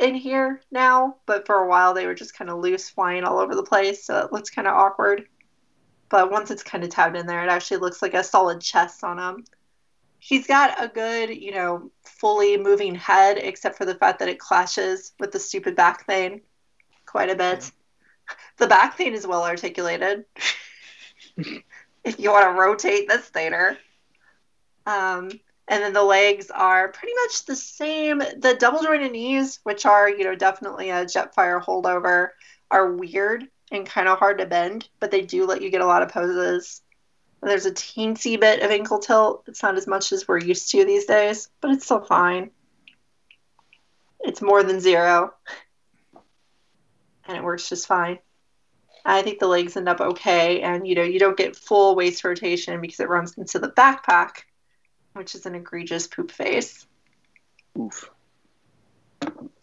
in 0.00 0.14
here 0.14 0.60
now, 0.70 1.16
but 1.26 1.46
for 1.46 1.56
a 1.56 1.68
while 1.68 1.94
they 1.94 2.06
were 2.06 2.14
just 2.14 2.36
kind 2.36 2.50
of 2.50 2.58
loose 2.58 2.88
flying 2.88 3.24
all 3.24 3.38
over 3.38 3.54
the 3.54 3.62
place, 3.62 4.04
so 4.04 4.18
it 4.18 4.32
looks 4.32 4.50
kind 4.50 4.68
of 4.68 4.74
awkward. 4.74 5.26
But 6.08 6.30
once 6.30 6.50
it's 6.50 6.62
kind 6.62 6.84
of 6.84 6.90
tabbed 6.90 7.16
in 7.16 7.26
there, 7.26 7.42
it 7.42 7.50
actually 7.50 7.78
looks 7.78 8.00
like 8.00 8.14
a 8.14 8.22
solid 8.22 8.60
chest 8.60 9.02
on 9.02 9.18
him 9.18 9.44
he's 10.26 10.46
got 10.46 10.82
a 10.82 10.88
good, 10.88 11.30
you 11.30 11.52
know, 11.52 11.90
fully 12.02 12.56
moving 12.56 12.94
head, 12.96 13.38
except 13.38 13.78
for 13.78 13.84
the 13.84 13.94
fact 13.94 14.18
that 14.18 14.28
it 14.28 14.40
clashes 14.40 15.12
with 15.20 15.30
the 15.30 15.38
stupid 15.38 15.76
back 15.76 16.04
thing 16.04 16.40
quite 17.06 17.30
a 17.30 17.36
bit. 17.36 17.70
The 18.56 18.66
back 18.66 18.96
thing 18.96 19.12
is 19.12 19.24
well 19.24 19.44
articulated. 19.44 20.24
if 21.36 22.18
you 22.18 22.32
want 22.32 22.44
to 22.44 22.60
rotate 22.60 23.06
this 23.06 23.24
theater. 23.28 23.78
Um, 24.84 25.30
And 25.68 25.82
then 25.82 25.92
the 25.92 26.02
legs 26.02 26.50
are 26.50 26.88
pretty 26.88 27.14
much 27.24 27.44
the 27.44 27.56
same. 27.56 28.18
The 28.18 28.56
double 28.58 28.82
jointed 28.82 29.12
knees, 29.12 29.58
which 29.64 29.84
are, 29.84 30.08
you 30.08 30.24
know, 30.24 30.36
definitely 30.36 30.90
a 30.90 31.04
Jetfire 31.04 31.62
holdover, 31.62 32.28
are 32.70 32.92
weird 32.92 33.44
and 33.72 33.84
kind 33.84 34.08
of 34.08 34.18
hard 34.18 34.38
to 34.38 34.46
bend, 34.46 34.88
but 35.00 35.10
they 35.10 35.22
do 35.22 35.44
let 35.44 35.62
you 35.62 35.70
get 35.70 35.80
a 35.80 35.86
lot 35.86 36.02
of 36.02 36.10
poses. 36.10 36.82
There's 37.42 37.66
a 37.66 37.72
teensy 37.72 38.38
bit 38.38 38.62
of 38.62 38.70
ankle 38.70 38.98
tilt. 38.98 39.44
It's 39.46 39.62
not 39.62 39.76
as 39.76 39.86
much 39.86 40.12
as 40.12 40.26
we're 40.26 40.38
used 40.38 40.70
to 40.70 40.84
these 40.84 41.06
days, 41.06 41.48
but 41.60 41.72
it's 41.72 41.84
still 41.84 42.00
fine. 42.00 42.50
It's 44.20 44.42
more 44.42 44.62
than 44.62 44.80
zero. 44.80 45.34
And 47.26 47.36
it 47.36 47.42
works 47.42 47.68
just 47.68 47.88
fine. 47.88 48.18
I 49.04 49.22
think 49.22 49.38
the 49.38 49.46
legs 49.46 49.76
end 49.76 49.88
up 49.88 50.00
okay, 50.00 50.62
and 50.62 50.86
you 50.86 50.96
know, 50.96 51.02
you 51.02 51.20
don't 51.20 51.36
get 51.36 51.54
full 51.54 51.94
waist 51.94 52.24
rotation 52.24 52.80
because 52.80 52.98
it 52.98 53.08
runs 53.08 53.36
into 53.38 53.60
the 53.60 53.70
backpack 53.70 54.42
which 55.16 55.34
is 55.34 55.46
an 55.46 55.54
egregious 55.54 56.06
poop 56.06 56.30
face. 56.30 56.86
Oof. 57.78 58.10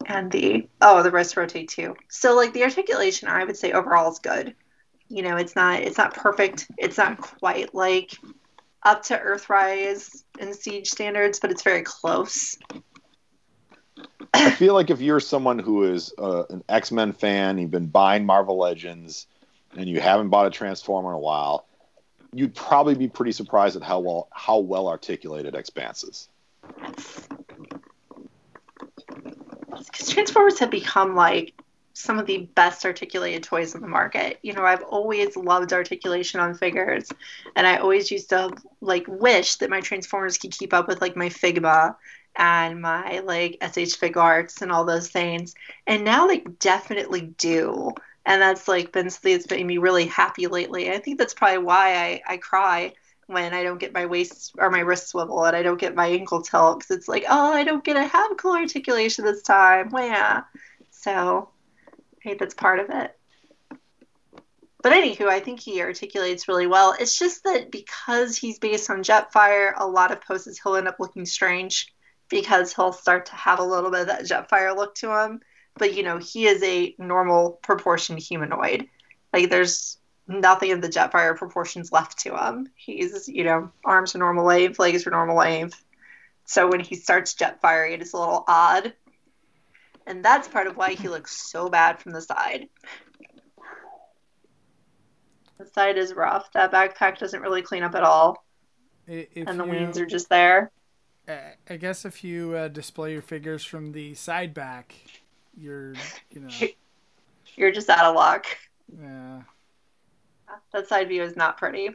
And 0.06 0.30
the 0.30 0.68
oh, 0.80 1.02
the 1.02 1.10
wrist 1.10 1.36
rotate 1.36 1.68
too. 1.68 1.96
So 2.08 2.36
like 2.36 2.52
the 2.52 2.64
articulation, 2.64 3.28
I 3.28 3.44
would 3.44 3.56
say 3.56 3.72
overall 3.72 4.12
is 4.12 4.18
good. 4.18 4.54
You 5.08 5.22
know, 5.22 5.36
it's 5.36 5.56
not 5.56 5.80
it's 5.80 5.98
not 5.98 6.14
perfect. 6.14 6.66
It's 6.76 6.98
not 6.98 7.18
quite 7.18 7.74
like 7.74 8.12
up 8.82 9.02
to 9.04 9.18
Earthrise 9.18 10.24
and 10.38 10.54
Siege 10.54 10.88
standards, 10.88 11.40
but 11.40 11.50
it's 11.50 11.62
very 11.62 11.82
close. 11.82 12.58
I 14.34 14.50
feel 14.50 14.74
like 14.74 14.90
if 14.90 15.00
you're 15.00 15.20
someone 15.20 15.58
who 15.58 15.84
is 15.84 16.12
uh, 16.18 16.44
an 16.50 16.64
X 16.68 16.92
Men 16.92 17.12
fan, 17.12 17.58
you've 17.58 17.70
been 17.70 17.86
buying 17.86 18.26
Marvel 18.26 18.58
Legends, 18.58 19.26
and 19.76 19.88
you 19.88 20.00
haven't 20.00 20.28
bought 20.28 20.46
a 20.46 20.50
Transformer 20.50 21.10
in 21.10 21.14
a 21.14 21.20
while, 21.20 21.66
you'd 22.34 22.54
probably 22.54 22.94
be 22.94 23.08
pretty 23.08 23.32
surprised 23.32 23.76
at 23.76 23.82
how 23.82 24.00
well 24.00 24.28
how 24.32 24.58
well 24.58 24.88
articulated 24.88 25.54
Xspanse 25.54 26.08
is. 26.08 26.28
Because 29.86 30.08
Transformers 30.08 30.58
have 30.58 30.70
become 30.70 31.14
like 31.14 31.54
some 31.94 32.18
of 32.18 32.26
the 32.26 32.48
best 32.54 32.84
articulated 32.84 33.44
toys 33.44 33.74
on 33.74 33.80
the 33.80 33.88
market. 33.88 34.38
You 34.42 34.52
know, 34.52 34.64
I've 34.64 34.82
always 34.82 35.36
loved 35.36 35.72
articulation 35.72 36.40
on 36.40 36.54
figures, 36.54 37.08
and 37.54 37.66
I 37.66 37.76
always 37.76 38.10
used 38.10 38.30
to 38.30 38.50
like 38.80 39.06
wish 39.08 39.56
that 39.56 39.70
my 39.70 39.80
Transformers 39.80 40.38
could 40.38 40.52
keep 40.52 40.74
up 40.74 40.88
with 40.88 41.00
like 41.00 41.16
my 41.16 41.28
Figma 41.28 41.96
and 42.36 42.82
my 42.82 43.20
like 43.20 43.58
SH 43.62 43.98
Figuarts 43.98 44.60
and 44.60 44.72
all 44.72 44.84
those 44.84 45.08
things. 45.08 45.54
And 45.86 46.04
now 46.04 46.26
they 46.26 46.38
definitely 46.38 47.22
do 47.38 47.92
and 48.26 48.40
that's 48.40 48.68
like 48.68 48.92
been 48.92 49.10
something 49.10 49.32
that's 49.32 49.50
made 49.50 49.66
me 49.66 49.78
really 49.78 50.06
happy 50.06 50.46
lately. 50.46 50.90
I 50.90 50.98
think 50.98 51.18
that's 51.18 51.34
probably 51.34 51.58
why 51.58 51.94
I, 51.94 52.22
I 52.26 52.36
cry 52.38 52.94
when 53.26 53.54
I 53.54 53.62
don't 53.62 53.78
get 53.80 53.94
my 53.94 54.06
waist 54.06 54.54
or 54.58 54.70
my 54.70 54.80
wrist 54.80 55.08
swivel 55.08 55.44
and 55.44 55.56
I 55.56 55.62
don't 55.62 55.80
get 55.80 55.94
my 55.94 56.06
ankle 56.06 56.42
tilt 56.42 56.80
because 56.80 56.96
it's 56.96 57.08
like, 57.08 57.24
oh, 57.28 57.52
I 57.52 57.64
don't 57.64 57.84
get 57.84 57.94
to 57.94 58.04
have 58.04 58.36
cool 58.36 58.54
articulation 58.54 59.24
this 59.24 59.42
time. 59.42 59.90
Well, 59.90 60.06
yeah. 60.06 60.42
So 60.90 61.48
I 61.92 62.22
think 62.22 62.38
that's 62.38 62.54
part 62.54 62.80
of 62.80 62.90
it. 62.90 63.16
But 64.82 64.92
anywho, 64.92 65.28
I 65.28 65.40
think 65.40 65.60
he 65.60 65.80
articulates 65.80 66.46
really 66.46 66.66
well. 66.66 66.94
It's 66.98 67.18
just 67.18 67.44
that 67.44 67.70
because 67.70 68.36
he's 68.36 68.58
based 68.58 68.90
on 68.90 69.02
Jetfire, 69.02 69.72
a 69.76 69.86
lot 69.86 70.12
of 70.12 70.20
poses 70.20 70.60
he'll 70.60 70.76
end 70.76 70.88
up 70.88 71.00
looking 71.00 71.24
strange 71.24 71.94
because 72.28 72.74
he'll 72.74 72.92
start 72.92 73.26
to 73.26 73.34
have 73.34 73.60
a 73.60 73.64
little 73.64 73.90
bit 73.90 74.02
of 74.02 74.06
that 74.08 74.24
Jetfire 74.24 74.76
look 74.76 74.94
to 74.96 75.10
him 75.18 75.40
but 75.76 75.94
you 75.94 76.02
know 76.02 76.18
he 76.18 76.46
is 76.46 76.62
a 76.62 76.94
normal 76.98 77.52
proportioned 77.62 78.18
humanoid. 78.18 78.88
Like 79.32 79.50
there's 79.50 79.98
nothing 80.26 80.72
of 80.72 80.80
the 80.80 80.88
jetfire 80.88 81.36
proportions 81.36 81.92
left 81.92 82.18
to 82.20 82.36
him. 82.36 82.68
He's 82.74 83.28
you 83.28 83.44
know 83.44 83.70
arms 83.84 84.14
are 84.14 84.18
normal 84.18 84.44
length 84.44 84.78
legs 84.78 85.06
are 85.06 85.10
normal 85.10 85.36
length. 85.36 85.82
So 86.46 86.68
when 86.68 86.80
he 86.80 86.94
starts 86.94 87.34
jetfire 87.34 87.92
it 87.92 88.02
is 88.02 88.12
a 88.12 88.18
little 88.18 88.44
odd. 88.46 88.92
And 90.06 90.22
that's 90.22 90.48
part 90.48 90.66
of 90.66 90.76
why 90.76 90.92
he 90.92 91.08
looks 91.08 91.34
so 91.34 91.70
bad 91.70 91.98
from 91.98 92.12
the 92.12 92.20
side. 92.20 92.68
The 95.56 95.66
side 95.66 95.96
is 95.96 96.12
rough. 96.12 96.52
That 96.52 96.72
backpack 96.72 97.18
doesn't 97.18 97.40
really 97.40 97.62
clean 97.62 97.82
up 97.82 97.94
at 97.94 98.02
all. 98.02 98.44
If 99.06 99.28
and 99.48 99.58
the 99.58 99.64
you- 99.64 99.70
wings 99.70 99.98
are 99.98 100.06
just 100.06 100.28
there. 100.28 100.70
I 101.26 101.76
guess 101.78 102.04
if 102.04 102.22
you 102.22 102.54
uh, 102.54 102.68
display 102.68 103.12
your 103.12 103.22
figures 103.22 103.64
from 103.64 103.92
the 103.92 104.12
side 104.12 104.52
back, 104.52 104.94
you're, 105.56 105.94
you 106.30 106.40
know, 106.40 106.48
you're 107.56 107.72
just 107.72 107.88
out 107.90 108.04
of 108.06 108.14
luck 108.14 108.46
yeah. 109.00 109.42
that 110.72 110.86
side 110.88 111.08
view 111.08 111.22
is 111.22 111.36
not 111.36 111.56
pretty 111.56 111.90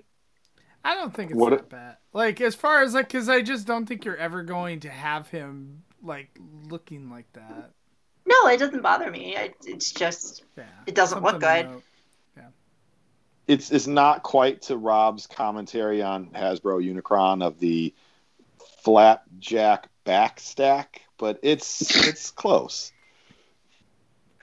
I 0.84 0.96
don't 0.96 1.14
think 1.14 1.32
it's 1.32 1.40
What 1.40 1.50
that 1.52 1.60
it- 1.60 1.70
bad. 1.70 1.98
Like 2.14 2.42
as 2.42 2.56
far 2.56 2.82
as 2.82 2.94
like, 2.94 3.08
because 3.08 3.30
I 3.30 3.42
just 3.42 3.68
don't 3.68 3.86
think 3.86 4.06
you're 4.06 4.16
ever 4.18 4.44
going 4.44 4.80
to 4.82 4.90
have 4.90 5.28
him 5.30 5.84
like 6.02 6.30
looking 6.70 7.10
like 7.12 7.32
that. 7.34 7.72
no 8.26 8.48
it 8.48 8.58
doesn't 8.58 8.82
bother 8.82 9.12
me 9.12 9.36
I, 9.38 9.54
it's 9.66 9.92
just 9.92 10.44
Yeah, 10.58 10.64
It 10.88 10.96
doesn't 10.96 11.22
look 11.22 11.42
Something 11.42 11.50
to 11.50 11.64
good. 11.64 11.72
note. 11.72 11.84
It's 13.48 13.72
it's 13.72 13.88
not 13.88 14.22
quite 14.22 14.62
to 14.64 14.78
Rob's 14.78 15.26
commentary 15.26 16.04
on 16.04 16.28
Hasbro 16.28 16.86
Unicron 16.86 17.44
of 17.44 17.60
the 17.60 17.96
flapjack 18.84 19.88
back 20.04 20.40
stack, 20.40 21.02
but 21.18 21.40
it's 21.42 22.08
it's 22.08 22.30
close. 22.32 22.92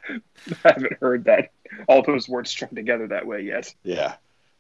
I 0.65 0.73
haven't 0.73 0.99
heard 1.01 1.25
that 1.25 1.51
all 1.89 2.03
those 2.03 2.29
words 2.29 2.51
strung 2.51 2.75
together 2.75 3.09
that 3.09 3.27
way 3.27 3.43
yet. 3.43 3.75
Yeah, 3.83 4.15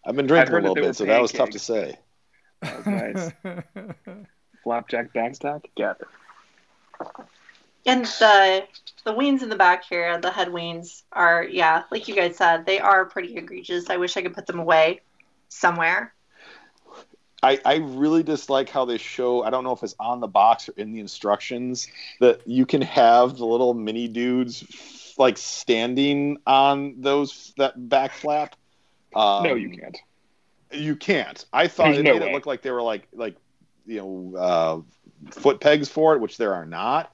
I've 0.05 0.17
been 0.17 0.27
drinking 0.27 0.49
a 0.49 0.53
heard 0.53 0.65
that 0.65 0.69
little 0.71 0.85
bit, 0.89 0.97
so 0.97 1.05
that 1.05 1.21
was 1.21 1.33
tough 1.33 1.51
to 1.51 1.59
say. 1.59 1.99
That 2.63 2.77
was 2.79 3.33
nice. 3.45 3.57
Flapjack 4.65 5.13
backstack? 5.13 5.65
Got. 5.79 6.01
And 7.85 8.05
the 8.05 8.65
the 9.05 9.13
wings 9.13 9.43
in 9.43 9.49
the 9.49 9.57
back 9.57 9.85
here, 9.85 10.21
the 10.21 10.31
head 10.31 10.53
wings 10.53 11.05
are 11.13 11.45
yeah, 11.45 11.85
like 11.91 12.09
you 12.09 12.17
guys 12.17 12.37
said, 12.37 12.67
they 12.67 12.81
are 12.81 13.05
pretty 13.05 13.37
egregious. 13.37 13.89
I 13.89 13.97
wish 13.97 14.17
I 14.17 14.23
could 14.23 14.35
put 14.35 14.47
them 14.47 14.59
away 14.59 15.01
somewhere. 15.49 16.13
I, 17.43 17.61
I 17.65 17.77
really 17.77 18.23
dislike 18.23 18.71
how 18.71 18.87
they 18.87 18.99
show 18.99 19.43
I 19.43 19.51
don't 19.51 19.63
know 19.63 19.73
if 19.73 19.83
it's 19.83 19.95
on 20.01 20.21
the 20.21 20.27
box 20.27 20.69
or 20.69 20.73
in 20.77 20.93
the 20.93 21.01
instructions 21.01 21.87
that 22.19 22.41
you 22.47 22.67
can 22.67 22.83
have 22.83 23.37
the 23.37 23.47
little 23.47 23.75
mini 23.75 24.09
dudes 24.09 24.65
like 25.19 25.39
standing 25.39 26.39
on 26.47 27.01
those 27.01 27.53
that 27.57 27.89
back 27.89 28.13
flap. 28.13 28.57
Um, 29.15 29.45
no, 29.45 29.55
you 29.55 29.71
can't. 29.71 29.99
You 30.73 30.97
can't. 30.97 31.45
I 31.53 31.69
thought 31.69 31.87
There's 31.87 31.99
it 31.99 32.03
no 32.05 32.15
made 32.15 32.23
way. 32.23 32.31
it 32.31 32.35
look 32.35 32.47
like 32.47 32.63
they 32.63 32.71
were 32.71 32.83
like 32.83 33.09
like 33.13 33.37
you 33.87 33.99
know 33.99 34.39
uh, 34.39 35.31
foot 35.31 35.61
pegs 35.61 35.89
for 35.89 36.15
it, 36.15 36.21
which 36.21 36.37
there 36.37 36.55
are 36.55 36.67
not. 36.67 37.11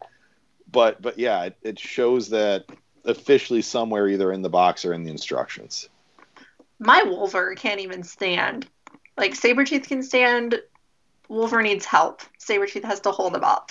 But 0.70 1.02
but 1.02 1.18
yeah, 1.18 1.44
it, 1.44 1.56
it 1.62 1.78
shows 1.78 2.30
that 2.30 2.64
officially 3.04 3.62
somewhere 3.62 4.08
either 4.08 4.32
in 4.32 4.42
the 4.42 4.48
box 4.50 4.84
or 4.84 4.92
in 4.94 5.04
the 5.04 5.10
instructions. 5.10 5.88
My 6.78 7.02
Wolver 7.02 7.54
can't 7.54 7.80
even 7.80 8.02
stand. 8.02 8.66
Like 9.16 9.34
Sabretooth 9.34 9.86
can 9.86 10.02
stand. 10.02 10.60
Wolver 11.28 11.62
needs 11.62 11.84
help. 11.84 12.22
Sabretooth 12.40 12.84
has 12.84 13.00
to 13.00 13.10
hold 13.10 13.36
him 13.36 13.44
up. 13.44 13.70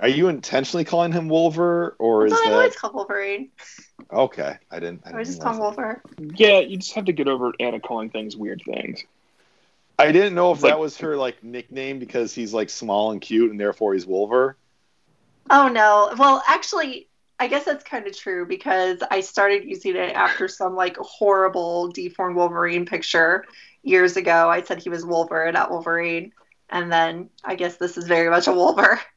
Are 0.00 0.08
you 0.08 0.28
intentionally 0.28 0.84
calling 0.84 1.10
him 1.12 1.28
Wolver, 1.28 1.96
or 1.98 2.26
is 2.26 2.32
That's 2.32 2.42
what 2.42 2.48
I 2.48 2.50
that 2.50 2.56
always 2.56 2.76
call 2.76 2.92
Wolverine. 2.92 3.48
okay? 4.12 4.56
I 4.70 4.78
didn't. 4.78 5.02
I, 5.04 5.08
I 5.08 5.12
always 5.12 5.28
didn't 5.28 5.40
just 5.40 5.42
call 5.42 5.54
him 5.54 5.60
Wolver. 5.60 6.02
Yeah, 6.36 6.60
you 6.60 6.76
just 6.76 6.92
have 6.94 7.06
to 7.06 7.12
get 7.12 7.26
over 7.26 7.52
Anna 7.58 7.80
calling 7.80 8.10
things 8.10 8.36
weird 8.36 8.62
things. 8.64 9.02
I 9.98 10.12
didn't 10.12 10.34
know 10.36 10.52
if 10.52 10.62
Like- 10.62 10.72
that 10.72 10.78
was 10.78 10.98
her 10.98 11.16
like 11.16 11.42
nickname 11.42 11.98
because 11.98 12.32
he's 12.32 12.54
like 12.54 12.70
small 12.70 13.10
and 13.10 13.20
cute, 13.20 13.50
and 13.50 13.58
therefore 13.58 13.94
he's 13.94 14.06
Wolver. 14.06 14.56
Oh 15.50 15.66
no. 15.68 16.14
Well, 16.16 16.42
actually, 16.46 17.08
I 17.40 17.48
guess 17.48 17.64
that's 17.64 17.82
kind 17.82 18.06
of 18.06 18.16
true 18.16 18.46
because 18.46 18.98
I 19.10 19.20
started 19.20 19.64
using 19.64 19.96
it 19.96 20.14
after 20.14 20.46
some 20.46 20.76
like 20.76 20.96
horrible 20.98 21.88
deformed 21.88 22.36
Wolverine 22.36 22.86
picture 22.86 23.46
years 23.82 24.16
ago. 24.16 24.48
I 24.48 24.62
said 24.62 24.80
he 24.80 24.90
was 24.90 25.04
Wolver, 25.04 25.50
not 25.50 25.70
Wolverine, 25.72 26.32
and 26.70 26.92
then 26.92 27.30
I 27.44 27.56
guess 27.56 27.76
this 27.78 27.96
is 27.98 28.06
very 28.06 28.30
much 28.30 28.46
a 28.46 28.52
Wolver. 28.52 29.00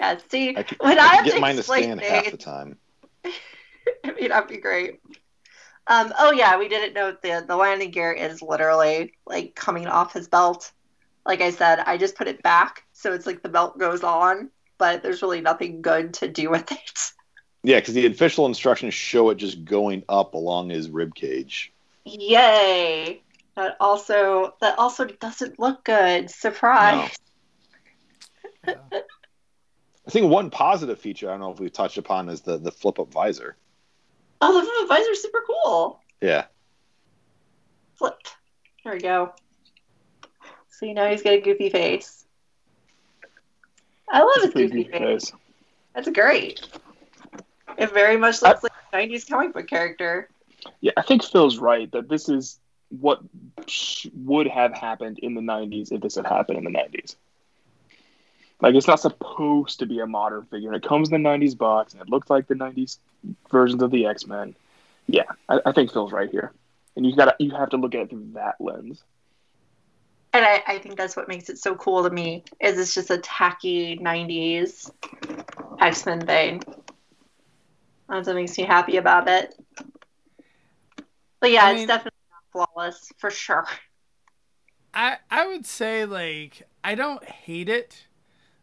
Yeah, 0.00 0.18
see, 0.30 0.56
I 0.56 0.62
could, 0.62 0.78
When 0.80 0.98
I 0.98 1.02
I 1.02 1.14
have 1.16 1.24
get 1.26 1.34
to 1.34 1.40
mine 1.40 1.56
to 1.56 1.58
explain 1.58 1.82
stand 1.82 2.00
half 2.00 2.30
the 2.30 2.38
time. 2.38 2.78
I 3.24 4.12
mean, 4.18 4.30
that'd 4.30 4.48
be 4.48 4.56
great. 4.56 4.98
Um, 5.86 6.14
oh 6.18 6.32
yeah, 6.32 6.58
we 6.58 6.68
didn't 6.68 6.94
note 6.94 7.20
the 7.20 7.44
the 7.46 7.54
landing 7.54 7.90
gear 7.90 8.10
is 8.10 8.40
literally 8.40 9.12
like 9.26 9.54
coming 9.54 9.86
off 9.86 10.14
his 10.14 10.26
belt. 10.26 10.72
Like 11.26 11.42
I 11.42 11.50
said, 11.50 11.80
I 11.80 11.98
just 11.98 12.16
put 12.16 12.28
it 12.28 12.42
back 12.42 12.84
so 12.94 13.12
it's 13.12 13.26
like 13.26 13.42
the 13.42 13.50
belt 13.50 13.78
goes 13.78 14.02
on, 14.02 14.48
but 14.78 15.02
there's 15.02 15.20
really 15.20 15.42
nothing 15.42 15.82
good 15.82 16.14
to 16.14 16.28
do 16.28 16.48
with 16.48 16.72
it. 16.72 17.12
Yeah, 17.62 17.78
because 17.78 17.92
the 17.92 18.06
official 18.06 18.46
instructions 18.46 18.94
show 18.94 19.28
it 19.28 19.34
just 19.34 19.66
going 19.66 20.02
up 20.08 20.32
along 20.32 20.70
his 20.70 20.88
rib 20.88 21.14
cage. 21.14 21.72
Yay! 22.06 23.20
That 23.54 23.76
also 23.80 24.54
that 24.62 24.78
also 24.78 25.04
doesn't 25.04 25.58
look 25.58 25.84
good. 25.84 26.30
Surprise! 26.30 27.14
Yeah. 28.66 28.76
I 30.10 30.12
think 30.12 30.28
one 30.28 30.50
positive 30.50 30.98
feature 30.98 31.28
I 31.28 31.34
don't 31.34 31.40
know 31.40 31.52
if 31.52 31.60
we've 31.60 31.72
touched 31.72 31.96
upon 31.96 32.28
is 32.28 32.40
the 32.40 32.58
the 32.58 32.72
flip 32.72 32.98
up 32.98 33.12
visor. 33.12 33.56
Oh, 34.40 34.52
the 34.52 34.66
flip 34.66 34.98
visor's 34.98 35.22
super 35.22 35.44
cool. 35.46 36.00
Yeah, 36.20 36.46
Flip. 37.94 38.18
There 38.82 38.94
we 38.94 38.98
go. 38.98 39.32
So 40.68 40.86
you 40.86 40.94
know 40.94 41.08
he's 41.08 41.22
got 41.22 41.34
a 41.34 41.40
goofy 41.40 41.70
face. 41.70 42.26
I 44.10 44.22
love 44.22 44.42
his 44.42 44.46
goofy 44.46 44.82
goofy 44.82 44.90
face. 44.90 45.30
face. 45.30 45.32
That's 45.94 46.08
great. 46.08 46.60
It 47.78 47.92
very 47.92 48.16
much 48.16 48.42
looks 48.42 48.64
like 48.64 48.72
a 48.92 48.96
90s 48.96 49.28
comic 49.30 49.54
book 49.54 49.68
character. 49.68 50.28
Yeah, 50.80 50.90
I 50.96 51.02
think 51.02 51.22
Phil's 51.22 51.58
right 51.58 51.88
that 51.92 52.08
this 52.08 52.28
is 52.28 52.58
what 52.88 53.20
sh- 53.68 54.08
would 54.12 54.48
have 54.48 54.74
happened 54.74 55.20
in 55.20 55.34
the 55.34 55.40
90s 55.40 55.92
if 55.92 56.00
this 56.00 56.16
had 56.16 56.26
happened 56.26 56.58
in 56.58 56.64
the 56.64 56.76
90s. 56.76 57.14
Like, 58.60 58.74
it's 58.74 58.86
not 58.86 59.00
supposed 59.00 59.78
to 59.78 59.86
be 59.86 60.00
a 60.00 60.06
modern 60.06 60.44
figure. 60.46 60.68
And 60.72 60.76
It 60.76 60.86
comes 60.86 61.10
in 61.10 61.22
the 61.22 61.28
90s 61.28 61.56
box, 61.56 61.92
and 61.94 62.02
it 62.02 62.08
looks 62.08 62.28
like 62.28 62.46
the 62.46 62.54
90s 62.54 62.98
versions 63.50 63.82
of 63.82 63.90
the 63.90 64.06
X 64.06 64.26
Men. 64.26 64.54
Yeah, 65.06 65.24
I, 65.48 65.60
I 65.66 65.72
think 65.72 65.92
Phil's 65.92 66.12
right 66.12 66.30
here. 66.30 66.52
And 66.96 67.06
you 67.06 67.14
got 67.16 67.40
you 67.40 67.50
have 67.52 67.70
to 67.70 67.76
look 67.76 67.94
at 67.94 68.02
it 68.02 68.10
through 68.10 68.28
that 68.34 68.56
lens. 68.60 69.02
And 70.32 70.44
I, 70.44 70.62
I 70.66 70.78
think 70.78 70.96
that's 70.96 71.16
what 71.16 71.26
makes 71.28 71.48
it 71.48 71.58
so 71.58 71.74
cool 71.74 72.04
to 72.04 72.10
me 72.10 72.44
is 72.60 72.78
it's 72.78 72.94
just 72.94 73.10
a 73.10 73.18
tacky 73.18 73.96
90s 73.98 74.90
X-Men 75.80 76.20
thing. 76.24 76.62
That's 78.08 78.26
what 78.28 78.36
makes 78.36 78.56
me 78.56 78.64
happy 78.64 78.96
about 78.96 79.28
it. 79.28 79.54
But 81.40 81.50
yeah, 81.50 81.64
I 81.64 81.70
it's 81.70 81.78
mean- 81.80 81.88
definitely 81.88 82.18
not 82.30 82.68
flawless 82.74 83.10
for 83.18 83.30
sure. 83.30 83.66
I 84.92 85.18
I 85.30 85.46
would 85.46 85.66
say 85.66 86.04
like 86.04 86.62
I 86.84 86.94
don't 86.94 87.24
hate 87.24 87.68
it. 87.68 88.06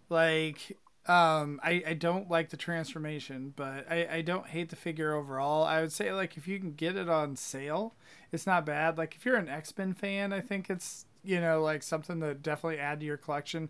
Like 0.10 0.78
um 1.08 1.60
I, 1.64 1.84
I 1.88 1.94
don't 1.94 2.30
like 2.30 2.50
the 2.50 2.58
transformation, 2.58 3.54
but 3.56 3.90
I, 3.90 4.08
I 4.18 4.22
don't 4.22 4.48
hate 4.48 4.70
the 4.70 4.76
figure 4.76 5.14
overall. 5.14 5.64
I 5.64 5.82
would 5.82 5.92
say 5.92 6.14
like 6.14 6.38
if 6.38 6.48
you 6.48 6.60
can 6.60 6.74
get 6.74 6.96
it 6.96 7.10
on 7.10 7.36
sale, 7.36 7.96
it's 8.32 8.48
not 8.48 8.66
bad. 8.66 8.98
Like 8.98 9.16
if 9.16 9.26
you're 9.26 9.38
an 9.38 9.50
X-Men 9.50 9.94
fan, 9.94 10.34
I 10.34 10.42
think 10.42 10.70
it's 10.70 11.06
you 11.24 11.42
know 11.42 11.62
like 11.62 11.84
something 11.84 12.20
to 12.22 12.34
definitely 12.34 12.80
add 12.80 13.00
to 13.02 13.06
your 13.06 13.18
collection. 13.18 13.70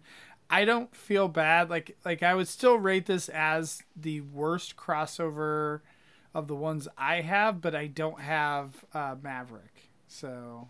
I 0.50 0.66
don't 0.66 0.96
feel 0.96 1.28
bad. 1.28 1.70
Like 1.70 1.98
like 2.06 2.24
I 2.24 2.36
would 2.36 2.48
still 2.48 2.78
rate 2.78 3.06
this 3.06 3.30
as 3.30 3.84
the 3.96 4.22
worst 4.22 4.76
crossover 4.76 5.82
of 6.34 6.48
the 6.48 6.56
ones 6.56 6.88
I 6.98 7.22
have, 7.22 7.62
but 7.62 7.76
I 7.76 7.88
don't 7.88 8.22
have 8.22 8.86
uh, 8.94 9.16
Maverick. 9.22 9.90
So 10.08 10.70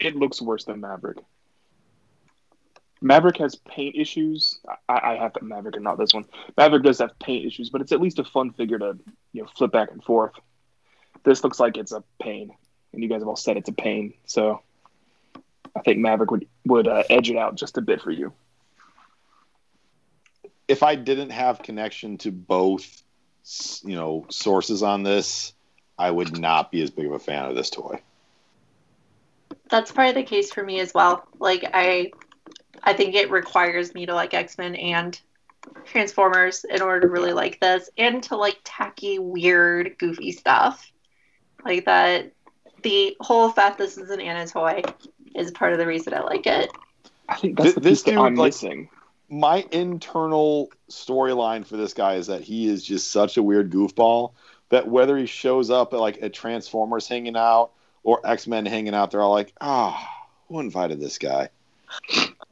It 0.00 0.16
looks 0.16 0.40
worse 0.40 0.64
than 0.64 0.80
Maverick. 0.80 1.18
Maverick 3.00 3.36
has 3.38 3.54
paint 3.54 3.96
issues. 3.96 4.58
I, 4.88 5.12
I 5.12 5.16
have 5.16 5.34
to 5.34 5.44
Maverick 5.44 5.76
and 5.76 5.84
not 5.84 5.98
this 5.98 6.14
one. 6.14 6.24
Maverick 6.56 6.82
does 6.82 6.98
have 6.98 7.18
paint 7.18 7.46
issues, 7.46 7.70
but 7.70 7.80
it's 7.80 7.92
at 7.92 8.00
least 8.00 8.18
a 8.18 8.24
fun 8.24 8.52
figure 8.52 8.78
to 8.78 8.98
you 9.32 9.42
know 9.42 9.48
flip 9.56 9.72
back 9.72 9.90
and 9.92 10.02
forth. 10.02 10.32
This 11.24 11.44
looks 11.44 11.60
like 11.60 11.76
it's 11.76 11.92
a 11.92 12.02
pain, 12.20 12.54
and 12.92 13.02
you 13.02 13.08
guys 13.08 13.20
have 13.20 13.28
all 13.28 13.36
said 13.36 13.56
it's 13.56 13.68
a 13.68 13.72
pain. 13.72 14.14
So 14.26 14.62
I 15.76 15.80
think 15.80 15.98
Maverick 15.98 16.30
would 16.30 16.46
would 16.64 16.88
uh, 16.88 17.02
edge 17.10 17.30
it 17.30 17.36
out 17.36 17.56
just 17.56 17.78
a 17.78 17.82
bit 17.82 18.00
for 18.00 18.10
you. 18.10 18.32
if 20.68 20.82
I 20.82 20.94
didn't 20.96 21.30
have 21.30 21.62
connection 21.62 22.18
to 22.18 22.32
both, 22.32 23.02
you 23.84 23.94
know, 23.94 24.26
sources 24.30 24.82
on 24.82 25.02
this, 25.02 25.52
I 25.98 26.10
would 26.10 26.38
not 26.38 26.70
be 26.72 26.82
as 26.82 26.90
big 26.90 27.06
of 27.06 27.12
a 27.12 27.18
fan 27.18 27.46
of 27.46 27.54
this 27.54 27.70
toy. 27.70 28.00
That's 29.68 29.92
probably 29.92 30.22
the 30.22 30.28
case 30.28 30.52
for 30.52 30.62
me 30.62 30.80
as 30.80 30.92
well. 30.94 31.26
Like 31.38 31.64
I 31.72 32.12
I 32.86 32.92
think 32.94 33.14
it 33.14 33.30
requires 33.30 33.92
me 33.92 34.06
to 34.06 34.14
like 34.14 34.32
X-Men 34.32 34.76
and 34.76 35.20
Transformers 35.84 36.64
in 36.64 36.80
order 36.80 37.00
to 37.00 37.08
really 37.08 37.32
like 37.32 37.60
this 37.60 37.90
and 37.98 38.22
to 38.24 38.36
like 38.36 38.58
tacky, 38.64 39.18
weird, 39.18 39.98
goofy 39.98 40.32
stuff. 40.32 40.90
Like 41.64 41.84
that 41.86 42.32
the 42.82 43.16
whole 43.20 43.50
fact 43.50 43.78
this 43.78 43.98
is 43.98 44.10
an 44.10 44.20
Anna 44.20 44.46
toy 44.46 44.82
is 45.34 45.50
part 45.50 45.72
of 45.72 45.78
the 45.78 45.86
reason 45.86 46.14
I 46.14 46.20
like 46.20 46.46
it. 46.46 46.70
I 47.28 47.34
think 47.36 47.56
that's 47.56 47.64
Th- 47.70 47.74
the 47.74 47.80
this 47.80 48.02
piece 48.02 48.14
that 48.14 48.20
I'm 48.20 48.36
like- 48.36 48.48
missing. 48.48 48.88
My 49.28 49.66
internal 49.72 50.70
storyline 50.88 51.66
for 51.66 51.76
this 51.76 51.92
guy 51.92 52.14
is 52.14 52.28
that 52.28 52.42
he 52.42 52.68
is 52.68 52.84
just 52.84 53.10
such 53.10 53.36
a 53.36 53.42
weird 53.42 53.72
goofball 53.72 54.34
that 54.68 54.86
whether 54.86 55.16
he 55.16 55.26
shows 55.26 55.68
up 55.68 55.92
at 55.92 55.98
like 55.98 56.22
a 56.22 56.28
Transformers 56.28 57.08
hanging 57.08 57.36
out 57.36 57.72
or 58.04 58.24
X 58.24 58.46
Men 58.46 58.66
hanging 58.66 58.94
out, 58.94 59.10
they're 59.10 59.20
all 59.22 59.32
like, 59.32 59.52
ah, 59.60 60.08
who 60.46 60.60
invited 60.60 61.00
this 61.00 61.18
guy? 61.18 61.48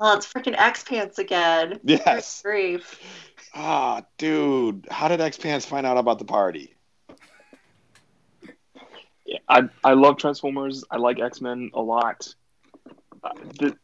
Oh, 0.01 0.17
it's 0.17 0.31
freaking 0.31 0.55
X 0.57 0.85
Pants 0.85 1.19
again. 1.19 1.81
Yes. 1.85 2.43
Grief. 2.43 3.01
Ah, 3.55 4.03
dude, 4.19 4.87
how 4.91 5.09
did 5.09 5.21
X 5.21 5.37
Pants 5.37 5.65
find 5.65 5.87
out 5.87 5.97
about 5.97 6.19
the 6.19 6.25
party? 6.25 6.75
Yeah, 9.25 9.39
I 9.49 9.69
I 9.83 9.95
love 9.95 10.17
Transformers. 10.19 10.85
I 10.91 10.97
like 10.97 11.21
X 11.21 11.41
Men 11.41 11.71
a 11.75 11.81
lot. 11.81 12.35
Uh, 13.23 13.31
th- 13.59 13.75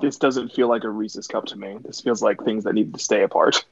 this 0.00 0.16
doesn't 0.18 0.52
feel 0.52 0.68
like 0.68 0.84
a 0.84 0.90
Reese's 0.90 1.28
cup 1.28 1.46
to 1.46 1.56
me. 1.56 1.78
This 1.84 2.00
feels 2.00 2.22
like 2.22 2.42
things 2.44 2.64
that 2.64 2.74
need 2.74 2.92
to 2.92 2.98
stay 3.00 3.22
apart. 3.22 3.64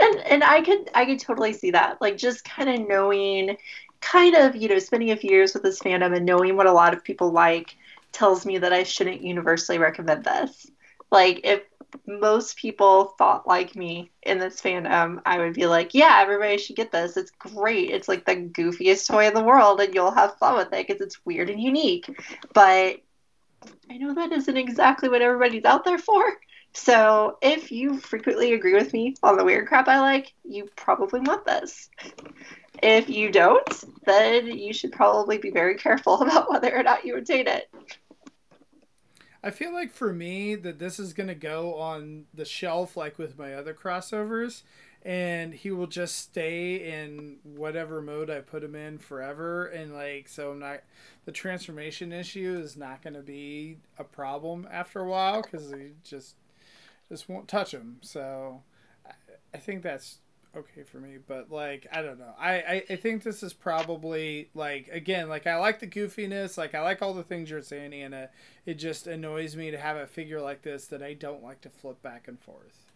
and 0.00 0.18
and 0.20 0.44
I 0.44 0.62
could 0.62 0.90
I 0.94 1.04
could 1.04 1.18
totally 1.20 1.52
see 1.52 1.70
that. 1.72 2.00
Like 2.00 2.16
just 2.16 2.44
kind 2.44 2.68
of 2.68 2.88
knowing, 2.88 3.56
kind 4.00 4.34
of 4.34 4.56
you 4.56 4.68
know 4.68 4.78
spending 4.78 5.10
a 5.10 5.16
few 5.16 5.30
years 5.30 5.54
with 5.54 5.62
this 5.62 5.80
fandom 5.80 6.16
and 6.16 6.26
knowing 6.26 6.56
what 6.56 6.66
a 6.66 6.72
lot 6.72 6.94
of 6.94 7.04
people 7.04 7.30
like 7.30 7.76
tells 8.12 8.46
me 8.46 8.58
that 8.58 8.72
I 8.72 8.82
shouldn't 8.82 9.22
universally 9.22 9.78
recommend 9.78 10.24
this. 10.24 10.70
Like 11.10 11.40
if 11.44 11.62
most 12.06 12.56
people 12.56 13.14
thought 13.18 13.46
like 13.46 13.74
me 13.74 14.10
in 14.22 14.38
this 14.38 14.60
fandom, 14.60 15.20
I 15.24 15.38
would 15.38 15.54
be 15.54 15.66
like, 15.66 15.94
yeah, 15.94 16.18
everybody 16.20 16.58
should 16.58 16.76
get 16.76 16.92
this. 16.92 17.16
It's 17.16 17.30
great. 17.30 17.90
It's 17.90 18.08
like 18.08 18.24
the 18.24 18.36
goofiest 18.36 19.06
toy 19.08 19.26
in 19.26 19.34
the 19.34 19.42
world, 19.42 19.80
and 19.80 19.94
you'll 19.94 20.10
have 20.10 20.36
fun 20.36 20.56
with 20.56 20.72
it 20.72 20.86
because 20.86 21.00
it's 21.00 21.24
weird 21.24 21.50
and 21.50 21.60
unique. 21.60 22.08
But 22.52 23.00
I 23.90 23.96
know 23.96 24.14
that 24.14 24.32
isn't 24.32 24.56
exactly 24.56 25.08
what 25.08 25.22
everybody's 25.22 25.64
out 25.64 25.84
there 25.84 25.98
for. 25.98 26.38
So 26.74 27.38
if 27.40 27.72
you 27.72 27.98
frequently 27.98 28.52
agree 28.52 28.74
with 28.74 28.92
me 28.92 29.14
on 29.22 29.36
the 29.36 29.44
weird 29.44 29.66
crap 29.66 29.88
I 29.88 30.00
like, 30.00 30.32
you 30.44 30.68
probably 30.76 31.20
want 31.20 31.44
this. 31.46 31.88
If 32.82 33.08
you 33.08 33.30
don't, 33.30 34.04
then 34.04 34.46
you 34.46 34.72
should 34.72 34.92
probably 34.92 35.38
be 35.38 35.50
very 35.50 35.76
careful 35.76 36.14
about 36.22 36.50
whether 36.50 36.74
or 36.74 36.82
not 36.82 37.04
you 37.04 37.16
obtain 37.16 37.46
it. 37.46 37.70
I 39.42 39.50
feel 39.50 39.72
like 39.72 39.92
for 39.92 40.12
me 40.12 40.56
that 40.56 40.78
this 40.78 40.98
is 40.98 41.12
gonna 41.12 41.34
go 41.34 41.76
on 41.76 42.26
the 42.34 42.44
shelf 42.44 42.96
like 42.96 43.18
with 43.18 43.38
my 43.38 43.54
other 43.54 43.72
crossovers, 43.72 44.62
and 45.02 45.54
he 45.54 45.70
will 45.70 45.86
just 45.86 46.18
stay 46.18 46.92
in 46.92 47.36
whatever 47.44 48.02
mode 48.02 48.30
I 48.30 48.40
put 48.40 48.64
him 48.64 48.74
in 48.74 48.98
forever, 48.98 49.66
and 49.66 49.94
like 49.94 50.28
so 50.28 50.50
I'm 50.50 50.58
not 50.58 50.80
the 51.24 51.32
transformation 51.32 52.12
issue 52.12 52.58
is 52.60 52.76
not 52.76 53.00
gonna 53.00 53.22
be 53.22 53.78
a 53.96 54.04
problem 54.04 54.66
after 54.70 55.00
a 55.00 55.08
while 55.08 55.42
because 55.42 55.70
he 55.70 55.92
just 56.02 56.34
just 57.08 57.28
won't 57.28 57.46
touch 57.46 57.72
him. 57.72 57.98
So 58.02 58.62
I, 59.06 59.12
I 59.54 59.58
think 59.58 59.82
that's 59.82 60.18
okay 60.58 60.82
for 60.82 60.98
me 60.98 61.18
but 61.26 61.50
like 61.50 61.86
i 61.92 62.02
don't 62.02 62.18
know 62.18 62.34
I, 62.38 62.54
I 62.54 62.84
i 62.90 62.96
think 62.96 63.22
this 63.22 63.42
is 63.42 63.52
probably 63.52 64.50
like 64.54 64.88
again 64.88 65.28
like 65.28 65.46
i 65.46 65.56
like 65.56 65.78
the 65.80 65.86
goofiness 65.86 66.58
like 66.58 66.74
i 66.74 66.82
like 66.82 67.02
all 67.02 67.14
the 67.14 67.22
things 67.22 67.50
you're 67.50 67.62
saying 67.62 67.94
anna 67.94 68.28
it 68.66 68.74
just 68.74 69.06
annoys 69.06 69.56
me 69.56 69.70
to 69.70 69.78
have 69.78 69.96
a 69.96 70.06
figure 70.06 70.40
like 70.40 70.62
this 70.62 70.86
that 70.86 71.02
i 71.02 71.14
don't 71.14 71.42
like 71.42 71.60
to 71.62 71.70
flip 71.70 72.02
back 72.02 72.28
and 72.28 72.40
forth 72.40 72.88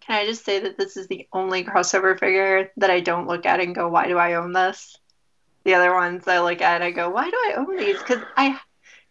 Can 0.00 0.16
I 0.22 0.26
just 0.26 0.44
say 0.44 0.60
that 0.60 0.78
this 0.78 0.96
is 0.96 1.06
the 1.08 1.28
only 1.32 1.64
crossover 1.64 2.18
figure 2.18 2.70
that 2.78 2.90
I 2.90 3.00
don't 3.00 3.26
look 3.26 3.44
at 3.44 3.60
and 3.60 3.74
go, 3.74 3.88
why 3.88 4.08
do 4.08 4.16
I 4.18 4.34
own 4.34 4.52
this? 4.52 4.96
The 5.64 5.74
other 5.74 5.94
ones 5.94 6.26
I 6.26 6.40
look 6.40 6.62
at 6.62 6.82
I 6.82 6.90
go, 6.92 7.10
why 7.10 7.28
do 7.30 7.36
I 7.36 7.54
own 7.58 7.76
these? 7.76 7.98
Because 7.98 8.22
I 8.36 8.58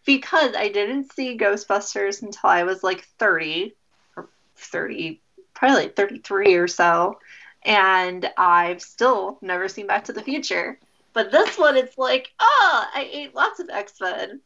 because 0.04 0.54
I 0.56 0.70
didn't 0.70 1.12
see 1.12 1.36
Ghostbusters 1.38 2.22
until 2.22 2.50
I 2.50 2.64
was 2.64 2.82
like 2.82 3.04
30 3.18 3.74
or 4.16 4.28
30, 4.56 5.20
probably 5.58 5.82
like 5.82 5.96
33 5.96 6.54
or 6.54 6.68
so. 6.68 7.18
And 7.64 8.30
I've 8.36 8.80
still 8.80 9.38
never 9.42 9.68
seen 9.68 9.86
Back 9.86 10.04
to 10.04 10.12
the 10.12 10.22
Future. 10.22 10.78
But 11.12 11.32
this 11.32 11.58
one, 11.58 11.76
it's 11.76 11.98
like, 11.98 12.32
oh, 12.38 12.84
I 12.94 13.08
ate 13.12 13.34
lots 13.34 13.58
of 13.60 13.68
X 13.68 13.94
Men. 14.00 14.40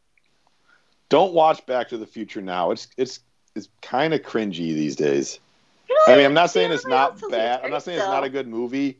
Don't 1.09 1.33
watch 1.33 1.65
Back 1.65 1.89
to 1.89 1.97
the 1.97 2.07
Future 2.07 2.41
now. 2.41 2.71
It's 2.71 2.87
it's 2.97 3.19
it's 3.55 3.69
kind 3.81 4.13
of 4.13 4.21
cringy 4.21 4.73
these 4.73 4.95
days. 4.95 5.39
I 6.07 6.15
mean, 6.15 6.25
I'm 6.25 6.33
not 6.33 6.49
saying 6.49 6.71
it's 6.71 6.87
not 6.87 7.21
bad. 7.29 7.61
I'm 7.63 7.69
not 7.69 7.83
saying 7.83 7.99
it's 7.99 8.07
not 8.07 8.23
a 8.23 8.29
good 8.29 8.47
movie. 8.47 8.97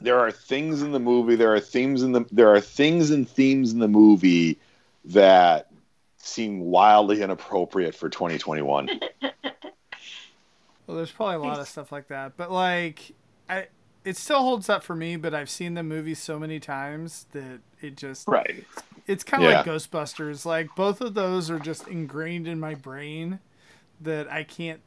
There 0.00 0.20
are 0.20 0.30
things 0.30 0.82
in 0.82 0.92
the 0.92 1.00
movie. 1.00 1.34
There 1.34 1.52
are 1.52 1.60
themes 1.60 2.02
in 2.02 2.12
the. 2.12 2.24
There 2.30 2.54
are 2.54 2.60
things 2.60 3.10
and 3.10 3.28
themes 3.28 3.72
in 3.72 3.80
the 3.80 3.88
movie 3.88 4.60
that 5.06 5.72
seem 6.18 6.60
wildly 6.60 7.22
inappropriate 7.22 7.94
for 7.96 8.08
2021. 8.08 8.88
well 10.90 10.96
there's 10.96 11.12
probably 11.12 11.36
a 11.36 11.38
lot 11.38 11.60
of 11.60 11.68
stuff 11.68 11.92
like 11.92 12.08
that 12.08 12.36
but 12.36 12.50
like 12.50 13.12
i 13.48 13.66
it 14.04 14.16
still 14.16 14.40
holds 14.40 14.68
up 14.68 14.82
for 14.82 14.96
me 14.96 15.14
but 15.14 15.32
i've 15.32 15.48
seen 15.50 15.74
the 15.74 15.82
movie 15.84 16.14
so 16.14 16.36
many 16.38 16.58
times 16.58 17.26
that 17.30 17.60
it 17.80 17.96
just 17.96 18.26
Right. 18.26 18.64
it's 19.06 19.22
kind 19.22 19.44
of 19.44 19.52
like 19.52 19.64
ghostbusters 19.66 20.44
like 20.44 20.74
both 20.74 21.00
of 21.00 21.14
those 21.14 21.48
are 21.48 21.60
just 21.60 21.86
ingrained 21.86 22.48
in 22.48 22.58
my 22.58 22.74
brain 22.74 23.38
that 24.00 24.28
i 24.32 24.42
can't 24.42 24.80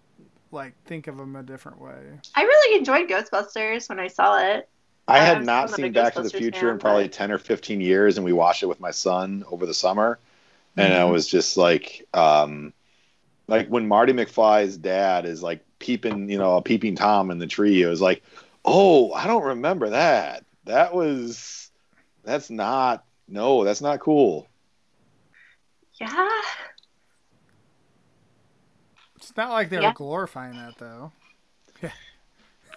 like 0.51 0.74
think 0.84 1.08
of 1.08 1.16
them 1.18 1.36
a 1.38 1.43
different 1.43 1.80
way 1.80 2.20
I 2.36 2.41
really 2.43 2.78
enjoyed 2.78 3.08
Ghostbusters 3.10 3.89
when 3.89 3.99
I 3.99 4.08
saw 4.08 4.38
it. 4.39 4.70
I 5.08 5.18
had 5.20 5.38
still 5.38 5.45
not 5.45 5.70
not 5.70 5.70
a 5.72 5.74
seen 5.82 5.91
Back 5.93 6.14
to 6.14 6.22
the 6.22 6.30
Future 6.30 6.60
fan, 6.60 6.70
in 6.70 6.80
probably 6.80 7.06
but- 7.06 7.12
10 7.14 7.32
or 7.32 7.38
15 7.39 7.82
years, 7.82 8.18
and 8.18 8.26
we 8.26 8.34
watched 8.34 8.62
it 8.62 8.68
with 8.68 8.80
my 8.80 8.91
son 8.91 9.43
over 9.49 9.66
the 9.66 9.74
summer. 9.74 10.20
And 10.78 10.93
I 10.93 10.97
Mhm. 10.99 11.12
was 11.12 11.28
just 11.28 11.58
like, 11.58 12.08
um, 12.14 12.72
like 13.47 13.68
when 13.68 13.88
Marty 13.88 14.14
McFly's 14.14 14.78
dad 14.78 15.26
is 15.26 15.41
like 15.41 15.66
peeping, 15.84 16.29
you 16.29 16.38
know, 16.38 16.57
a 16.57 16.61
peeping 16.61 16.95
Tom 16.95 17.29
in 17.31 17.39
the 17.39 17.47
tree. 17.47 17.81
It 17.84 17.88
was 17.88 18.01
like, 18.01 18.23
oh, 18.65 19.11
I 19.13 19.27
don't 19.27 19.43
remember 19.43 19.89
that. 19.89 20.45
That 20.65 20.93
was, 20.95 21.69
that's 22.23 22.49
not, 22.49 23.05
no, 23.27 23.63
that's 23.65 23.81
not 23.81 23.99
cool. 23.99 24.49
Yeah. 25.99 26.29
It's 29.17 29.36
not 29.38 29.51
like 29.51 29.69
they 29.69 29.79
Yeah. 29.79 29.89
were 29.89 29.93
glorifying 29.93 30.55
that 30.57 30.77
though. 30.77 31.11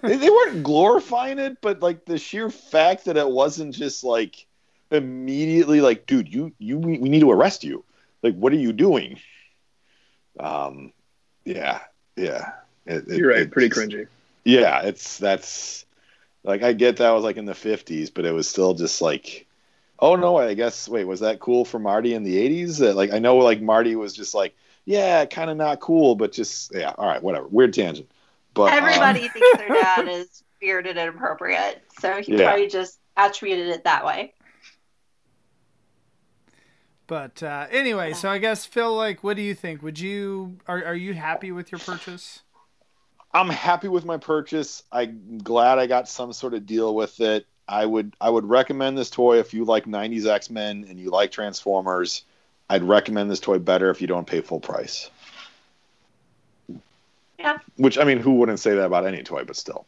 they, 0.03 0.17
they 0.17 0.31
weren't 0.31 0.63
glorifying 0.63 1.39
it, 1.39 1.59
but 1.61 1.81
like 1.81 2.05
the 2.05 2.19
sheer 2.19 2.51
fact 2.51 3.05
that 3.07 3.17
it 3.17 3.29
wasn't 3.29 3.75
just 3.75 4.05
like 4.05 4.47
immediately 4.91 5.81
like, 5.81 6.07
dude, 6.07 6.33
you 6.33 6.53
you 6.59 6.79
we 6.79 6.99
we 6.99 7.09
need 7.09 7.21
to 7.21 7.31
arrest 7.31 7.65
you. 7.65 7.85
Like, 8.23 8.35
what 8.37 8.53
are 8.53 8.57
you 8.57 8.73
doing? 8.73 9.21
Um, 10.39 10.93
yeah, 11.45 11.81
yeah. 12.17 12.53
It- 12.87 13.09
it- 13.09 13.19
You're 13.19 13.31
right. 13.31 13.51
Pretty 13.51 13.69
cringy. 13.69 14.07
Yeah, 14.45 14.83
it's 14.83 15.19
that's 15.19 15.85
like 16.45 16.63
I 16.63 16.73
get 16.73 16.99
that 16.99 17.11
was 17.11 17.25
like 17.25 17.37
in 17.37 17.45
the 17.47 17.53
'50s, 17.53 18.13
but 18.15 18.25
it 18.25 18.33
was 18.33 18.49
still 18.49 18.75
just 18.75 19.03
like, 19.03 19.47
oh 19.99 20.15
no, 20.15 20.37
I 20.37 20.55
guess 20.55 20.89
wait, 20.89 21.05
was 21.05 21.21
that 21.21 21.41
cool 21.41 21.65
for 21.65 21.79
Marty 21.81 22.15
in 22.15 22.23
the 22.23 22.37
'80s? 22.37 22.79
That 22.79 22.95
like 22.95 23.13
I 23.13 23.19
know 23.19 23.37
like 23.39 23.61
Marty 23.61 23.97
was 23.97 24.15
just 24.15 24.35
like, 24.35 24.55
yeah, 24.85 25.25
kind 25.27 25.51
of 25.51 25.57
not 25.57 25.81
cool, 25.81 26.15
but 26.15 26.31
just 26.33 26.73
yeah, 26.75 26.93
all 26.97 27.07
right, 27.09 27.23
whatever. 27.23 27.49
Weird 27.49 27.75
tangent. 27.75 28.09
But 28.55 28.73
um, 28.73 28.79
Everybody 28.79 29.29
thinks 29.29 29.59
their 29.59 29.69
dad 29.83 30.07
is 30.09 30.45
weird 30.63 30.87
and 30.87 30.97
inappropriate, 30.99 31.83
so 32.01 32.23
he 32.23 32.37
Yeah. 32.37 32.45
probably 32.47 32.69
just 32.69 33.01
attributed 33.17 33.67
it 33.69 33.83
that 33.85 34.05
way. 34.07 34.33
But 37.09 37.43
uh, 37.43 37.67
anyway, 37.71 38.13
so 38.15 38.29
I 38.29 38.39
guess 38.39 38.67
Phil, 38.67 38.95
like, 38.97 39.23
what 39.23 39.37
do 39.37 39.43
you 39.43 39.55
think? 39.55 39.83
Would 39.83 39.99
you 40.01 40.59
are 40.67 40.85
are 40.85 40.95
you 40.95 41.15
happy 41.15 41.53
with 41.53 41.71
your 41.71 41.79
purchase? 41.79 42.43
I'm 43.37 43.51
happy 43.51 43.89
with 43.89 44.07
my 44.07 44.17
purchase. 44.17 44.83
I'm 44.91 45.39
glad 45.39 45.79
I 45.79 45.87
got 45.87 46.09
some 46.09 46.33
sort 46.33 46.55
of 46.55 46.65
deal 46.65 46.95
with 46.95 47.21
it. 47.21 47.47
I 47.69 47.85
would 47.85 48.17
I 48.21 48.31
would 48.31 48.47
recommend 48.47 48.97
this 48.97 49.11
toy 49.11 49.39
if 49.39 49.53
you 49.53 49.65
like 49.65 49.85
90s 49.85 50.27
X-Men 50.27 50.87
and 50.89 50.99
you 50.99 51.11
like 51.11 51.33
Transformers. 51.33 52.23
I'd 52.71 52.83
recommend 52.83 53.31
this 53.31 53.41
toy 53.41 53.59
better 53.59 53.91
if 53.91 54.01
you 54.01 54.07
don't 54.07 54.27
pay 54.27 54.41
full 54.41 54.61
price. 54.61 55.11
Yeah. 57.39 57.59
Which 57.77 57.99
I 57.99 58.05
mean, 58.05 58.19
who 58.19 58.37
wouldn't 58.37 58.59
say 58.59 58.75
that 58.75 58.87
about 58.87 59.07
any 59.07 59.23
toy, 59.23 59.45
but 59.45 59.57
still. 59.57 59.87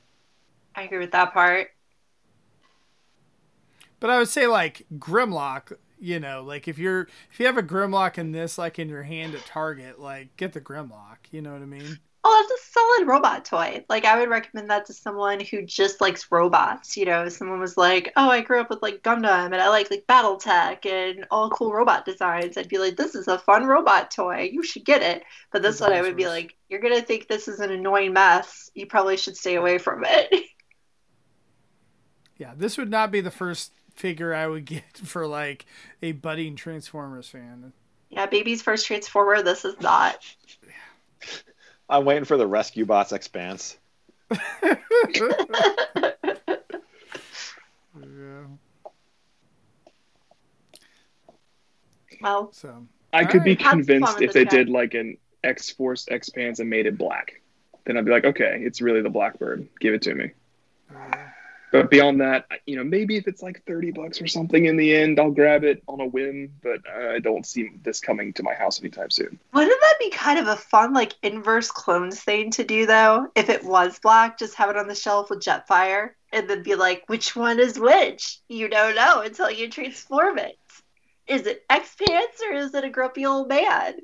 I 0.75 0.83
agree 0.83 0.99
with 0.99 1.13
that 1.13 1.33
part. 1.33 1.71
But 3.99 4.11
I 4.11 4.19
would 4.19 4.29
say 4.29 4.47
like 4.47 4.85
Grimlock, 4.99 5.73
you 5.99 6.21
know, 6.21 6.43
like 6.43 6.69
if 6.69 6.79
you're 6.79 7.09
if 7.33 7.41
you 7.41 7.47
have 7.47 7.57
a 7.57 7.63
Grimlock 7.63 8.19
in 8.19 8.33
this 8.33 8.59
like 8.59 8.79
in 8.79 8.91
your 8.91 9.05
hand 9.05 9.35
at 9.35 9.47
Target, 9.47 9.99
like 9.99 10.37
get 10.37 10.53
the 10.53 10.61
Grimlock. 10.61 11.17
You 11.31 11.41
know 11.41 11.53
what 11.53 11.63
I 11.63 11.67
mean? 11.67 11.99
Oh, 12.31 12.45
it's 12.45 12.61
a 12.61 12.73
solid 12.73 13.09
robot 13.09 13.45
toy. 13.47 13.85
Like 13.89 14.05
I 14.05 14.19
would 14.19 14.29
recommend 14.29 14.69
that 14.71 14.85
to 14.87 14.93
someone 14.93 15.41
who 15.41 15.63
just 15.65 16.01
likes 16.03 16.31
robots. 16.31 16.95
You 16.97 17.07
know, 17.07 17.29
someone 17.31 17.59
was 17.59 17.79
like, 17.79 18.13
"Oh, 18.17 18.29
I 18.29 18.43
grew 18.43 18.61
up 18.61 18.69
with 18.69 18.83
like 18.83 19.03
Gundam 19.03 19.47
and 19.47 19.57
I 19.57 19.69
like 19.71 19.91
like 19.91 20.07
BattleTech 20.07 20.85
and 20.85 21.25
all 21.31 21.49
cool 21.51 21.73
robot 21.73 22.05
designs," 22.05 22.59
I'd 22.59 22.69
be 22.69 22.77
like, 22.79 22.97
"This 22.97 23.15
is 23.15 23.29
a 23.29 23.39
fun 23.39 23.65
robot 23.67 24.11
toy. 24.11 24.51
You 24.53 24.63
should 24.63 24.85
get 24.85 25.03
it." 25.03 25.25
But 25.53 25.63
this 25.63 25.81
one, 25.81 25.93
I 25.95 26.03
would 26.03 26.17
be 26.17 26.27
like, 26.29 26.55
"You're 26.69 26.81
gonna 26.81 27.01
think 27.03 27.29
this 27.29 27.49
is 27.49 27.61
an 27.61 27.71
annoying 27.71 28.13
mess. 28.13 28.71
You 28.75 28.87
probably 28.87 29.17
should 29.17 29.37
stay 29.37 29.55
away 29.55 29.79
from 29.79 30.05
it." 30.05 30.45
Yeah, 32.37 32.53
this 32.57 32.79
would 32.79 32.91
not 32.91 33.11
be 33.11 33.21
the 33.21 33.33
first 33.33 33.73
figure 33.95 34.33
I 34.33 34.47
would 34.47 34.65
get 34.65 34.97
for 35.05 35.27
like 35.27 35.67
a 36.03 36.13
budding 36.13 36.57
Transformers 36.57 37.29
fan. 37.29 37.73
yeah, 38.11 38.27
baby's 38.27 38.63
first 38.63 38.87
Transformer. 38.87 39.43
This 39.43 39.65
is 39.65 39.81
not. 39.81 40.25
I'm 41.89 42.05
waiting 42.05 42.25
for 42.25 42.37
the 42.37 42.47
Rescue 42.47 42.85
Bots 42.85 43.13
Xspanse. 43.13 43.77
Yeah. 44.31 44.75
Well, 52.21 52.53
So 52.53 52.85
I 53.13 53.25
could 53.25 53.45
be 53.45 53.55
convinced 53.55 54.13
fun 54.13 54.21
with 54.21 54.31
if 54.31 54.33
they 54.33 54.45
the 54.45 54.51
did 54.51 54.69
like 54.69 54.95
an 54.95 55.19
X 55.45 55.71
Force 55.71 56.07
X 56.11 56.29
Pants 56.31 56.59
and 56.59 56.69
made 56.69 56.87
it 56.87 56.99
black. 56.99 57.41
Then 57.85 57.97
I'd 57.97 58.05
be 58.05 58.11
like, 58.11 58.25
okay, 58.25 58.61
it's 58.63 58.81
really 58.81 59.03
the 59.03 59.09
Blackbird. 59.09 59.69
Give 59.81 59.95
it 59.95 60.03
to 60.03 60.15
me. 60.15 60.33
But 61.71 61.91
beyond 61.91 62.21
that, 62.23 62.47
you 62.67 62.77
know, 62.77 62.85
maybe 62.85 63.17
if 63.17 63.29
it's 63.29 63.43
like 63.43 63.63
30 63.67 63.91
bucks 63.91 64.23
or 64.23 64.27
something 64.27 64.65
in 64.65 64.77
the 64.77 64.97
end, 64.97 65.21
I'll 65.21 65.31
grab 65.31 65.65
it 65.65 65.83
on 65.87 66.01
a 66.01 66.07
whim. 66.07 66.53
But 66.63 66.81
I 66.89 67.19
don't 67.19 67.45
see 67.45 67.71
this 67.83 68.01
coming 68.01 68.33
to 68.35 68.43
my 68.43 68.55
house 68.55 68.81
anytime 68.81 69.11
soon. 69.11 69.39
Wouldn't 69.53 69.81
that 69.81 69.95
be 69.99 70.11
kind 70.11 70.39
of 70.39 70.47
a 70.49 70.57
fun, 70.57 70.95
like, 70.95 71.15
inverse 71.23 71.71
clones 71.71 72.21
thing 72.21 72.51
to 72.53 72.65
do, 72.65 72.87
though? 72.87 73.29
If 73.35 73.51
it 73.51 73.65
was 73.65 73.99
black, 73.99 74.39
just 74.39 74.55
have 74.55 74.71
it 74.71 74.77
on 74.77 74.89
the 74.89 74.95
shelf 74.95 75.29
with 75.29 75.41
Jetfire, 75.41 76.13
and 76.33 76.49
then 76.49 76.63
be 76.63 76.75
like, 76.75 77.05
which 77.07 77.37
one 77.37 77.61
is 77.61 77.79
which? 77.79 78.41
You 78.49 78.69
don't 78.69 78.95
know 78.95 79.21
until 79.21 79.51
you 79.51 79.69
transform 79.69 80.39
it. 80.39 80.59
Is 81.27 81.47
it 81.47 81.65
X 81.69 81.95
Pants 81.97 82.43
or 82.49 82.55
is 82.55 82.75
it 82.75 82.85
a 82.85 82.89
grumpy 82.89 83.27
old 83.27 83.49
man? 83.49 83.97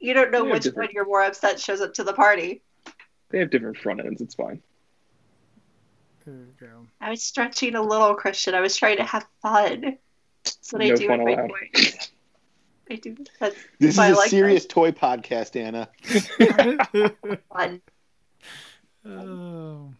You 0.00 0.14
don't 0.14 0.30
know 0.30 0.44
which 0.44 0.62
different. 0.62 0.88
one 0.88 0.94
you're 0.94 1.04
more 1.04 1.22
upset 1.22 1.60
shows 1.60 1.82
up 1.82 1.94
to 1.94 2.04
the 2.04 2.14
party. 2.14 2.62
They 3.28 3.38
have 3.38 3.50
different 3.50 3.76
front 3.76 4.00
ends. 4.00 4.22
It's 4.22 4.34
fine. 4.34 4.62
There 6.24 6.34
you 6.34 6.54
go. 6.60 6.86
I 7.00 7.10
was 7.10 7.22
stretching 7.22 7.74
a 7.74 7.82
little, 7.82 8.14
Christian. 8.14 8.54
I 8.54 8.60
was 8.60 8.76
trying 8.76 8.96
to 8.98 9.04
have 9.04 9.26
fun. 9.42 9.98
That's 10.44 10.72
what 10.72 10.82
I 10.82 10.88
No 10.88 10.96
do 10.96 11.06
fun 11.08 11.24
with 11.24 11.36
my 11.36 11.42
allowed. 11.42 11.50
toys. 11.72 12.10
I 12.90 12.96
do. 12.96 13.16
That's 13.40 13.56
This 13.78 13.90
is 13.94 13.98
I 13.98 14.08
a 14.08 14.14
like 14.14 14.28
serious 14.30 14.66
toy 14.66 14.90
podcast, 14.92 15.56
Anna. 15.56 15.88
fun. 17.52 17.80
oh. 19.06 19.92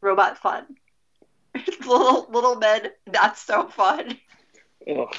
robot 0.00 0.38
fun. 0.38 0.66
little 1.86 2.26
little 2.30 2.56
men, 2.56 2.88
not 3.12 3.36
so 3.38 3.66
fun. 3.68 4.16
Ugh. 4.88 5.14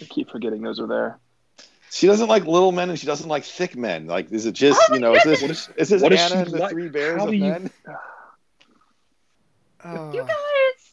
I 0.00 0.04
keep 0.04 0.30
forgetting 0.30 0.62
those 0.62 0.80
are 0.80 0.86
there. 0.86 1.18
She 1.90 2.06
doesn't 2.06 2.28
like 2.28 2.46
little 2.46 2.72
men 2.72 2.88
and 2.90 2.98
she 2.98 3.06
doesn't 3.06 3.28
like 3.28 3.44
thick 3.44 3.76
men. 3.76 4.06
Like, 4.06 4.30
is 4.32 4.46
it 4.46 4.52
just 4.52 4.80
Oh 4.90 4.94
you 4.94 5.00
know? 5.00 5.14
Is 5.14 5.22
this 5.24 5.42
What 5.42 5.50
is- 5.50 5.68
is 5.76 5.88
this 5.88 6.02
what 6.02 6.10
does 6.10 6.20
Anna 6.20 6.28
she 6.30 6.46
and 6.46 6.50
the 6.52 6.58
like? 6.58 6.70
three 6.70 6.88
bears 6.88 7.18
How 7.18 7.24
of 7.26 7.30
do 7.30 7.36
you- 7.36 7.42
men? 7.44 7.70
Oh. 9.84 10.12
You 10.12 10.26
guys, 10.26 10.90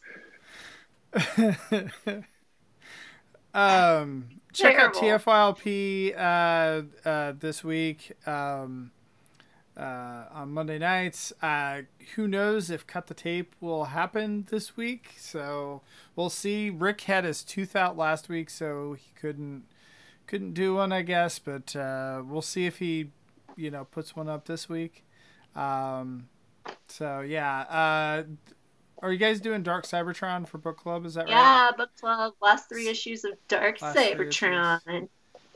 um, 3.54 4.28
check 4.52 4.78
out. 4.78 4.94
TFYLP 4.94 6.14
uh, 6.16 7.08
uh, 7.08 7.32
this 7.38 7.64
week 7.64 8.12
um, 8.26 8.90
uh, 9.76 10.24
on 10.32 10.50
Monday 10.52 10.78
nights. 10.78 11.32
Uh, 11.42 11.82
who 12.14 12.28
knows 12.28 12.70
if 12.70 12.86
Cut 12.86 13.06
the 13.06 13.14
Tape 13.14 13.54
will 13.60 13.84
happen 13.86 14.46
this 14.50 14.76
week? 14.76 15.14
So 15.18 15.82
we'll 16.16 16.30
see. 16.30 16.70
Rick 16.70 17.02
had 17.02 17.24
his 17.24 17.42
tooth 17.42 17.76
out 17.76 17.96
last 17.96 18.28
week, 18.28 18.50
so 18.50 18.94
he 18.94 19.12
couldn't 19.20 19.64
couldn't 20.26 20.52
do 20.52 20.74
one, 20.74 20.92
I 20.92 21.02
guess. 21.02 21.38
But 21.38 21.74
uh, 21.76 22.22
we'll 22.24 22.42
see 22.42 22.66
if 22.66 22.78
he, 22.78 23.10
you 23.56 23.70
know, 23.70 23.84
puts 23.84 24.16
one 24.16 24.28
up 24.28 24.46
this 24.46 24.68
week. 24.68 25.04
Um, 25.54 26.28
so 26.86 27.20
yeah. 27.20 28.24
Are 29.00 29.12
you 29.12 29.18
guys 29.18 29.40
doing 29.40 29.62
Dark 29.62 29.84
Cybertron 29.84 30.46
for 30.46 30.58
book 30.58 30.76
club? 30.76 31.06
Is 31.06 31.14
that 31.14 31.26
right? 31.26 31.30
yeah, 31.30 31.70
book 31.76 31.90
club, 32.00 32.34
last 32.42 32.68
three 32.68 32.88
issues 32.88 33.24
of 33.24 33.32
Dark 33.46 33.80
Last 33.80 33.96
Cybertron. 33.96 35.08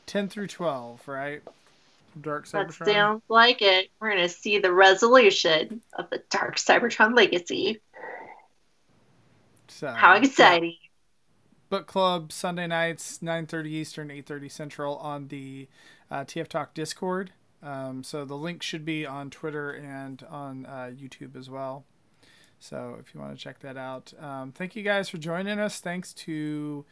10 0.07 0.28
through 0.28 0.47
12, 0.47 1.09
right? 1.09 1.43
Dark 2.20 2.47
Cybertron. 2.47 2.84
That 2.84 2.95
sounds 2.95 3.22
like 3.28 3.62
it. 3.62 3.90
We're 4.01 4.11
gonna 4.11 4.28
see 4.28 4.59
the 4.59 4.72
resolution 4.72 5.80
of 5.95 6.11
the 6.11 6.22
Dark 6.30 6.57
Cybertron 6.57 7.16
legacy. 7.16 7.80
So, 9.68 9.88
How 9.88 10.14
exciting! 10.14 10.76
Book 11.70 11.86
club 11.86 12.30
Sunday 12.32 12.66
nights, 12.66 13.20
9:30 13.22 13.66
Eastern, 13.66 14.09
8:30 14.09 14.51
Central 14.51 14.97
on 14.99 15.28
the 15.28 15.68
uh, 16.11 16.24
TF 16.24 16.49
Talk 16.49 16.74
Discord. 16.74 17.32
Um, 17.62 18.03
so 18.03 18.24
the 18.24 18.36
link 18.36 18.62
should 18.62 18.84
be 18.84 19.07
on 19.07 19.30
Twitter 19.30 19.70
and 19.70 20.22
on 20.28 20.66
uh, 20.66 20.90
YouTube 20.93 21.36
as 21.36 21.49
well. 21.49 21.84
So 22.63 22.97
if 23.01 23.13
you 23.13 23.21
want 23.21 23.37
to 23.37 23.43
check 23.43 23.59
that 23.61 23.77
out, 23.77 24.13
um, 24.21 24.53
thank 24.53 24.77
you 24.77 24.85
guys 24.85 25.09
for 25.09 25.19
joining 25.19 25.59
us. 25.59 25.81
Thanks 25.81 26.13
to 26.15 26.85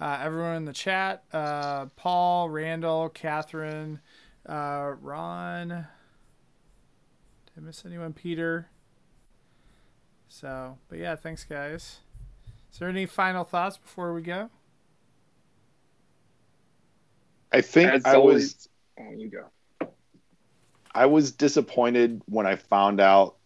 uh, 0.00 0.20
everyone 0.22 0.56
in 0.56 0.64
the 0.64 0.72
chat: 0.72 1.22
uh, 1.34 1.84
Paul, 1.96 2.48
Randall, 2.48 3.10
Catherine, 3.10 4.00
uh, 4.48 4.94
Ron. 5.02 5.68
Did 5.68 5.86
I 7.58 7.60
miss 7.60 7.84
anyone? 7.84 8.14
Peter. 8.14 8.70
So, 10.28 10.78
but 10.88 10.98
yeah, 10.98 11.14
thanks 11.14 11.44
guys. 11.44 11.98
Is 12.72 12.78
there 12.78 12.88
any 12.88 13.04
final 13.04 13.44
thoughts 13.44 13.76
before 13.76 14.14
we 14.14 14.22
go? 14.22 14.48
I 17.52 17.60
think 17.60 17.92
As 17.92 18.06
I 18.06 18.14
always, 18.14 18.42
was 18.44 18.68
oh, 18.98 19.12
you 19.14 19.28
go. 19.28 19.90
I 20.94 21.04
was 21.04 21.32
disappointed 21.32 22.22
when 22.24 22.46
I 22.46 22.56
found 22.56 22.98
out. 22.98 23.37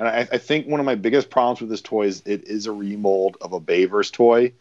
And 0.00 0.08
I, 0.08 0.20
I 0.32 0.38
think 0.38 0.66
one 0.66 0.80
of 0.80 0.86
my 0.86 0.94
biggest 0.94 1.28
problems 1.28 1.60
with 1.60 1.68
this 1.68 1.82
toy 1.82 2.06
is 2.06 2.22
it 2.24 2.48
is 2.48 2.64
a 2.64 2.72
remold 2.72 3.36
of 3.42 3.52
a 3.52 3.60
Bayverse 3.60 4.10
toy 4.10 4.54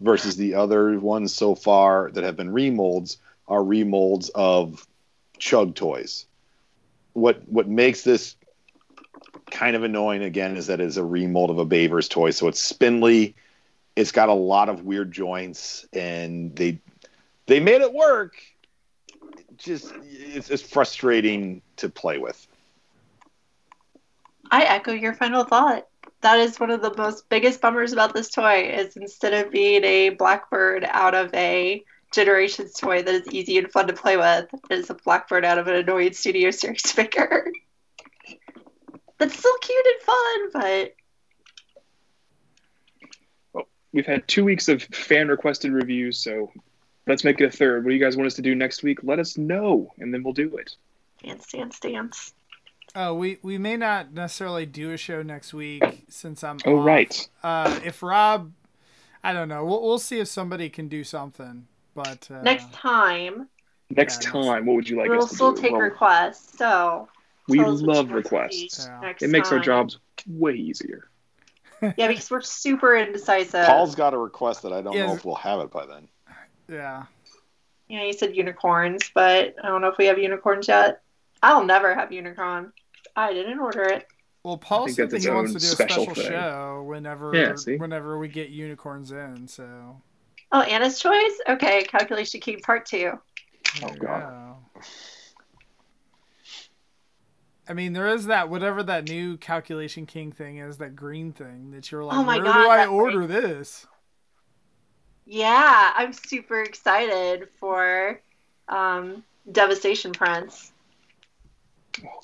versus 0.00 0.36
the 0.36 0.54
other 0.54 0.98
ones 0.98 1.32
so 1.32 1.54
far 1.54 2.10
that 2.10 2.24
have 2.24 2.36
been 2.36 2.50
remolds 2.50 3.18
are 3.46 3.60
remolds 3.60 4.30
of 4.34 4.84
Chug 5.38 5.76
toys. 5.76 6.26
What 7.12 7.48
what 7.48 7.68
makes 7.68 8.02
this 8.02 8.34
kind 9.52 9.76
of 9.76 9.84
annoying 9.84 10.24
again 10.24 10.56
is 10.56 10.66
that 10.66 10.80
it's 10.80 10.96
a 10.96 11.04
remold 11.04 11.50
of 11.50 11.58
a 11.58 11.66
Bayverse 11.66 12.10
toy, 12.10 12.32
so 12.32 12.48
it's 12.48 12.60
spindly. 12.60 13.36
It's 13.94 14.10
got 14.10 14.28
a 14.28 14.34
lot 14.34 14.68
of 14.68 14.82
weird 14.82 15.12
joints, 15.12 15.86
and 15.92 16.56
they 16.56 16.80
they 17.46 17.60
made 17.60 17.80
it 17.80 17.92
work. 17.92 18.34
Just 19.56 19.92
it's, 20.02 20.50
it's 20.50 20.62
frustrating 20.62 21.62
to 21.76 21.88
play 21.88 22.18
with. 22.18 22.48
I 24.50 24.64
echo 24.64 24.92
your 24.92 25.14
final 25.14 25.44
thought. 25.44 25.86
That 26.22 26.38
is 26.38 26.60
one 26.60 26.70
of 26.70 26.82
the 26.82 26.94
most 26.96 27.28
biggest 27.28 27.60
bummers 27.60 27.92
about 27.92 28.14
this 28.14 28.30
toy 28.30 28.70
is 28.74 28.96
instead 28.96 29.32
of 29.32 29.52
being 29.52 29.84
a 29.84 30.10
blackbird 30.10 30.84
out 30.84 31.14
of 31.14 31.32
a 31.34 31.82
generations 32.12 32.74
toy 32.74 33.02
that 33.02 33.14
is 33.14 33.28
easy 33.28 33.58
and 33.58 33.70
fun 33.70 33.86
to 33.86 33.92
play 33.92 34.16
with, 34.16 34.48
it 34.70 34.78
is 34.78 34.90
a 34.90 34.94
blackbird 34.94 35.44
out 35.44 35.58
of 35.58 35.68
an 35.68 35.76
annoying 35.76 36.12
studio 36.12 36.50
series 36.50 36.82
figure. 36.92 37.50
That's 39.18 39.38
still 39.38 39.56
cute 39.58 39.86
and 39.86 40.02
fun, 40.02 40.50
but 40.52 40.94
well, 43.52 43.68
We've 43.92 44.06
had 44.06 44.26
two 44.26 44.44
weeks 44.44 44.68
of 44.68 44.82
fan 44.82 45.28
requested 45.28 45.72
reviews, 45.72 46.18
so 46.18 46.50
let's 47.06 47.22
make 47.24 47.40
it 47.40 47.44
a 47.44 47.50
third. 47.50 47.84
What 47.84 47.90
do 47.90 47.94
you 47.94 48.02
guys 48.02 48.16
want 48.16 48.26
us 48.26 48.34
to 48.34 48.42
do 48.42 48.54
next 48.54 48.82
week? 48.82 49.00
Let 49.02 49.18
us 49.18 49.38
know, 49.38 49.92
and 49.98 50.12
then 50.12 50.22
we'll 50.22 50.32
do 50.32 50.56
it. 50.56 50.74
dance, 51.22 51.46
dance, 51.46 51.78
dance. 51.80 52.34
Oh, 52.94 53.14
we 53.14 53.38
we 53.42 53.56
may 53.56 53.76
not 53.76 54.12
necessarily 54.12 54.66
do 54.66 54.92
a 54.92 54.96
show 54.96 55.22
next 55.22 55.54
week 55.54 56.04
since 56.08 56.42
I'm. 56.42 56.58
Oh, 56.66 56.76
off. 56.76 56.84
right. 56.84 57.28
Uh, 57.42 57.78
if 57.84 58.02
Rob, 58.02 58.52
I 59.24 59.32
don't 59.32 59.48
know. 59.48 59.64
We'll 59.64 59.82
we'll 59.82 59.98
see 59.98 60.20
if 60.20 60.28
somebody 60.28 60.70
can 60.70 60.88
do 60.88 61.04
something. 61.04 61.68
But 61.94 62.28
uh, 62.30 62.44
Next 62.44 62.72
time, 62.72 63.48
Next 63.90 64.18
Yeah, 64.18 64.22
time, 64.22 64.66
what 64.66 64.74
would 64.76 64.88
you 64.88 64.96
like 64.96 65.06
to 65.06 65.10
do? 65.10 65.18
we'll 65.18 65.26
still 65.26 65.52
take 65.54 65.72
Well, 65.72 65.82
requests. 65.82 66.58
So 66.58 67.08
we 67.48 67.58
tell 67.58 67.72
us 67.72 67.82
what 67.82 67.86
love 67.86 68.06
you 68.08 68.12
want 68.12 68.24
to 68.24 68.24
requests. 68.24 68.78
Yeah. 68.78 69.12
It 69.20 69.30
makes 69.30 69.52
our 69.52 69.58
jobs 69.60 69.98
way 70.26 70.54
easier. 70.54 71.10
Yeah, 71.96 72.08
because 72.08 72.30
we're 72.30 72.40
super 72.42 72.96
indecisive. 72.96 73.66
Paul's 73.66 73.94
got 73.94 74.14
a 74.14 74.18
request 74.18 74.62
that 74.62 74.72
I 74.72 74.82
don't 74.82 74.94
Yeah. 74.94 75.06
know 75.06 75.14
if 75.14 75.24
we'll 75.24 75.34
have 75.36 75.60
it 75.60 75.70
by 75.70 75.86
then. 75.86 76.08
yeah, 76.68 77.06
Yeah, 77.88 78.04
you 78.04 78.12
said 78.12 78.36
unicorns, 78.36 79.10
but 79.14 79.54
I 79.62 79.68
don't 79.68 79.80
know 79.80 79.88
if 79.88 79.98
we 79.98 80.06
have 80.06 80.18
unicorns 80.18 80.68
yet. 80.68 81.02
I'll 81.42 81.64
never 81.64 81.94
have 81.94 82.12
unicorn. 82.12 82.72
I 83.16 83.32
didn't 83.32 83.58
order 83.58 83.82
it. 83.82 84.06
well, 84.44 84.56
Paul 84.58 84.84
think 84.84 84.96
said 84.96 85.10
that 85.10 85.22
he 85.22 85.28
wants 85.28 85.52
to 85.52 85.58
do 85.58 85.66
a 85.66 85.70
special 85.70 86.04
special 86.04 86.22
show 86.22 86.82
whenever 86.86 87.34
Yeah, 87.36 87.76
whenever 87.76 88.18
we 88.18 88.28
get 88.28 88.50
unicorns 88.50 89.12
in. 89.12 89.46
So 89.48 90.00
Oh, 90.52 90.62
Anna's 90.62 90.98
choice? 90.98 91.38
Okay, 91.48 91.84
Calculation 91.84 92.40
King 92.40 92.58
Part 92.60 92.84
2. 92.86 92.96
there 92.98 93.18
Oh, 93.82 93.94
God. 93.94 93.98
go. 94.00 94.56
I 97.68 97.72
mean, 97.72 97.92
there 97.92 98.08
is 98.08 98.26
that 98.26 98.48
whatever 98.48 98.82
that 98.82 99.08
new 99.08 99.36
calculation 99.36 100.04
king 100.04 100.32
thing 100.32 100.58
is, 100.58 100.78
that 100.78 100.96
green 100.96 101.32
thing 101.32 101.70
that 101.70 101.92
you're 101.92 102.02
like, 102.02 102.18
Oh 102.18 102.24
my 102.24 102.36
where 102.36 102.44
God, 102.46 102.64
do 102.64 102.68
I 102.68 102.76
that 102.78 102.88
order 102.88 103.26
this? 103.28 103.86
Yeah, 105.24 105.92
I'm 105.94 106.12
super 106.12 106.62
excited 106.62 107.48
for 107.60 108.20
um, 108.68 109.22
Devastation 109.52 110.10
Prince. 110.10 110.72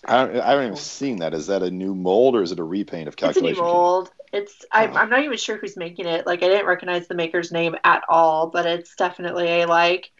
I 0.05 0.27
don't, 0.27 0.41
I 0.41 0.51
haven't 0.51 0.65
even 0.67 0.77
seen 0.77 1.19
that. 1.19 1.35
Is 1.35 1.49
that 1.49 1.63
a 1.63 1.71
new 1.71 1.95
mold 1.95 2.37
or 2.37 2.43
is 2.43 2.53
it 2.53 2.59
a 2.59 2.65
repaint 2.65 3.09
of 3.09 3.17
calculation? 3.17 3.51
It's 3.51 3.59
a 3.59 3.63
new 3.63 3.69
mold. 3.69 4.11
It's 4.33 4.65
I'm, 4.73 4.91
Oh. 4.91 4.93
Uh-huh. 4.93 5.03
I'm 5.03 5.11
not 5.11 5.25
even 5.25 5.37
sure 5.37 5.57
who's 5.57 5.77
making 5.77 6.07
it. 6.07 6.27
Like 6.27 6.43
I 6.43 6.49
didn't 6.49 6.67
recognize 6.67 7.09
the 7.09 7.15
maker's 7.15 7.53
name 7.53 7.77
at 7.85 8.05
all, 8.09 8.49
but 8.49 8.67
it's 8.67 8.95
definitely 8.95 9.63
a 9.63 9.67
like 9.67 10.11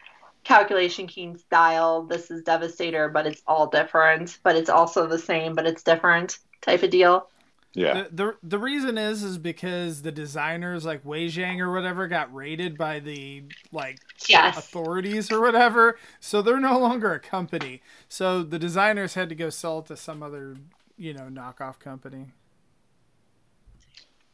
Calculation 0.45 1.07
King 1.07 1.37
style. 1.37 2.03
This 2.05 2.31
is 2.31 2.43
Devastator, 2.43 3.09
but 3.09 3.27
it's 3.27 3.43
all 3.47 3.67
different. 3.67 4.39
But 4.43 4.57
it's 4.57 4.71
also 4.71 5.07
the 5.07 5.19
same, 5.19 5.55
but 5.55 5.67
it's 5.67 5.83
different 5.83 6.39
type 6.63 6.83
of 6.83 6.91
deal. 6.91 7.29
Yeah. 7.77 8.05
The, 8.05 8.09
the 8.13 8.37
the 8.43 8.59
reason 8.59 8.97
is 8.97 9.23
is 9.23 9.37
because 9.37 10.01
the 10.01 10.11
designers 10.11 10.87
like 10.87 11.05
Wei 11.05 11.27
Zhang 11.27 11.61
or 11.61 11.71
whatever 11.73 12.09
got 12.09 12.35
raided 12.35 12.79
by 12.79 13.01
the 13.01 13.45
like 13.71 13.99
Yes. 14.29 14.57
authorities 14.57 15.31
or 15.31 15.41
whatever, 15.43 15.99
so 16.19 16.41
they're 16.41 16.59
no 16.59 16.79
longer 16.79 17.13
a 17.13 17.21
company. 17.21 17.83
So 18.09 18.43
the 18.43 18.59
designers 18.59 19.13
had 19.13 19.29
to 19.29 19.35
go 19.35 19.51
sell 19.51 19.81
it 19.81 19.87
to 19.87 19.97
some 19.97 20.23
other, 20.23 20.57
you 20.97 21.13
know, 21.13 21.25
knockoff 21.31 21.79
company. 21.79 22.27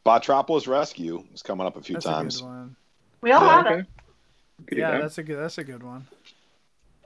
Botropolis 0.06 0.66
Rescue 0.68 1.24
is 1.34 1.42
coming 1.42 1.66
up 1.66 1.76
a 1.76 1.82
few 1.82 1.94
That's 1.94 2.06
times. 2.06 2.36
a 2.38 2.42
good 2.42 2.48
one. 2.48 2.76
We 3.22 3.32
all 3.32 3.42
Oh, 3.44 3.48
have 3.48 3.66
okay. 3.66 3.78
it. 3.80 3.86
Could 4.68 4.78
Yeah, 4.78 4.98
that's 5.00 5.18
a 5.18 5.22
good 5.24 5.38
that's 5.38 5.58
a 5.58 5.64
good 5.64 5.82
one. 5.82 6.06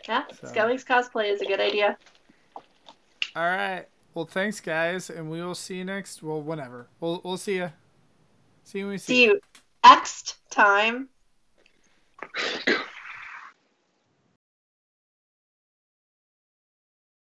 Yeah. 0.07 0.24
So- 0.41 0.49
Skelly's 0.49 0.84
cosplay 0.84 1.32
is 1.32 1.41
a 1.41 1.47
good 1.47 1.61
idea. 1.61 1.97
All 3.34 3.43
right. 3.43 3.87
Well, 4.16 4.24
thanks, 4.24 4.60
guys, 4.60 5.10
and 5.10 5.30
we 5.30 5.42
will 5.42 5.54
see 5.54 5.76
you 5.76 5.84
next. 5.84 6.22
Well, 6.22 6.40
whenever. 6.40 6.88
We'll 7.00 7.20
we'll 7.22 7.36
see 7.36 7.56
you. 7.56 7.70
See 8.64 8.78
you. 8.78 8.96
See, 8.96 8.98
see 8.98 9.24
you 9.24 9.40
next 9.84 10.38
time. 10.48 11.10